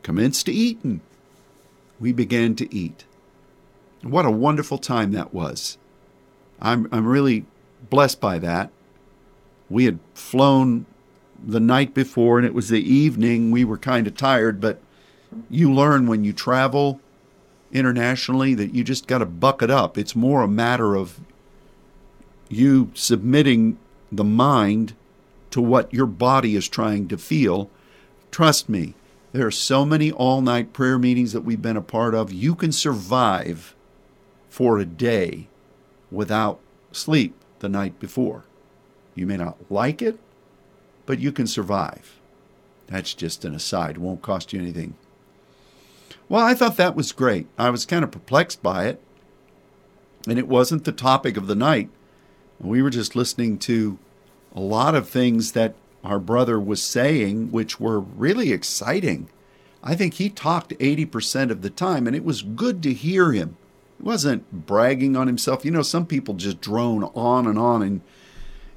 commenced 0.04 0.46
to 0.46 0.52
eat 0.52 0.80
and 0.84 1.00
we 2.00 2.12
began 2.12 2.56
to 2.56 2.74
eat. 2.74 3.06
What 4.02 4.26
a 4.26 4.32
wonderful 4.32 4.78
time 4.78 5.12
that 5.14 5.34
was. 5.34 5.78
I'm, 6.62 6.88
I'm 6.92 7.08
really 7.08 7.46
blessed 7.90 8.20
by 8.20 8.40
that. 8.40 8.70
We 9.70 9.86
had 9.86 10.00
flown 10.14 10.86
the 11.46 11.60
night 11.60 11.94
before 11.94 12.38
and 12.38 12.46
it 12.46 12.54
was 12.54 12.70
the 12.70 12.82
evening. 12.82 13.52
We 13.52 13.64
were 13.64 13.78
kind 13.78 14.08
of 14.08 14.16
tired, 14.16 14.60
but 14.60 14.82
you 15.50 15.74
learn 15.74 16.08
when 16.08 16.24
you 16.24 16.34
travel 16.34 17.00
internationally 17.72 18.54
that 18.54 18.74
you 18.74 18.84
just 18.84 19.08
got 19.08 19.20
to 19.20 19.26
buck 19.26 19.62
it 19.62 19.72
up. 19.72 19.98
It's 19.98 20.16
more 20.16 20.44
a 20.44 20.48
matter 20.48 20.96
of 20.96 21.20
you 22.50 22.92
submitting 22.94 23.78
the 24.12 24.24
mind 24.24 24.94
to 25.52 25.62
what 25.62 25.94
your 25.94 26.06
body 26.06 26.56
is 26.56 26.68
trying 26.68 27.08
to 27.08 27.18
feel. 27.18 27.70
Trust 28.32 28.70
me, 28.70 28.94
there 29.34 29.48
are 29.48 29.52
so 29.52 29.84
many 29.84 30.12
all 30.12 30.42
night 30.42 30.74
prayer 30.74 31.00
meetings 31.00 31.34
that 31.34 31.42
we've 31.42 31.62
been 31.62 31.76
a 31.76 31.82
part 31.82 32.14
of. 32.14 32.32
You 32.32 32.54
can 32.56 32.72
survive 32.72 33.76
for 34.48 34.78
a 34.78 34.86
day 34.86 35.48
without 36.12 36.60
sleep 36.92 37.36
the 37.60 37.68
night 37.68 38.00
before. 38.00 38.46
You 39.16 39.26
may 39.26 39.38
not 39.38 39.58
like 39.72 40.02
it, 40.02 40.20
but 41.08 41.20
you 41.20 41.32
can 41.32 41.48
survive. 41.48 42.20
That's 42.88 43.16
just 43.16 43.44
an 43.44 43.56
aside, 43.56 43.98
won't 43.98 44.22
cost 44.22 44.54
you 44.54 44.62
anything. 44.62 44.96
Well, 46.30 46.46
I 46.46 46.54
thought 46.54 46.78
that 46.78 46.96
was 46.96 47.12
great. 47.12 47.48
I 47.58 47.72
was 47.72 47.88
kind 47.88 48.04
of 48.04 48.12
perplexed 48.12 48.62
by 48.62 48.86
it, 48.86 49.02
and 50.28 50.38
it 50.38 50.48
wasn't 50.48 50.86
the 50.86 50.92
topic 50.92 51.38
of 51.38 51.48
the 51.48 51.56
night. 51.56 51.90
We 52.60 52.84
were 52.84 52.92
just 52.92 53.16
listening 53.16 53.58
to 53.60 53.98
a 54.56 54.60
lot 54.60 54.94
of 54.94 55.10
things 55.10 55.54
that 55.54 55.74
our 56.04 56.20
brother 56.20 56.60
was 56.60 56.82
saying, 56.82 57.52
which 57.52 57.80
were 57.80 58.00
really 58.00 58.52
exciting. 58.52 59.30
I 59.82 59.96
think 59.96 60.16
he 60.16 60.30
talked 60.30 60.78
80% 60.80 61.50
of 61.50 61.62
the 61.62 61.70
time, 61.70 62.08
and 62.08 62.16
it 62.16 62.24
was 62.24 62.42
good 62.42 62.84
to 62.84 62.94
hear 62.94 63.32
him. 63.32 63.58
He 63.98 64.04
wasn't 64.04 64.66
bragging 64.66 65.16
on 65.16 65.28
himself. 65.28 65.64
You 65.64 65.72
know, 65.72 65.82
some 65.82 66.06
people 66.06 66.34
just 66.34 66.62
drone 66.62 67.04
on 67.16 67.48
and 67.48 67.58
on, 67.58 67.82
and 67.82 68.02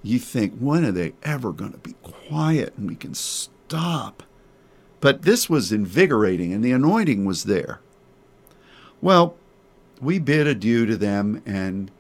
you 0.02 0.18
think, 0.18 0.56
when 0.58 0.84
are 0.84 0.92
they 0.92 1.14
ever 1.22 1.52
going 1.52 1.72
to 1.72 1.78
be 1.78 1.94
quiet 2.02 2.74
and 2.76 2.88
we 2.88 2.94
can 2.94 3.14
stop? 3.14 4.22
But 5.00 5.22
this 5.22 5.50
was 5.50 5.72
invigorating 5.72 6.52
and 6.52 6.64
the 6.64 6.72
anointing 6.72 7.24
was 7.24 7.44
there. 7.44 7.80
Well, 9.00 9.36
we 10.00 10.18
bid 10.18 10.46
adieu 10.46 10.86
to 10.86 10.96
them 10.96 11.42
and 11.44 11.90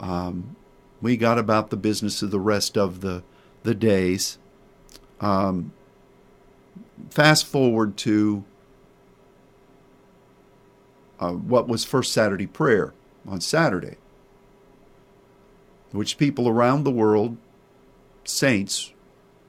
um, 0.00 0.56
we 1.00 1.16
got 1.16 1.38
about 1.38 1.70
the 1.70 1.76
business 1.76 2.22
of 2.22 2.30
the 2.30 2.40
rest 2.40 2.76
of 2.76 3.00
the, 3.00 3.22
the 3.62 3.74
days. 3.74 4.38
Um, 5.20 5.72
fast 7.10 7.46
forward 7.46 7.96
to 7.98 8.44
uh, 11.20 11.32
what 11.32 11.68
was 11.68 11.84
First 11.84 12.12
Saturday 12.12 12.46
prayer 12.46 12.92
on 13.26 13.40
Saturday 13.40 13.96
which 15.92 16.18
people 16.18 16.48
around 16.48 16.84
the 16.84 16.90
world, 16.90 17.36
saints, 18.24 18.92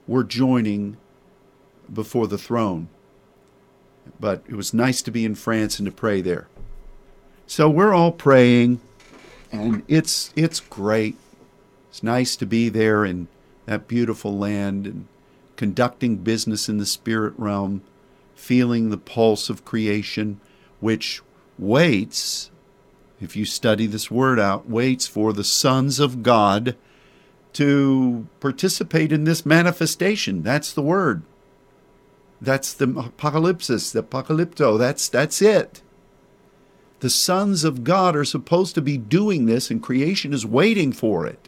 were 0.06 0.24
joining 0.24 0.98
before 1.92 2.28
the 2.28 2.38
throne. 2.38 2.90
But 4.20 4.44
it 4.48 4.56
was 4.56 4.74
nice 4.74 5.02
to 5.04 5.12
be 5.12 5.26
in 5.26 5.36
France 5.36 5.80
and 5.80 5.86
to 5.86 5.92
pray 5.92 6.22
there. 6.22 6.48
So 7.48 7.70
we're 7.70 7.94
all 7.94 8.12
praying, 8.12 8.82
and 9.52 9.84
it's 9.88 10.34
it's 10.36 10.60
great. 10.60 11.16
It's 11.90 12.04
nice 12.04 12.36
to 12.38 12.46
be 12.46 12.70
there 12.70 13.06
in 13.06 13.28
that 13.66 13.88
beautiful 13.88 14.38
land 14.38 14.86
and 14.86 15.08
conducting 15.56 16.18
business 16.18 16.68
in 16.68 16.78
the 16.78 16.86
spirit 16.86 17.34
realm, 17.38 17.82
feeling 18.36 18.90
the 18.90 18.98
pulse 18.98 19.50
of 19.50 19.66
creation, 19.66 20.40
which 20.80 21.22
waits 21.58 22.52
if 23.24 23.36
you 23.38 23.46
study 23.46 23.88
this 23.88 24.12
word 24.12 24.40
out, 24.40 24.70
waits 24.70 25.08
for 25.08 25.32
the 25.32 25.44
sons 25.44 26.00
of 26.00 26.24
God 26.24 26.76
to 27.54 28.28
participate 28.40 29.12
in 29.12 29.24
this 29.24 29.46
manifestation. 29.46 30.44
That's 30.44 30.74
the 30.74 30.82
word. 30.82 31.24
That's 32.42 32.74
the 32.74 32.88
apocalypsis, 32.88 33.94
the 33.94 34.04
apocalypto. 34.04 34.78
That's 34.78 35.08
that's 35.08 35.42
it. 35.42 35.82
The 37.00 37.10
sons 37.10 37.64
of 37.64 37.84
God 37.84 38.16
are 38.16 38.26
supposed 38.26 38.76
to 38.76 38.82
be 38.82 38.98
doing 38.98 39.46
this, 39.46 39.72
and 39.72 39.82
creation 39.82 40.34
is 40.34 40.46
waiting 40.46 40.92
for 40.92 41.26
it. 41.26 41.48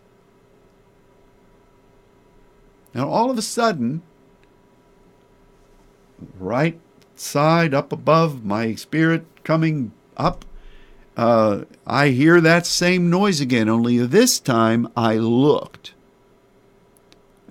Now, 2.95 3.09
all 3.09 3.29
of 3.29 3.37
a 3.37 3.41
sudden, 3.41 4.03
right 6.39 6.79
side 7.13 7.73
up 7.73 7.91
above 7.91 8.45
my 8.45 8.75
spirit 8.75 9.25
coming 9.43 9.91
up, 10.15 10.45
uh, 11.17 11.65
I 11.85 12.09
hear 12.09 12.39
that 12.39 12.65
same 12.65 13.09
noise 13.09 13.41
again, 13.41 13.67
only 13.67 13.97
this 13.97 14.39
time 14.39 14.87
I 14.95 15.15
looked. 15.15 15.93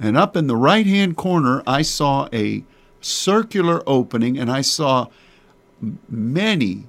And 0.01 0.17
up 0.17 0.35
in 0.35 0.47
the 0.47 0.57
right 0.57 0.87
hand 0.87 1.19
corner, 1.19 1.63
I 1.67 1.83
saw 1.83 2.27
a 2.33 2.65
circular 3.03 3.83
opening, 3.87 4.39
and 4.39 4.51
I 4.51 4.63
saw 4.63 5.09
many 6.09 6.87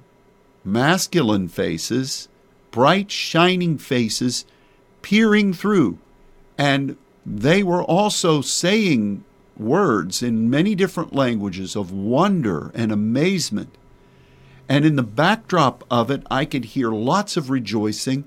masculine 0.64 1.48
faces, 1.48 2.28
bright, 2.70 3.10
shining 3.10 3.76
faces, 3.76 4.46
peering 5.02 5.52
through. 5.52 5.98
And 6.56 6.96
they 7.26 7.64
were 7.64 7.82
also 7.82 8.40
saying 8.40 9.24
words 9.56 10.22
in 10.22 10.48
many 10.48 10.76
different 10.76 11.12
languages 11.12 11.74
of 11.74 11.90
wonder 11.90 12.70
and 12.72 12.92
amazement. 12.92 13.74
And 14.68 14.84
in 14.84 14.94
the 14.94 15.02
backdrop 15.02 15.82
of 15.90 16.10
it, 16.10 16.22
I 16.30 16.44
could 16.44 16.66
hear 16.66 16.90
lots 16.90 17.36
of 17.36 17.50
rejoicing. 17.50 18.24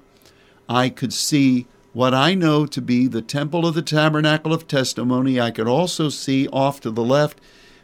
I 0.68 0.90
could 0.90 1.14
see 1.14 1.66
what 1.94 2.14
I 2.14 2.34
know 2.34 2.66
to 2.66 2.82
be 2.82 3.08
the 3.08 3.22
temple 3.22 3.66
of 3.66 3.74
the 3.74 3.82
tabernacle 3.82 4.54
of 4.54 4.68
testimony. 4.68 5.40
I 5.40 5.52
could 5.52 5.68
also 5.68 6.10
see 6.10 6.48
off 6.50 6.82
to 6.82 6.92
the 6.92 7.04
left 7.04 7.40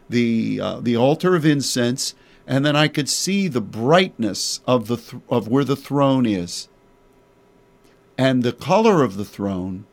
the 0.07 0.59
uh, 0.61 0.79
the 0.81 0.95
altar 0.95 1.35
of 1.35 1.45
incense, 1.45 2.13
and 2.45 2.63
then 2.63 2.75
I 2.75 2.87
could 2.87 3.09
see 3.09 3.47
the 3.47 3.61
brightness 3.61 4.59
of 4.67 4.87
the 4.87 4.97
th- 4.97 5.23
of 5.29 5.47
where 5.47 5.63
the 5.63 5.75
throne 5.75 6.25
is. 6.25 6.67
And 8.17 8.43
the 8.43 8.53
color 8.53 9.03
of 9.03 9.17
the 9.17 9.25
throne 9.25 9.85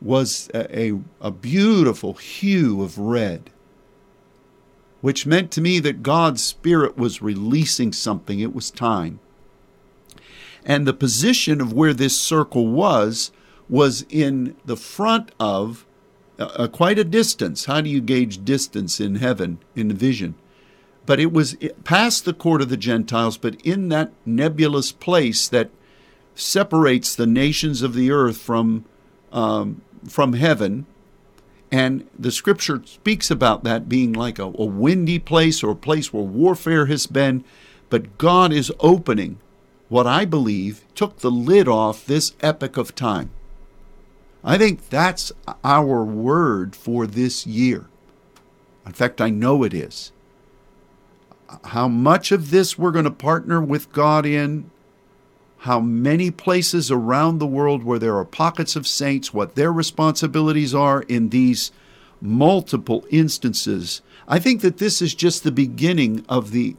was 0.00 0.50
a, 0.54 0.78
a, 0.78 1.00
a 1.20 1.30
beautiful 1.30 2.14
hue 2.14 2.82
of 2.82 2.98
red, 2.98 3.50
which 5.00 5.26
meant 5.26 5.50
to 5.52 5.60
me 5.60 5.78
that 5.80 6.02
God's 6.02 6.42
Spirit 6.42 6.96
was 6.96 7.22
releasing 7.22 7.92
something. 7.92 8.40
It 8.40 8.54
was 8.54 8.70
time. 8.70 9.20
And 10.64 10.86
the 10.86 10.92
position 10.92 11.60
of 11.60 11.72
where 11.72 11.94
this 11.94 12.20
circle 12.20 12.66
was 12.66 13.30
was 13.68 14.04
in 14.08 14.56
the 14.64 14.76
front 14.76 15.32
of 15.40 15.84
uh, 16.38 16.44
uh 16.44 16.68
quite 16.68 16.98
a 16.98 17.04
distance. 17.04 17.64
How 17.64 17.80
do 17.80 17.88
you 17.88 18.00
gauge 18.00 18.44
distance 18.44 19.00
in 19.00 19.16
heaven, 19.16 19.58
in 19.74 19.92
vision? 19.92 20.34
But 21.06 21.20
it 21.20 21.32
was 21.32 21.56
past 21.84 22.24
the 22.24 22.34
court 22.34 22.60
of 22.60 22.68
the 22.68 22.76
Gentiles, 22.76 23.38
but 23.38 23.60
in 23.62 23.88
that 23.90 24.12
nebulous 24.26 24.90
place 24.90 25.48
that 25.48 25.70
separates 26.34 27.14
the 27.14 27.26
nations 27.26 27.80
of 27.80 27.94
the 27.94 28.10
earth 28.10 28.38
from 28.38 28.84
um, 29.32 29.82
from 30.08 30.34
heaven. 30.34 30.86
And 31.70 32.08
the 32.18 32.30
scripture 32.30 32.82
speaks 32.84 33.30
about 33.30 33.64
that 33.64 33.88
being 33.88 34.12
like 34.12 34.38
a, 34.38 34.44
a 34.44 34.64
windy 34.64 35.18
place 35.18 35.62
or 35.62 35.72
a 35.72 35.76
place 35.76 36.12
where 36.12 36.22
warfare 36.22 36.86
has 36.86 37.06
been. 37.06 37.44
But 37.90 38.18
God 38.18 38.52
is 38.52 38.72
opening 38.80 39.38
what 39.88 40.06
I 40.06 40.24
believe 40.24 40.84
took 40.94 41.18
the 41.18 41.30
lid 41.30 41.68
off 41.68 42.06
this 42.06 42.34
epoch 42.40 42.76
of 42.76 42.94
time. 42.94 43.30
I 44.42 44.58
think 44.58 44.88
that's 44.88 45.32
our 45.64 46.04
word 46.04 46.76
for 46.76 47.06
this 47.06 47.46
year. 47.46 47.86
In 48.86 48.92
fact, 48.92 49.20
I 49.20 49.30
know 49.30 49.64
it 49.64 49.74
is. 49.74 50.12
How 51.64 51.88
much 51.88 52.30
of 52.30 52.50
this 52.50 52.78
we're 52.78 52.92
going 52.92 53.04
to 53.04 53.10
partner 53.10 53.60
with 53.60 53.92
God 53.92 54.24
in, 54.24 54.70
how 55.66 55.80
many 55.80 56.30
places 56.30 56.92
around 56.92 57.38
the 57.38 57.46
world 57.46 57.82
where 57.82 57.98
there 57.98 58.16
are 58.16 58.24
pockets 58.24 58.76
of 58.76 58.86
saints, 58.86 59.34
what 59.34 59.56
their 59.56 59.72
responsibilities 59.72 60.72
are 60.72 61.02
in 61.02 61.30
these 61.30 61.72
multiple 62.20 63.04
instances. 63.10 64.00
I 64.28 64.38
think 64.38 64.60
that 64.60 64.78
this 64.78 65.02
is 65.02 65.12
just 65.12 65.42
the 65.42 65.50
beginning 65.50 66.24
of 66.28 66.52
the 66.52 66.76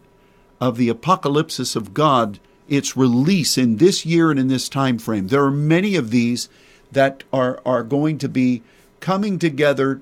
of 0.60 0.78
the 0.78 0.90
apocalypse 0.90 1.76
of 1.76 1.94
God, 1.94 2.40
its 2.68 2.98
release 2.98 3.58
in 3.58 3.78
this 3.78 4.06
year 4.06 4.32
and 4.32 4.40
in 4.40 4.48
this 4.48 4.70
time 4.70 4.98
frame. 4.98 5.28
There 5.28 5.44
are 5.44 5.52
many 5.52 5.96
of 5.96 6.10
these 6.10 6.50
that 6.92 7.24
are, 7.32 7.62
are 7.64 7.84
going 7.84 8.18
to 8.20 8.30
be 8.30 8.64
coming 9.00 9.38
together 9.38 10.02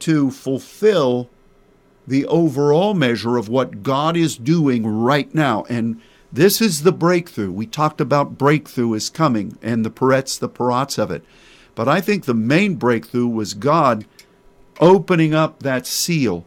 to 0.00 0.30
fulfill 0.30 1.30
the 2.06 2.26
overall 2.26 2.92
measure 2.92 3.38
of 3.38 3.48
what 3.48 3.82
God 3.82 4.14
is 4.14 4.36
doing 4.36 4.86
right 4.86 5.34
now. 5.34 5.64
And 5.70 6.02
this 6.34 6.60
is 6.60 6.82
the 6.82 6.92
breakthrough. 6.92 7.52
We 7.52 7.66
talked 7.66 8.00
about 8.00 8.36
breakthrough 8.36 8.94
is 8.94 9.08
coming 9.08 9.56
and 9.62 9.84
the 9.84 9.90
parets, 9.90 10.36
the 10.36 10.48
parats 10.48 10.98
of 10.98 11.12
it. 11.12 11.22
But 11.76 11.86
I 11.86 12.00
think 12.00 12.24
the 12.24 12.34
main 12.34 12.74
breakthrough 12.74 13.28
was 13.28 13.54
God 13.54 14.04
opening 14.80 15.32
up 15.32 15.62
that 15.62 15.86
seal 15.86 16.44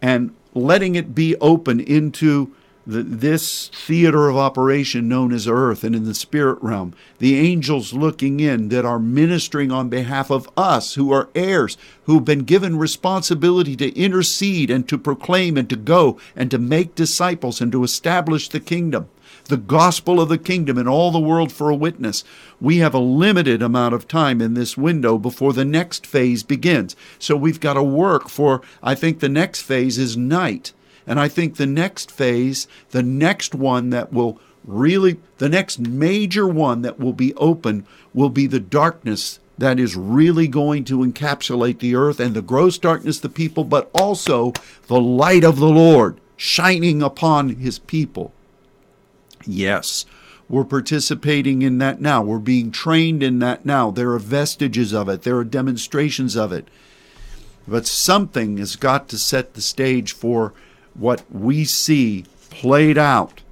and 0.00 0.32
letting 0.54 0.94
it 0.94 1.16
be 1.16 1.34
open 1.40 1.80
into 1.80 2.54
the, 2.86 3.02
this 3.02 3.68
theater 3.68 4.28
of 4.28 4.36
operation 4.36 5.08
known 5.08 5.32
as 5.32 5.48
earth 5.48 5.82
and 5.82 5.96
in 5.96 6.04
the 6.04 6.14
spirit 6.14 6.62
realm. 6.62 6.94
The 7.18 7.36
angels 7.36 7.92
looking 7.92 8.38
in 8.38 8.68
that 8.68 8.84
are 8.84 9.00
ministering 9.00 9.72
on 9.72 9.88
behalf 9.88 10.30
of 10.30 10.48
us 10.56 10.94
who 10.94 11.12
are 11.12 11.28
heirs, 11.34 11.76
who've 12.04 12.24
been 12.24 12.44
given 12.44 12.78
responsibility 12.78 13.74
to 13.76 13.98
intercede 13.98 14.70
and 14.70 14.88
to 14.88 14.96
proclaim 14.96 15.56
and 15.56 15.68
to 15.70 15.76
go 15.76 16.20
and 16.36 16.52
to 16.52 16.58
make 16.58 16.94
disciples 16.94 17.60
and 17.60 17.72
to 17.72 17.82
establish 17.82 18.48
the 18.48 18.60
kingdom 18.60 19.08
the 19.44 19.56
gospel 19.56 20.20
of 20.20 20.28
the 20.28 20.38
kingdom 20.38 20.78
in 20.78 20.88
all 20.88 21.10
the 21.10 21.20
world 21.20 21.52
for 21.52 21.70
a 21.70 21.74
witness. 21.74 22.24
We 22.60 22.78
have 22.78 22.94
a 22.94 22.98
limited 22.98 23.62
amount 23.62 23.94
of 23.94 24.08
time 24.08 24.40
in 24.40 24.54
this 24.54 24.76
window 24.76 25.18
before 25.18 25.52
the 25.52 25.64
next 25.64 26.06
phase 26.06 26.42
begins. 26.42 26.96
So 27.18 27.36
we've 27.36 27.60
got 27.60 27.74
to 27.74 27.82
work 27.82 28.28
for, 28.28 28.62
I 28.82 28.94
think 28.94 29.20
the 29.20 29.28
next 29.28 29.62
phase 29.62 29.98
is 29.98 30.16
night. 30.16 30.72
And 31.06 31.20
I 31.20 31.28
think 31.28 31.56
the 31.56 31.66
next 31.66 32.10
phase, 32.10 32.66
the 32.90 33.02
next 33.02 33.54
one 33.54 33.90
that 33.90 34.12
will 34.12 34.40
really, 34.64 35.20
the 35.38 35.48
next 35.48 35.78
major 35.78 36.46
one 36.46 36.82
that 36.82 36.98
will 36.98 37.12
be 37.12 37.34
open 37.34 37.86
will 38.14 38.30
be 38.30 38.46
the 38.46 38.60
darkness 38.60 39.38
that 39.58 39.78
is 39.78 39.94
really 39.94 40.48
going 40.48 40.84
to 40.84 40.98
encapsulate 40.98 41.78
the 41.78 41.94
earth 41.94 42.18
and 42.18 42.34
the 42.34 42.42
gross 42.42 42.78
darkness 42.78 43.20
the 43.20 43.28
people, 43.28 43.64
but 43.64 43.90
also 43.94 44.52
the 44.86 45.00
light 45.00 45.44
of 45.44 45.58
the 45.58 45.68
Lord 45.68 46.18
shining 46.36 47.02
upon 47.02 47.50
his 47.50 47.78
people. 47.78 48.32
Yes, 49.46 50.06
we're 50.48 50.64
participating 50.64 51.62
in 51.62 51.78
that 51.78 52.00
now. 52.00 52.22
We're 52.22 52.38
being 52.38 52.70
trained 52.70 53.22
in 53.22 53.38
that 53.40 53.64
now. 53.64 53.90
There 53.90 54.12
are 54.12 54.18
vestiges 54.18 54.92
of 54.92 55.08
it, 55.08 55.22
there 55.22 55.36
are 55.36 55.44
demonstrations 55.44 56.36
of 56.36 56.52
it. 56.52 56.68
But 57.66 57.86
something 57.86 58.58
has 58.58 58.76
got 58.76 59.08
to 59.08 59.18
set 59.18 59.54
the 59.54 59.62
stage 59.62 60.12
for 60.12 60.52
what 60.92 61.24
we 61.30 61.64
see 61.64 62.26
played 62.50 62.98
out 62.98 63.42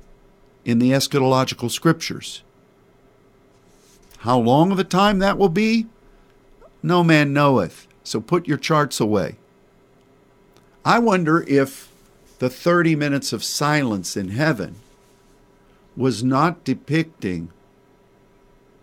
in 0.65 0.79
the 0.79 0.91
eschatological 0.91 1.71
scriptures. 1.71 2.43
How 4.19 4.39
long 4.39 4.71
of 4.71 4.79
a 4.79 4.85
time 4.85 5.19
that 5.19 5.39
will 5.39 5.49
be? 5.49 5.87
No 6.83 7.03
man 7.03 7.33
knoweth. 7.33 7.89
So 8.05 8.21
put 8.21 8.47
your 8.47 8.59
charts 8.59 9.01
away. 9.01 9.37
I 10.85 10.99
wonder 10.99 11.43
if 11.49 11.91
the 12.39 12.51
30 12.51 12.97
minutes 12.97 13.33
of 13.33 13.43
silence 13.43 14.17
in 14.17 14.29
heaven 14.29 14.77
was 15.97 16.25
not 16.25 16.65
depicting 16.65 17.51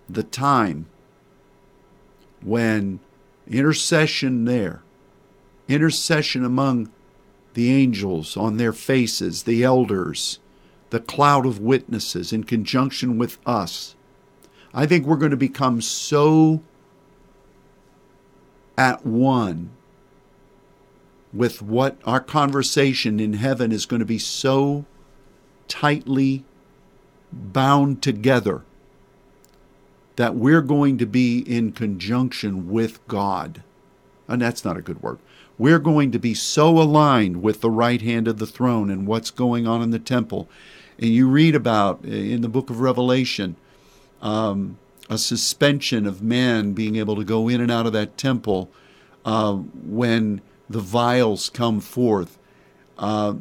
the 0.08 0.24
time 0.24 0.88
when 2.42 3.00
intercession 3.48 4.46
there, 4.46 4.82
intercession 5.68 6.46
among 6.46 6.92
the 7.54 7.72
angels 7.72 8.38
on 8.38 8.58
their 8.58 8.74
faces, 8.74 9.44
the 9.44 9.64
elders, 9.64 10.40
the 10.90 11.00
cloud 11.00 11.46
of 11.46 11.60
witnesses 11.60 12.32
in 12.32 12.44
conjunction 12.44 13.18
with 13.18 13.38
us. 13.46 13.96
I 14.74 14.86
think 14.86 15.06
we're 15.06 15.18
going 15.18 15.32
to 15.32 15.38
become 15.38 15.82
so 15.82 16.62
at 18.78 19.06
one 19.06 19.72
with 21.34 21.62
what 21.62 21.98
our 22.06 22.20
conversation 22.20 23.20
in 23.20 23.34
heaven 23.34 23.72
is 23.72 23.86
going 23.86 24.00
to 24.00 24.06
be 24.06 24.18
so 24.18 24.86
tightly 25.68 26.44
bound 27.32 28.02
together 28.02 28.64
that 30.16 30.36
we're 30.36 30.62
going 30.62 30.98
to 30.98 31.06
be 31.06 31.40
in 31.40 31.72
conjunction 31.72 32.70
with 32.70 33.06
God. 33.08 33.64
And 34.28 34.42
that's 34.42 34.66
not 34.66 34.78
a 34.78 34.82
good 34.82 35.02
word. 35.02 35.20
We're 35.58 35.80
going 35.80 36.12
to 36.12 36.20
be 36.20 36.34
so 36.34 36.80
aligned 36.80 37.42
with 37.42 37.62
the 37.62 37.72
right 37.72 38.02
hand 38.02 38.28
of 38.28 38.38
the 38.38 38.46
throne 38.46 38.90
and 38.90 39.08
what's 39.08 39.32
going 39.32 39.68
on 39.68 39.82
in 39.82 39.92
the 39.92 40.00
temple. 40.00 40.50
And 40.98 41.10
you 41.12 41.28
read 41.28 41.56
about 41.56 42.04
in 42.04 42.42
the 42.42 42.50
book 42.50 42.70
of 42.70 42.82
Revelation 42.82 43.56
um, 44.22 44.78
a 45.10 45.18
suspension 45.18 46.06
of 46.06 46.22
man 46.22 46.74
being 46.74 46.96
able 46.98 47.16
to 47.16 47.24
go 47.24 47.48
in 47.48 47.62
and 47.62 47.72
out 47.72 47.86
of 47.86 47.94
that 47.94 48.18
temple 48.18 48.70
uh, 49.26 49.54
when 49.54 50.42
the 50.70 50.80
vials 50.80 51.50
come 51.50 51.80
forth. 51.80 52.38
Uh, 52.98 53.36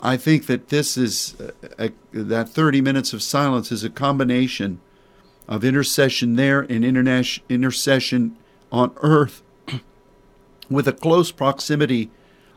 I 0.00 0.16
think 0.16 0.46
that 0.46 0.68
this 0.68 0.96
is 0.96 1.34
a, 1.78 1.86
a, 1.86 1.92
that 2.12 2.48
30 2.48 2.80
minutes 2.80 3.12
of 3.12 3.22
silence 3.22 3.72
is 3.72 3.84
a 3.84 3.90
combination 3.90 4.80
of 5.48 5.64
intercession 5.64 6.36
there 6.36 6.60
and 6.60 6.84
intercession 6.84 8.36
on 8.72 8.92
earth 8.96 9.42
with 10.70 10.88
a 10.88 10.92
close 10.92 11.30
proximity 11.30 12.10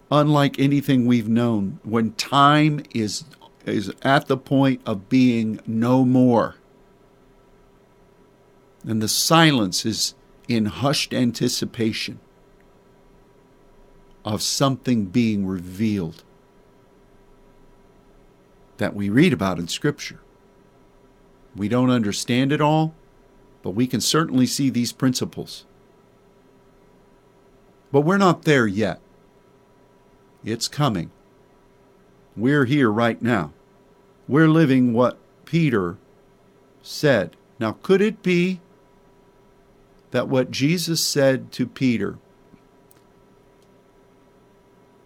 unlike 0.10 0.58
anything 0.60 1.06
we've 1.06 1.28
known. 1.28 1.80
When 1.84 2.14
time 2.14 2.84
is 2.94 3.26
is 3.66 3.92
at 4.02 4.28
the 4.28 4.38
point 4.38 4.80
of 4.86 5.10
being 5.10 5.60
no 5.68 6.06
more 6.06 6.56
and 8.86 9.02
the 9.02 9.08
silence 9.10 9.86
is 9.86 10.16
in 10.48 10.66
hushed 10.66 11.14
anticipation 11.14 12.20
of 14.24 14.42
something 14.42 15.06
being 15.06 15.46
revealed 15.46 16.24
that 18.78 18.96
we 18.96 19.10
read 19.10 19.34
about 19.34 19.60
in 19.60 19.68
Scripture. 19.68 20.20
We 21.56 21.68
don't 21.68 21.90
understand 21.90 22.52
it 22.52 22.62
all, 22.62 22.94
but 23.64 23.72
we 23.72 23.88
can 23.88 24.02
certainly 24.02 24.46
see 24.46 24.70
these 24.70 24.92
principles. 24.92 25.66
But 27.92 28.02
we're 28.02 28.18
not 28.18 28.44
there 28.44 28.68
yet. 28.68 29.00
It's 30.46 30.68
coming. 30.68 31.12
We're 32.36 32.66
here 32.66 32.92
right 32.92 33.22
now. 33.22 33.54
We're 34.28 34.50
living 34.50 34.94
what 34.94 35.18
Peter 35.46 35.98
said. 36.82 37.36
Now, 37.60 37.78
could 37.82 38.02
it 38.02 38.22
be 38.22 38.60
that 40.12 40.28
what 40.28 40.52
Jesus 40.52 41.04
said 41.04 41.52
to 41.54 41.66
Peter, 41.66 42.18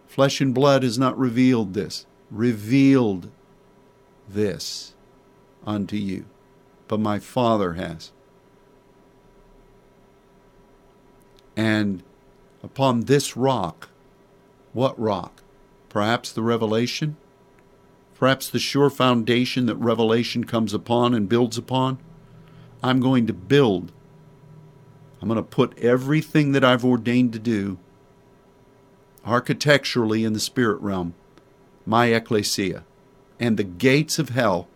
flesh 0.08 0.42
and 0.42 0.54
blood 0.54 0.84
has 0.84 1.00
not 1.00 1.18
revealed 1.18 1.74
this, 1.74 2.06
revealed 2.30 3.30
this 4.34 4.94
unto 5.66 5.96
you, 5.96 6.26
but 6.88 7.00
my 7.00 7.20
Father 7.20 7.74
has. 7.74 8.12
And 11.56 12.04
upon 12.64 13.02
this 13.02 13.36
rock, 13.36 13.90
what 14.74 15.00
rock? 15.00 15.44
Perhaps 15.90 16.32
the 16.32 16.42
revelation? 16.42 17.18
Perhaps 18.16 18.50
the 18.50 18.60
sure 18.60 18.90
foundation 18.90 19.66
that 19.66 19.76
revelation 19.76 20.44
comes 20.44 20.74
upon 20.74 21.14
and 21.14 21.28
builds 21.28 21.58
upon? 21.58 21.98
I'm 22.82 23.00
going 23.00 23.28
to 23.28 23.34
build. 23.34 23.92
I'm 25.22 25.28
going 25.28 25.38
to 25.38 25.44
put 25.44 25.78
everything 25.78 26.52
that 26.54 26.64
I've 26.64 26.86
ordained 26.86 27.34
to 27.34 27.40
do 27.40 27.78
architecturally 29.24 30.24
in 30.24 30.34
the 30.34 30.40
spirit 30.40 30.82
realm, 30.82 31.14
my 31.86 32.08
ecclesia 32.08 32.84
and 33.42 33.58
the 33.58 33.64
gates 33.64 34.20
of 34.20 34.30
hell 34.30 34.68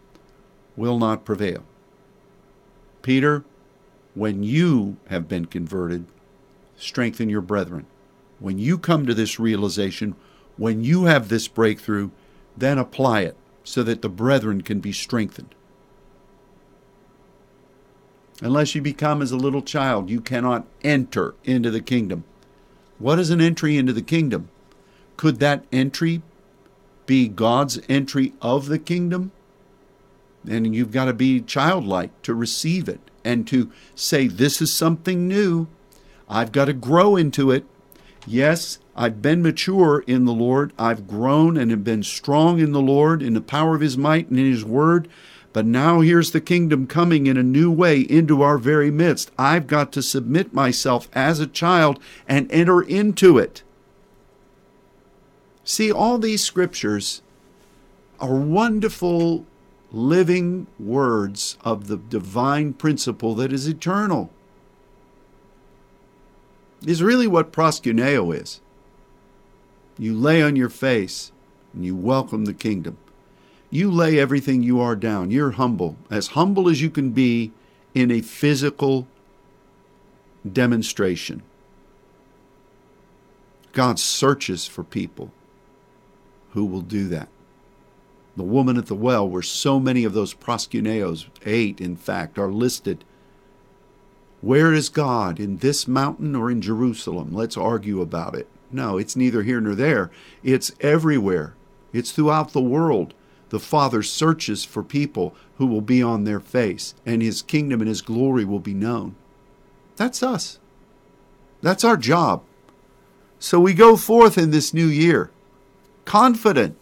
will 0.75 0.97
not 0.97 1.23
prevail. 1.23 1.63
Peter, 3.03 3.45
when 4.15 4.41
you 4.41 4.97
have 5.07 5.29
been 5.29 5.45
converted, 5.45 6.05
strengthen 6.75 7.29
your 7.29 7.41
brethren. 7.41 7.85
When 8.39 8.57
you 8.57 8.79
come 8.79 9.05
to 9.05 9.13
this 9.13 9.39
realization, 9.39 10.15
when 10.57 10.83
you 10.83 11.05
have 11.05 11.29
this 11.29 11.47
breakthrough, 11.47 12.09
then 12.57 12.79
apply 12.79 13.21
it 13.21 13.37
so 13.63 13.83
that 13.83 14.01
the 14.01 14.09
brethren 14.09 14.61
can 14.61 14.79
be 14.79 14.91
strengthened. 14.91 15.53
Unless 18.41 18.73
you 18.73 18.81
become 18.81 19.21
as 19.21 19.31
a 19.31 19.37
little 19.37 19.61
child, 19.61 20.09
you 20.09 20.19
cannot 20.19 20.65
enter 20.83 21.35
into 21.43 21.69
the 21.69 21.81
kingdom. 21.81 22.23
What 22.97 23.19
is 23.19 23.29
an 23.29 23.41
entry 23.41 23.77
into 23.77 23.93
the 23.93 24.01
kingdom? 24.01 24.49
Could 25.17 25.39
that 25.39 25.65
entry 25.71 26.23
be 27.05 27.27
God's 27.27 27.79
entry 27.87 28.33
of 28.41 28.67
the 28.67 28.79
kingdom, 28.79 29.31
and 30.47 30.75
you've 30.75 30.91
got 30.91 31.05
to 31.05 31.13
be 31.13 31.41
childlike 31.41 32.21
to 32.23 32.33
receive 32.33 32.87
it 32.87 32.99
and 33.23 33.47
to 33.47 33.71
say, 33.95 34.27
This 34.27 34.61
is 34.61 34.73
something 34.73 35.27
new. 35.27 35.67
I've 36.29 36.51
got 36.51 36.65
to 36.65 36.73
grow 36.73 37.15
into 37.15 37.51
it. 37.51 37.65
Yes, 38.27 38.79
I've 38.95 39.21
been 39.21 39.41
mature 39.41 40.03
in 40.07 40.25
the 40.25 40.33
Lord. 40.33 40.73
I've 40.79 41.07
grown 41.07 41.57
and 41.57 41.69
have 41.71 41.83
been 41.83 42.03
strong 42.03 42.59
in 42.59 42.71
the 42.71 42.81
Lord, 42.81 43.21
in 43.21 43.33
the 43.33 43.41
power 43.41 43.75
of 43.75 43.81
His 43.81 43.97
might 43.97 44.29
and 44.29 44.39
in 44.39 44.49
His 44.49 44.65
word. 44.65 45.07
But 45.53 45.65
now 45.65 46.01
here's 46.01 46.31
the 46.31 46.41
kingdom 46.41 46.85
coming 46.85 47.27
in 47.27 47.37
a 47.37 47.43
new 47.43 47.71
way 47.71 48.01
into 48.01 48.41
our 48.41 48.57
very 48.57 48.91
midst. 48.91 49.31
I've 49.37 49.67
got 49.67 49.91
to 49.93 50.01
submit 50.01 50.53
myself 50.53 51.07
as 51.13 51.39
a 51.39 51.47
child 51.47 51.99
and 52.27 52.51
enter 52.51 52.81
into 52.81 53.37
it. 53.37 53.63
See, 55.67 55.91
all 55.91 56.19
these 56.19 56.43
scriptures 56.43 57.23
are 58.19 58.35
wonderful 58.35 59.47
living 59.91 60.67
words 60.79 61.57
of 61.61 61.87
the 61.87 61.97
divine 61.97 62.73
principle 62.73 63.33
that 63.35 63.51
is 63.51 63.67
eternal. 63.67 64.29
Is 66.85 67.01
really 67.01 67.25
what 67.25 67.51
proskuneo 67.51 68.39
is. 68.39 68.61
You 69.97 70.13
lay 70.13 70.43
on 70.43 70.55
your 70.55 70.69
face 70.69 71.31
and 71.73 71.83
you 71.83 71.95
welcome 71.95 72.45
the 72.45 72.53
kingdom. 72.53 72.97
You 73.71 73.89
lay 73.89 74.19
everything 74.19 74.61
you 74.61 74.79
are 74.79 74.95
down. 74.95 75.31
You're 75.31 75.51
humble, 75.51 75.97
as 76.11 76.27
humble 76.27 76.69
as 76.69 76.83
you 76.83 76.91
can 76.91 77.09
be 77.09 77.51
in 77.95 78.11
a 78.11 78.21
physical 78.21 79.07
demonstration. 80.49 81.41
God 83.73 83.97
searches 83.97 84.67
for 84.67 84.83
people 84.83 85.31
who 86.55 86.65
will 86.65 86.81
do 86.81 87.07
that. 87.09 87.27
The 88.35 88.43
woman 88.43 88.77
at 88.77 88.87
the 88.87 88.95
well, 88.95 89.27
where 89.27 89.41
so 89.41 89.79
many 89.79 90.03
of 90.03 90.13
those 90.13 90.33
proskuneos, 90.33 91.27
eight 91.45 91.79
in 91.79 91.95
fact, 91.95 92.39
are 92.39 92.51
listed. 92.51 93.03
Where 94.41 94.73
is 94.73 94.89
God? 94.89 95.39
In 95.39 95.57
this 95.57 95.87
mountain 95.87 96.35
or 96.35 96.49
in 96.49 96.61
Jerusalem? 96.61 97.33
Let's 97.33 97.57
argue 97.57 98.01
about 98.01 98.35
it. 98.35 98.47
No, 98.71 98.97
it's 98.97 99.15
neither 99.15 99.43
here 99.43 99.61
nor 99.61 99.75
there. 99.75 100.11
It's 100.43 100.71
everywhere. 100.81 101.55
It's 101.93 102.11
throughout 102.11 102.51
the 102.51 102.61
world. 102.61 103.13
The 103.49 103.59
Father 103.59 104.01
searches 104.01 104.63
for 104.63 104.83
people 104.83 105.35
who 105.57 105.65
will 105.65 105.81
be 105.81 106.01
on 106.01 106.23
their 106.23 106.39
face, 106.39 106.95
and 107.05 107.21
His 107.21 107.41
kingdom 107.41 107.81
and 107.81 107.87
His 107.87 108.01
glory 108.01 108.43
will 108.43 108.59
be 108.59 108.73
known. 108.73 109.15
That's 109.97 110.23
us. 110.23 110.59
That's 111.61 111.83
our 111.83 111.97
job. 111.97 112.43
So 113.39 113.59
we 113.59 113.73
go 113.73 113.95
forth 113.95 114.37
in 114.37 114.51
this 114.51 114.73
new 114.73 114.87
year 114.87 115.31
confident 116.05 116.77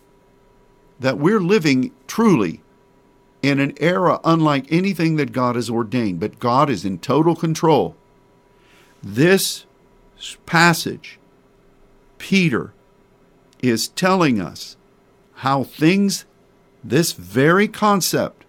that 1.00 1.18
we're 1.18 1.40
living 1.40 1.92
truly 2.08 2.62
in 3.42 3.60
an 3.60 3.74
era 3.80 4.20
unlike 4.24 4.72
anything 4.72 5.18
that 5.18 5.32
God 5.32 5.56
has 5.56 5.70
ordained, 5.70 6.20
but 6.20 6.40
God 6.40 6.70
is 6.70 6.86
in 6.86 7.00
total 7.00 7.36
control. 7.36 7.96
This 9.02 9.66
passage, 10.46 11.20
Peter 12.18 12.74
is 13.62 13.90
telling 13.90 14.40
us 14.40 14.78
how 15.36 15.64
things, 15.64 16.26
this 16.84 17.12
very 17.12 17.68
concept, 17.68 18.46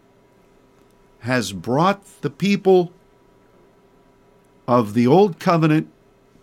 has 1.20 1.52
brought 1.52 2.04
the 2.20 2.30
people 2.30 2.92
of 4.68 4.94
the 4.94 5.06
old 5.06 5.40
covenant 5.40 5.90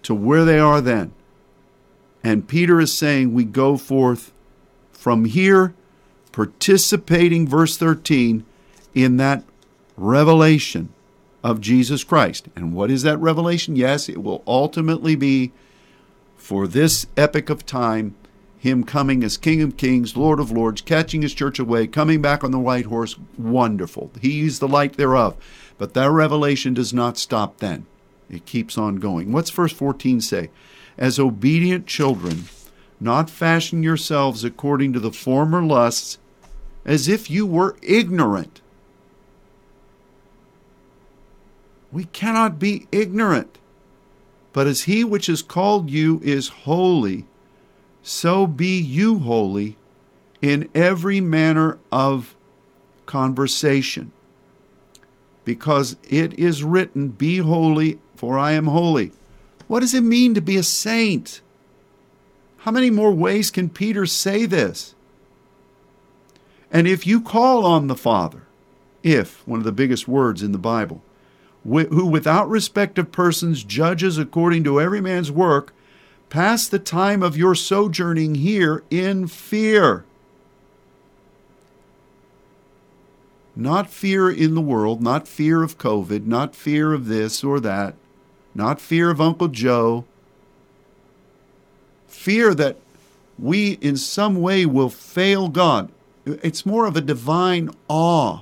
to 0.04 0.14
where 0.14 0.44
they 0.44 0.60
are 0.60 0.82
then. 0.82 1.14
And 2.24 2.48
Peter 2.48 2.80
is 2.80 2.98
saying 2.98 3.34
we 3.34 3.46
go 3.46 3.78
forth 3.78 4.32
from 4.92 5.26
here, 5.26 5.74
participating, 6.32 7.48
verse 7.48 7.78
13, 7.78 8.46
in 8.94 9.18
that 9.18 9.44
revelation 9.98 10.90
of 11.44 11.62
Jesus 11.62 12.04
Christ. 12.04 12.48
And 12.56 12.74
what 12.74 12.92
is 12.92 13.04
that 13.04 13.18
revelation? 13.18 13.76
Yes, 13.76 14.08
it 14.08 14.24
will 14.24 14.44
ultimately 14.46 15.16
be 15.16 15.52
for 16.38 16.68
this 16.68 17.08
epoch 17.18 17.50
of 17.50 17.66
time, 17.66 18.16
Him 18.58 18.84
coming 18.84 19.24
as 19.24 19.38
King 19.38 19.62
of 19.62 19.78
Kings, 19.78 20.16
Lord 20.16 20.40
of 20.40 20.52
Lords, 20.52 20.82
catching 20.82 21.22
His 21.22 21.34
church 21.34 21.60
away, 21.60 21.88
coming 21.88 22.22
back 22.22 22.44
on 22.44 22.52
the 22.52 22.60
white 22.60 22.86
horse. 22.86 23.16
Wonderful. 23.38 24.12
He 24.22 24.42
is 24.42 24.60
the 24.60 24.68
light 24.68 24.98
thereof. 24.98 25.38
But 25.78 25.94
that 25.96 26.12
revelation 26.12 26.74
does 26.74 26.94
not 26.94 27.18
stop 27.18 27.58
then, 27.58 27.86
it 28.30 28.46
keeps 28.46 28.78
on 28.78 28.98
going. 28.98 29.32
What's 29.32 29.50
verse 29.50 29.74
14 29.74 30.22
say? 30.22 30.50
As 31.02 31.20
obedient 31.20 31.88
children, 31.88 32.46
not 33.00 33.28
fashion 33.30 33.82
yourselves 33.82 34.46
according 34.46 34.94
to 34.94 35.00
the 35.00 35.12
former 35.12 35.62
lusts, 35.62 36.20
as 36.86 37.08
if 37.08 37.30
you 37.30 37.46
were 37.46 37.76
ignorant. 37.82 38.62
We 41.92 42.06
cannot 42.06 42.60
be 42.60 42.88
ignorant. 42.92 43.58
But 44.54 44.68
as 44.68 44.84
he 44.84 45.04
which 45.04 45.26
has 45.26 45.42
called 45.42 45.90
you 45.90 46.22
is 46.24 46.50
holy, 46.50 47.26
so 48.04 48.46
be 48.46 48.80
you 48.80 49.20
holy 49.20 49.78
in 50.42 50.70
every 50.76 51.20
manner 51.22 51.80
of 51.92 52.36
conversation. 53.08 54.12
because 55.44 55.98
it 56.08 56.38
is 56.38 56.64
written, 56.64 57.10
Be 57.10 57.38
holy, 57.38 58.00
for 58.16 58.38
I 58.38 58.52
am 58.52 58.68
holy. 58.68 59.12
What 59.72 59.80
does 59.80 59.94
it 59.94 60.04
mean 60.04 60.34
to 60.34 60.42
be 60.42 60.58
a 60.58 60.64
saint? 60.64 61.40
How 62.58 62.72
many 62.72 62.90
more 62.90 63.14
ways 63.14 63.50
can 63.50 63.70
Peter 63.70 64.06
say 64.06 64.46
this? 64.46 64.96
And 66.70 66.90
if 66.90 67.08
you 67.08 67.22
call 67.22 67.66
on 67.66 67.88
the 67.88 67.96
Father, 67.96 68.42
if, 69.02 69.48
one 69.48 69.60
of 69.60 69.64
the 69.64 69.72
biggest 69.72 70.10
words 70.10 70.44
in 70.44 70.52
the 70.52 70.58
Bible, 70.58 71.02
who 71.64 72.06
without 72.06 72.50
respect 72.50 73.00
of 73.00 73.14
persons 73.14 73.64
judges 73.64 74.18
according 74.18 74.66
to 74.66 74.82
every 74.82 75.00
man's 75.00 75.32
work, 75.32 75.74
pass 76.30 76.68
the 76.68 76.78
time 76.78 77.24
of 77.24 77.38
your 77.38 77.56
sojourning 77.56 78.36
here 78.36 78.84
in 78.90 79.26
fear. 79.26 80.04
Not 83.56 83.90
fear 83.90 84.30
in 84.30 84.54
the 84.54 84.60
world, 84.60 85.02
not 85.02 85.30
fear 85.30 85.64
of 85.64 85.78
COVID, 85.78 86.26
not 86.26 86.58
fear 86.58 86.92
of 86.92 87.06
this 87.06 87.42
or 87.42 87.62
that, 87.62 87.96
not 88.54 88.82
fear 88.82 89.10
of 89.10 89.22
Uncle 89.22 89.48
Joe. 89.48 90.06
Fear 92.08 92.54
that 92.56 92.78
we 93.40 93.74
in 93.82 93.98
some 93.98 94.42
way 94.42 94.66
will 94.66 94.90
fail 94.90 95.50
God. 95.50 95.92
It's 96.26 96.66
more 96.66 96.86
of 96.86 96.96
a 96.96 97.02
divine 97.02 97.72
awe. 97.88 98.42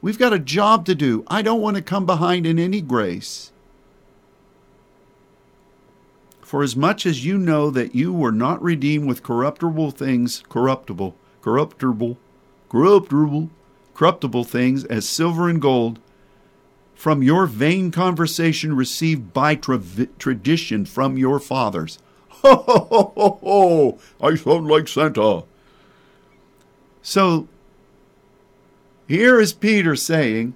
We've 0.00 0.18
got 0.18 0.32
a 0.32 0.38
job 0.38 0.84
to 0.86 0.94
do. 0.94 1.24
I 1.28 1.42
don't 1.42 1.60
want 1.60 1.76
to 1.76 1.82
come 1.82 2.06
behind 2.06 2.44
in 2.44 2.58
any 2.58 2.80
grace. 2.80 3.52
For 6.40 6.62
as 6.62 6.74
much 6.74 7.06
as 7.06 7.24
you 7.24 7.38
know 7.38 7.70
that 7.70 7.94
you 7.94 8.12
were 8.12 8.32
not 8.32 8.62
redeemed 8.62 9.06
with 9.06 9.22
corruptible 9.22 9.92
things, 9.92 10.42
corruptible, 10.48 11.14
corruptible, 11.40 12.18
corruptible, 12.68 13.48
corruptible 13.94 14.44
things 14.44 14.84
as 14.84 15.08
silver 15.08 15.48
and 15.48 15.62
gold, 15.62 16.00
from 17.02 17.20
your 17.20 17.46
vain 17.46 17.90
conversation 17.90 18.76
received 18.76 19.32
by 19.32 19.56
tra- 19.56 20.06
tradition 20.20 20.84
from 20.84 21.18
your 21.18 21.40
fathers. 21.40 21.98
Ho, 22.28 22.54
ho, 22.54 22.86
ho, 22.90 23.12
ho, 23.16 23.38
ho! 23.42 23.98
I 24.20 24.36
sound 24.36 24.68
like 24.68 24.86
Santa. 24.86 25.42
So 27.02 27.48
here 29.08 29.40
is 29.40 29.52
Peter 29.52 29.96
saying 29.96 30.54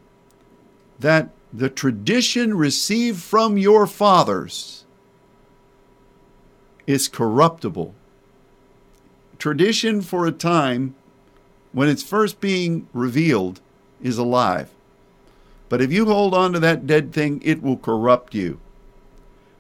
that 1.01 1.31
the 1.53 1.69
tradition 1.69 2.57
received 2.57 3.21
from 3.21 3.59
your 3.59 3.89
fathers 3.89 4.85
is 6.87 7.09
corruptible. 7.09 7.93
Tradition 9.39 10.01
for 10.01 10.27
a 10.27 10.33
time, 10.33 10.95
when 11.73 11.89
it's 11.89 12.05
first 12.05 12.41
being 12.41 12.87
revealed, 12.93 13.61
is 14.01 14.17
alive. 14.17 14.76
But 15.69 15.81
if 15.81 15.93
you 15.93 16.07
hold 16.07 16.35
on 16.35 16.53
to 16.53 16.61
that 16.61 16.87
dead 16.87 17.13
thing, 17.13 17.41
it 17.45 17.63
will 17.63 17.77
corrupt 17.77 18.35
you. 18.35 18.61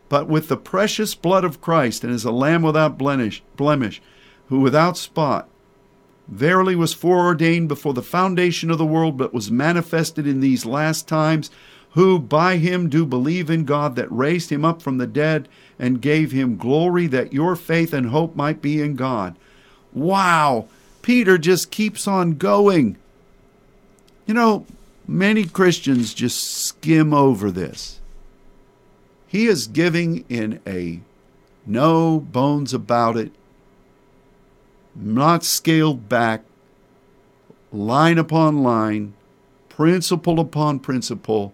But 0.08 0.28
with 0.28 0.48
the 0.48 0.56
precious 0.56 1.14
blood 1.14 1.44
of 1.44 1.60
Christ, 1.60 2.04
and 2.04 2.12
as 2.12 2.24
a 2.24 2.30
lamb 2.30 2.62
without 2.62 2.96
blemish, 2.96 3.42
blemish, 3.56 4.00
who 4.48 4.60
without 4.60 4.96
spot, 4.96 5.48
verily 6.28 6.76
was 6.76 6.92
foreordained 6.92 7.68
before 7.68 7.94
the 7.94 8.02
foundation 8.02 8.70
of 8.70 8.78
the 8.78 8.86
world, 8.86 9.16
but 9.16 9.34
was 9.34 9.50
manifested 9.50 10.26
in 10.26 10.40
these 10.40 10.64
last 10.64 11.08
times, 11.08 11.50
who 11.90 12.18
by 12.18 12.58
him 12.58 12.88
do 12.88 13.04
believe 13.06 13.50
in 13.50 13.64
God 13.64 13.96
that 13.96 14.12
raised 14.12 14.52
him 14.52 14.64
up 14.64 14.82
from 14.82 14.98
the 14.98 15.06
dead 15.06 15.48
and 15.78 16.02
gave 16.02 16.30
him 16.30 16.56
glory, 16.56 17.06
that 17.08 17.32
your 17.32 17.56
faith 17.56 17.92
and 17.92 18.10
hope 18.10 18.36
might 18.36 18.62
be 18.62 18.80
in 18.80 18.94
God. 18.94 19.34
Wow! 19.92 20.68
Peter 21.02 21.38
just 21.38 21.70
keeps 21.70 22.06
on 22.06 22.32
going. 22.32 22.96
You 24.26 24.34
know, 24.34 24.66
many 25.06 25.44
Christians 25.44 26.14
just 26.14 26.42
skim 26.42 27.12
over 27.14 27.50
this. 27.50 28.00
He 29.26 29.46
is 29.46 29.66
giving 29.66 30.24
in 30.28 30.60
a 30.66 31.00
no 31.66 32.20
bones 32.20 32.72
about 32.72 33.16
it 33.16 33.32
not 34.98 35.44
scaled 35.44 36.08
back, 36.08 36.42
line 37.70 38.18
upon 38.18 38.62
line, 38.62 39.12
principle 39.68 40.40
upon 40.40 40.78
principle, 40.78 41.52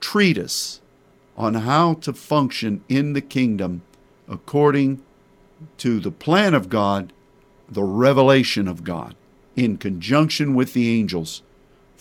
treatise 0.00 0.80
on 1.36 1.54
how 1.54 1.94
to 1.94 2.12
function 2.12 2.84
in 2.88 3.14
the 3.14 3.20
kingdom 3.22 3.82
according 4.28 5.02
to 5.78 5.98
the 5.98 6.10
plan 6.10 6.52
of 6.52 6.68
God, 6.68 7.12
the 7.68 7.82
revelation 7.82 8.68
of 8.68 8.84
God, 8.84 9.14
in 9.56 9.78
conjunction 9.78 10.54
with 10.54 10.74
the 10.74 10.90
angels 10.90 11.42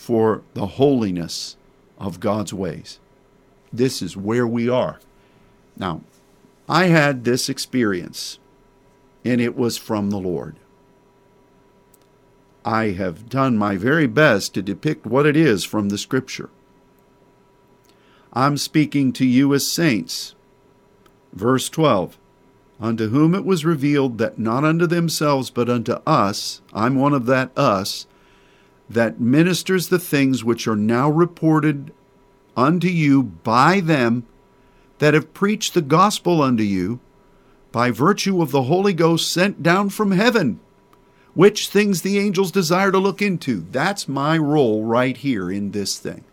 for 0.04 0.42
the 0.54 0.66
holiness 0.66 1.56
of 1.98 2.20
God's 2.20 2.54
ways. 2.54 3.00
This 3.72 4.02
is 4.02 4.18
where 4.18 4.46
we 4.46 4.68
are. 4.68 5.00
Now, 5.78 6.02
I 6.68 6.88
had 6.88 7.24
this 7.24 7.48
experience, 7.48 8.38
and 9.24 9.40
it 9.40 9.56
was 9.56 9.78
from 9.78 10.10
the 10.10 10.20
Lord. 10.20 10.58
I 12.66 12.92
have 12.92 13.30
done 13.30 13.58
my 13.58 13.78
very 13.78 14.06
best 14.06 14.54
to 14.56 14.62
depict 14.62 15.06
what 15.06 15.26
it 15.26 15.38
is 15.38 15.64
from 15.64 15.88
the 15.88 15.98
Scripture. 15.98 16.50
I'm 18.34 18.58
speaking 18.58 19.14
to 19.14 19.26
you 19.26 19.54
as 19.54 19.72
saints. 19.72 20.36
Verse 21.32 21.70
12 21.70 22.18
Unto 22.82 23.08
whom 23.08 23.34
it 23.34 23.46
was 23.46 23.64
revealed 23.64 24.18
that 24.18 24.38
not 24.38 24.66
unto 24.66 24.86
themselves, 24.86 25.50
but 25.50 25.70
unto 25.70 25.94
us, 26.06 26.62
I'm 26.74 26.96
one 26.96 27.14
of 27.14 27.26
that 27.28 27.58
us, 27.58 28.06
that 28.94 29.20
ministers 29.20 29.90
the 29.90 30.00
things 30.00 30.44
which 30.44 30.68
are 30.68 30.76
now 30.76 31.10
reported 31.10 31.92
unto 32.56 32.88
you 32.88 33.24
by 33.24 33.80
them 33.80 34.26
that 35.00 35.14
have 35.14 35.34
preached 35.34 35.74
the 35.74 35.82
gospel 35.82 36.42
unto 36.42 36.64
you, 36.64 37.00
by 37.72 37.90
virtue 37.92 38.42
of 38.42 38.52
the 38.52 38.64
Holy 38.64 38.94
Ghost 38.94 39.32
sent 39.32 39.64
down 39.64 39.90
from 39.90 40.12
heaven 40.12 40.60
which 41.34 41.68
things 41.68 42.02
the 42.02 42.20
angels 42.20 42.52
desire 42.52 42.92
to 42.92 42.98
look 42.98 43.22
into. 43.22 43.66
That's 43.72 44.08
my 44.08 44.38
role 44.38 44.84
right 44.84 45.18
here 45.18 45.52
in 45.52 45.72
this 45.72 45.98
thing. 45.98 46.24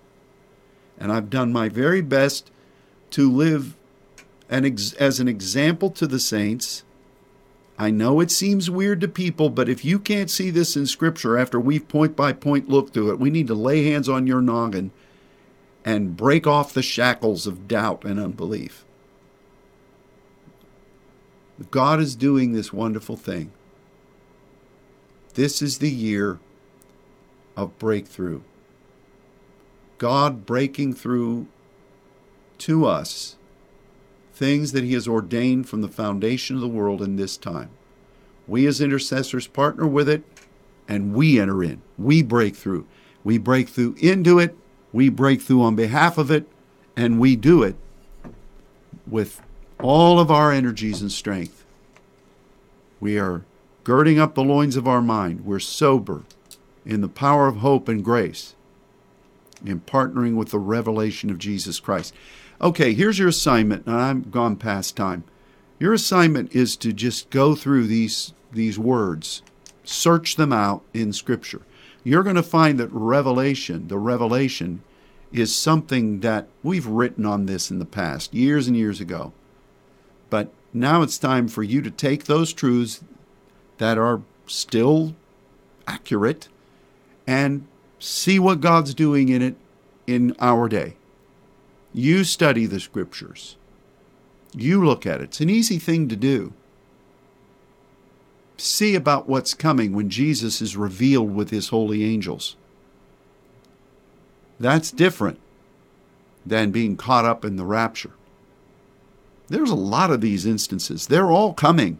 And 0.99 1.11
I've 1.11 1.31
done 1.31 1.53
my 1.53 1.69
very 1.69 2.03
best 2.03 2.51
to 3.11 3.31
live 3.31 3.77
an 4.49 4.67
ex- 4.67 4.93
as 4.95 5.19
an 5.21 5.29
example 5.29 5.91
to 5.91 6.07
the 6.07 6.21
saints. 6.21 6.85
I 7.81 7.91
know 7.91 8.21
it 8.21 8.31
seems 8.31 8.69
weird 8.69 9.01
to 9.01 9.09
people, 9.09 9.49
but 9.49 9.71
if 9.71 9.87
you 9.87 9.99
can't 9.99 10.29
see 10.29 10.51
this 10.51 10.77
in 10.77 10.85
Scripture 10.85 11.39
after 11.39 11.59
we've 11.59 11.89
point 11.89 12.15
by 12.15 12.35
point 12.35 12.69
looked 12.69 12.93
through 12.93 13.11
it, 13.11 13.19
we 13.19 13.31
need 13.31 13.47
to 13.47 13.55
lay 13.55 13.85
hands 13.85 14.07
on 14.07 14.27
your 14.27 14.43
noggin 14.43 14.91
and 15.83 16.15
break 16.15 16.47
off 16.47 16.75
the 16.75 16.83
shackles 16.83 17.47
of 17.47 17.67
doubt 17.67 18.05
and 18.05 18.21
unbelief. 18.21 18.85
God 21.71 22.01
is 22.01 22.15
doing 22.15 22.53
this 22.53 22.71
wonderful 22.71 23.17
thing. 23.17 23.51
This 25.33 25.63
is 25.63 25.79
the 25.79 25.91
year 25.91 26.39
of 27.57 27.79
breakthrough. 27.79 28.43
God 29.97 30.45
breaking 30.45 30.93
through 30.93 31.47
to 32.59 32.85
us 32.85 33.37
things 34.41 34.73
that 34.73 34.85
He 34.85 34.95
has 34.95 35.07
ordained 35.07 35.69
from 35.69 35.83
the 35.83 35.89
foundation 35.89 36.57
of 36.57 36.63
the 36.63 36.67
world 36.67 37.03
in 37.03 37.17
this 37.17 37.37
time. 37.37 37.69
We 38.49 38.67
as 38.67 38.81
intercessors 38.81 39.47
partner 39.47 39.87
with 39.87 40.09
it 40.09 40.25
and 40.89 41.15
we 41.15 41.39
enter 41.39 41.63
in. 41.63 41.83
We 41.99 42.23
break 42.23 42.57
through. 42.57 42.87
We 43.23 43.37
break 43.37 43.69
through 43.69 43.97
into 43.99 44.39
it. 44.39 44.57
We 44.95 45.11
break 45.11 45.43
through 45.43 45.63
on 45.63 45.77
behalf 45.77 46.17
of 46.17 46.31
it. 46.31 46.49
And 46.97 47.21
we 47.21 47.37
do 47.37 47.63
it 47.63 47.77
with 49.07 49.43
all 49.79 50.19
of 50.19 50.31
our 50.31 50.51
energies 50.51 51.03
and 51.03 51.13
strength. 51.13 51.67
We 52.99 53.19
are 53.19 53.45
girding 53.85 54.19
up 54.19 54.35
the 54.35 54.43
loins 54.43 54.77
of 54.77 54.89
our 54.89 55.03
mind. 55.03 55.45
We're 55.45 55.59
sober 55.59 56.23
in 56.87 57.03
the 57.03 57.09
power 57.09 57.47
of 57.47 57.57
hope 57.57 57.89
and 57.89 58.03
grace, 58.03 58.55
in 59.67 59.81
partnering 59.81 60.35
with 60.35 60.49
the 60.49 60.59
revelation 60.59 61.29
of 61.29 61.39
Jesus 61.39 61.79
Christ. 61.79 62.15
Okay, 62.63 62.93
here's 62.93 63.19
your 63.19 63.29
assignment, 63.29 63.87
and 63.87 63.97
I'm 63.97 64.23
gone 64.23 64.57
past 64.57 64.95
time. 64.95 65.25
Your 65.79 65.95
assignment 65.95 66.55
is 66.55 66.77
to 66.77 66.93
just 66.93 67.31
go 67.31 67.55
through 67.55 67.87
these 67.87 68.35
these 68.53 68.79
words, 68.79 69.43
search 69.85 70.37
them 70.37 70.53
out 70.53 70.83
in 70.93 71.13
Scripture. 71.13 71.63
You're 72.05 72.23
going 72.23 72.37
to 72.37 72.43
find 72.43 72.79
that 72.79 72.93
revelation, 72.93 73.89
the 73.89 73.97
revelation, 73.97 74.83
is 75.33 75.57
something 75.57 76.21
that 76.21 76.49
we've 76.63 76.87
written 76.87 77.25
on 77.25 77.47
this 77.47 77.71
in 77.71 77.79
the 77.79 77.85
past, 77.87 78.35
years 78.35 78.67
and 78.67 78.77
years 78.77 79.01
ago. 79.01 79.33
But 80.29 80.53
now 80.75 81.03
it's 81.03 81.17
time 81.17 81.49
for 81.49 81.63
you 81.63 81.81
to 81.81 81.91
take 81.91 82.25
those 82.25 82.53
truths 82.53 83.03
that 83.79 83.97
are 83.97 84.21
still 84.47 85.15
accurate 85.87 86.49
and 87.27 87.67
see 87.99 88.39
what 88.39 88.61
God's 88.61 88.93
doing 88.93 89.29
in 89.29 89.41
it 89.41 89.57
in 90.07 90.35
our 90.41 90.69
day. 90.69 90.97
You 91.93 92.25
study 92.25 92.67
the 92.67 92.81
scriptures. 92.81 93.57
You 94.55 94.85
look 94.85 95.07
at 95.07 95.21
it. 95.21 95.25
It's 95.25 95.41
an 95.41 95.51
easy 95.51 95.79
thing 95.79 96.09
to 96.09 96.17
do. 96.17 96.53
See 98.57 98.95
about 98.95 99.29
what's 99.29 99.55
coming 99.55 99.93
when 99.93 100.11
Jesus 100.11 100.61
is 100.61 100.77
revealed 100.77 101.35
with 101.35 101.51
his 101.51 101.69
holy 101.69 102.05
angels. 102.05 102.57
That's 104.59 104.91
different 104.91 105.41
than 106.45 106.71
being 106.71 106.97
caught 106.97 107.25
up 107.25 107.45
in 107.45 107.57
the 107.57 107.65
rapture. 107.65 108.13
There's 109.49 109.71
a 109.71 109.75
lot 109.75 110.11
of 110.11 110.21
these 110.21 110.47
instances. 110.47 111.07
They're 111.07 111.31
all 111.31 111.55
coming. 111.55 111.99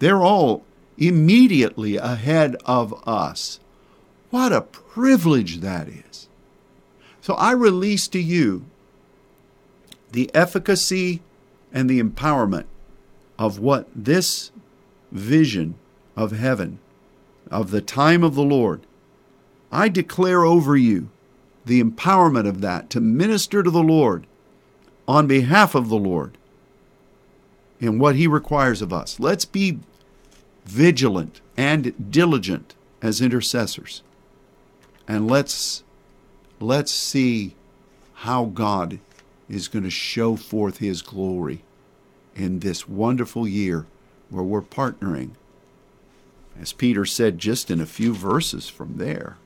They're 0.00 0.22
all 0.22 0.64
immediately 0.98 1.96
ahead 1.96 2.56
of 2.66 3.08
us. 3.08 3.60
What 4.30 4.52
a 4.52 4.60
privilege 4.60 5.58
that 5.60 5.88
is. 5.88 6.28
So 7.20 7.34
I 7.34 7.52
release 7.52 8.08
to 8.08 8.20
you 8.20 8.66
the 10.12 10.30
efficacy 10.34 11.22
and 11.72 11.88
the 11.88 12.02
empowerment 12.02 12.64
of 13.38 13.58
what 13.58 13.88
this 13.94 14.50
vision 15.12 15.74
of 16.16 16.32
heaven, 16.32 16.78
of 17.50 17.70
the 17.70 17.80
time 17.80 18.24
of 18.24 18.34
the 18.34 18.42
Lord, 18.42 18.82
I 19.70 19.88
declare 19.88 20.44
over 20.44 20.76
you 20.76 21.10
the 21.64 21.82
empowerment 21.82 22.48
of 22.48 22.60
that 22.62 22.90
to 22.90 23.00
minister 23.00 23.62
to 23.62 23.70
the 23.70 23.82
Lord 23.82 24.26
on 25.06 25.26
behalf 25.26 25.74
of 25.74 25.88
the 25.88 25.98
Lord 25.98 26.36
in 27.80 27.98
what 27.98 28.16
He 28.16 28.26
requires 28.26 28.82
of 28.82 28.92
us. 28.92 29.20
Let's 29.20 29.44
be 29.44 29.78
vigilant 30.64 31.40
and 31.56 32.10
diligent 32.10 32.74
as 33.00 33.20
intercessors. 33.20 34.02
And 35.06 35.30
let's 35.30 35.84
let's 36.60 36.92
see 36.92 37.54
how 38.14 38.46
God 38.46 38.98
is 39.48 39.68
going 39.68 39.84
to 39.84 39.90
show 39.90 40.36
forth 40.36 40.78
his 40.78 41.02
glory 41.02 41.62
in 42.34 42.60
this 42.60 42.88
wonderful 42.88 43.48
year 43.48 43.86
where 44.30 44.44
we're 44.44 44.62
partnering 44.62 45.30
as 46.60 46.72
Peter 46.72 47.04
said 47.04 47.38
just 47.38 47.70
in 47.70 47.80
a 47.80 47.86
few 47.86 48.14
verses 48.14 48.68
from 48.68 48.96
there 48.96 49.36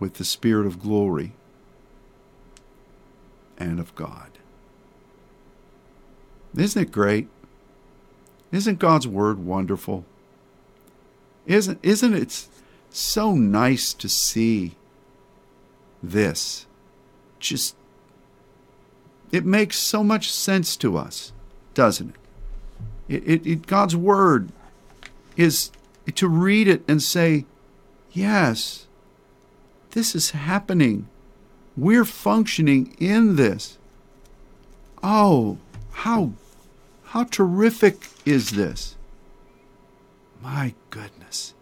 with 0.00 0.14
the 0.14 0.24
spirit 0.24 0.66
of 0.66 0.80
glory 0.80 1.32
and 3.58 3.78
of 3.78 3.94
God. 3.94 4.30
Isn't 6.56 6.82
it 6.82 6.92
great? 6.92 7.28
Isn't 8.50 8.78
God's 8.78 9.06
word 9.06 9.38
wonderful? 9.38 10.04
Isn't 11.46 11.78
isn't 11.82 12.14
it 12.14 12.46
so 12.90 13.34
nice 13.34 13.92
to 13.94 14.08
see 14.08 14.76
this? 16.02 16.66
Just 17.38 17.76
it 19.30 19.44
makes 19.44 19.78
so 19.78 20.02
much 20.02 20.32
sense 20.32 20.76
to 20.78 20.96
us, 20.96 21.32
doesn't 21.74 22.10
it? 22.10 22.16
It, 23.08 23.28
it, 23.28 23.46
it 23.46 23.66
God's 23.66 23.96
word 23.96 24.50
is 25.36 25.70
to 26.14 26.28
read 26.28 26.68
it 26.68 26.82
and 26.88 27.02
say, 27.02 27.44
yes, 28.12 28.86
this 29.90 30.14
is 30.14 30.30
happening. 30.30 31.08
We're 31.76 32.04
functioning 32.04 32.96
in 32.98 33.36
this. 33.36 33.78
Oh, 35.02 35.58
how 35.92 36.32
how 37.04 37.24
terrific 37.24 38.08
is 38.26 38.50
this? 38.50 38.96
My 40.42 40.74
goodness. 40.90 41.54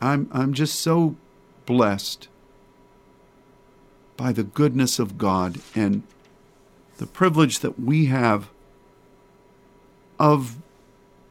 I'm 0.00 0.28
I'm 0.32 0.54
just 0.54 0.80
so 0.80 1.16
blessed 1.66 2.28
by 4.18 4.32
the 4.32 4.42
goodness 4.42 4.98
of 4.98 5.16
God 5.16 5.60
and 5.74 6.02
the 6.98 7.06
privilege 7.06 7.60
that 7.60 7.80
we 7.80 8.06
have 8.06 8.50
of 10.18 10.58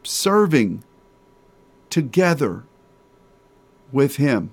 serving 0.03 0.83
together 1.89 2.63
with 3.91 4.15
Him. 4.15 4.51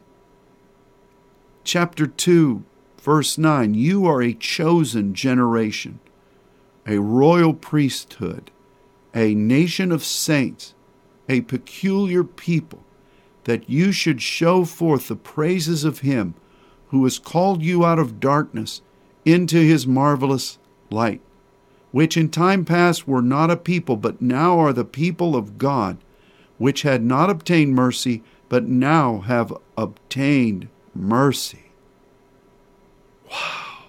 Chapter 1.62 2.08
2, 2.08 2.64
verse 3.00 3.38
9 3.38 3.72
You 3.72 4.04
are 4.04 4.20
a 4.20 4.34
chosen 4.34 5.14
generation, 5.14 6.00
a 6.86 6.98
royal 6.98 7.54
priesthood, 7.54 8.50
a 9.14 9.32
nation 9.36 9.92
of 9.92 10.04
saints, 10.04 10.74
a 11.28 11.42
peculiar 11.42 12.24
people, 12.24 12.82
that 13.44 13.70
you 13.70 13.92
should 13.92 14.20
show 14.20 14.64
forth 14.64 15.06
the 15.06 15.14
praises 15.14 15.84
of 15.84 16.00
Him 16.00 16.34
who 16.94 17.02
has 17.02 17.18
called 17.18 17.60
you 17.60 17.84
out 17.84 17.98
of 17.98 18.20
darkness 18.20 18.80
into 19.24 19.56
His 19.56 19.84
marvelous 19.84 20.58
light, 20.90 21.20
which 21.90 22.16
in 22.16 22.28
time 22.28 22.64
past 22.64 23.08
were 23.08 23.20
not 23.20 23.50
a 23.50 23.56
people, 23.56 23.96
but 23.96 24.22
now 24.22 24.60
are 24.60 24.72
the 24.72 24.84
people 24.84 25.34
of 25.34 25.58
God, 25.58 25.98
which 26.56 26.82
had 26.82 27.02
not 27.02 27.30
obtained 27.30 27.74
mercy, 27.74 28.22
but 28.48 28.68
now 28.68 29.18
have 29.22 29.52
obtained 29.76 30.68
mercy. 30.94 31.72
Wow. 33.28 33.86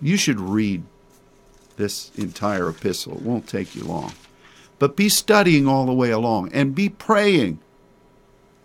You 0.00 0.16
should 0.16 0.38
read 0.38 0.84
this 1.76 2.12
entire 2.14 2.68
epistle. 2.68 3.14
It 3.14 3.22
won't 3.22 3.48
take 3.48 3.74
you 3.74 3.82
long. 3.82 4.12
But 4.78 4.94
be 4.94 5.08
studying 5.08 5.66
all 5.66 5.86
the 5.86 5.92
way 5.92 6.12
along 6.12 6.52
and 6.52 6.72
be 6.72 6.88
praying. 6.88 7.58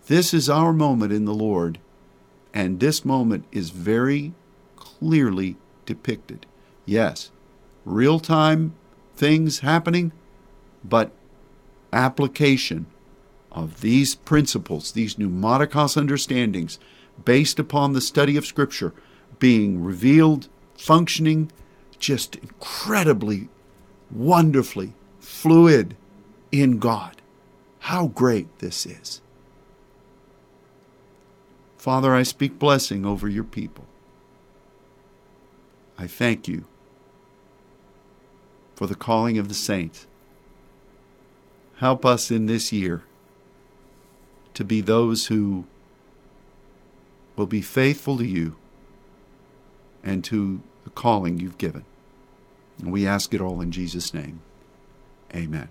This 0.06 0.32
is 0.32 0.48
our 0.48 0.72
moment 0.72 1.12
in 1.12 1.24
the 1.24 1.34
Lord, 1.34 1.80
and 2.54 2.78
this 2.78 3.04
moment 3.04 3.44
is 3.50 3.70
very 3.70 4.32
clearly 4.76 5.56
depicted. 5.84 6.46
Yes, 6.86 7.32
real 7.84 8.20
time 8.20 8.74
things 9.16 9.58
happening, 9.58 10.12
but 10.84 11.10
application 11.92 12.86
of 13.50 13.80
these 13.80 14.14
principles, 14.14 14.92
these 14.92 15.16
pneumatikos 15.16 15.96
understandings, 15.96 16.78
based 17.24 17.58
upon 17.58 17.92
the 17.92 18.00
study 18.00 18.36
of 18.36 18.46
Scripture, 18.46 18.94
being 19.38 19.82
revealed, 19.82 20.48
functioning, 20.76 21.50
just 21.98 22.36
incredibly, 22.36 23.48
wonderfully 24.10 24.94
fluid 25.20 25.96
in 26.50 26.78
God. 26.78 27.20
How 27.80 28.08
great 28.08 28.58
this 28.58 28.86
is. 28.86 29.20
Father, 31.84 32.14
I 32.14 32.22
speak 32.22 32.58
blessing 32.58 33.04
over 33.04 33.28
your 33.28 33.44
people. 33.44 33.84
I 35.98 36.06
thank 36.06 36.48
you 36.48 36.64
for 38.74 38.86
the 38.86 38.94
calling 38.94 39.36
of 39.36 39.48
the 39.48 39.54
saints. 39.54 40.06
Help 41.80 42.06
us 42.06 42.30
in 42.30 42.46
this 42.46 42.72
year 42.72 43.04
to 44.54 44.64
be 44.64 44.80
those 44.80 45.26
who 45.26 45.66
will 47.36 47.44
be 47.44 47.60
faithful 47.60 48.16
to 48.16 48.26
you 48.26 48.56
and 50.02 50.24
to 50.24 50.62
the 50.84 50.90
calling 50.90 51.38
you've 51.38 51.58
given. 51.58 51.84
And 52.78 52.92
we 52.92 53.06
ask 53.06 53.34
it 53.34 53.42
all 53.42 53.60
in 53.60 53.70
Jesus' 53.70 54.14
name. 54.14 54.40
Amen. 55.34 55.68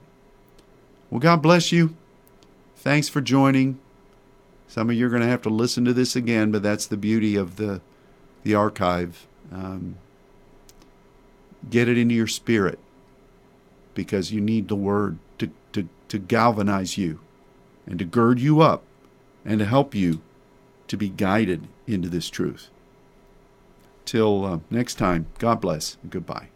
Well, 1.10 1.20
God 1.20 1.42
bless 1.42 1.72
you. 1.72 1.96
Thanks 2.76 3.10
for 3.10 3.20
joining. 3.20 3.80
Some 4.74 4.90
of 4.90 4.96
you 4.96 5.06
are 5.06 5.10
going 5.10 5.22
to 5.22 5.28
have 5.28 5.44
to 5.44 5.52
listen 5.52 5.86
to 5.86 5.94
this 5.94 6.16
again, 6.16 6.50
but 6.50 6.64
that's 6.64 6.88
the 6.88 6.98
beauty 6.98 7.36
of 7.36 7.58
the 7.58 7.80
the 8.42 8.56
archive. 8.56 9.28
Um, 9.52 9.98
get 11.70 11.88
it 11.88 11.96
into 11.96 12.16
your 12.16 12.26
spirit 12.26 12.80
because 13.94 14.32
you 14.32 14.42
need 14.42 14.70
the 14.70 14.76
word 14.76 15.20
to, 15.38 15.52
to, 15.74 15.88
to 16.08 16.18
galvanize 16.18 16.98
you 16.98 17.20
and 17.86 18.00
to 18.00 18.06
gird 18.06 18.40
you 18.40 18.62
up 18.62 18.82
and 19.46 19.60
to 19.60 19.66
help 19.66 19.94
you 19.94 20.24
to 20.88 20.98
be 20.98 21.08
guided 21.08 21.68
into 21.86 22.10
this 22.10 22.28
truth. 22.32 22.72
Till 24.06 24.44
uh, 24.44 24.60
next 24.72 24.96
time, 24.96 25.28
God 25.38 25.62
bless 25.62 25.98
and 26.02 26.12
goodbye. 26.12 26.48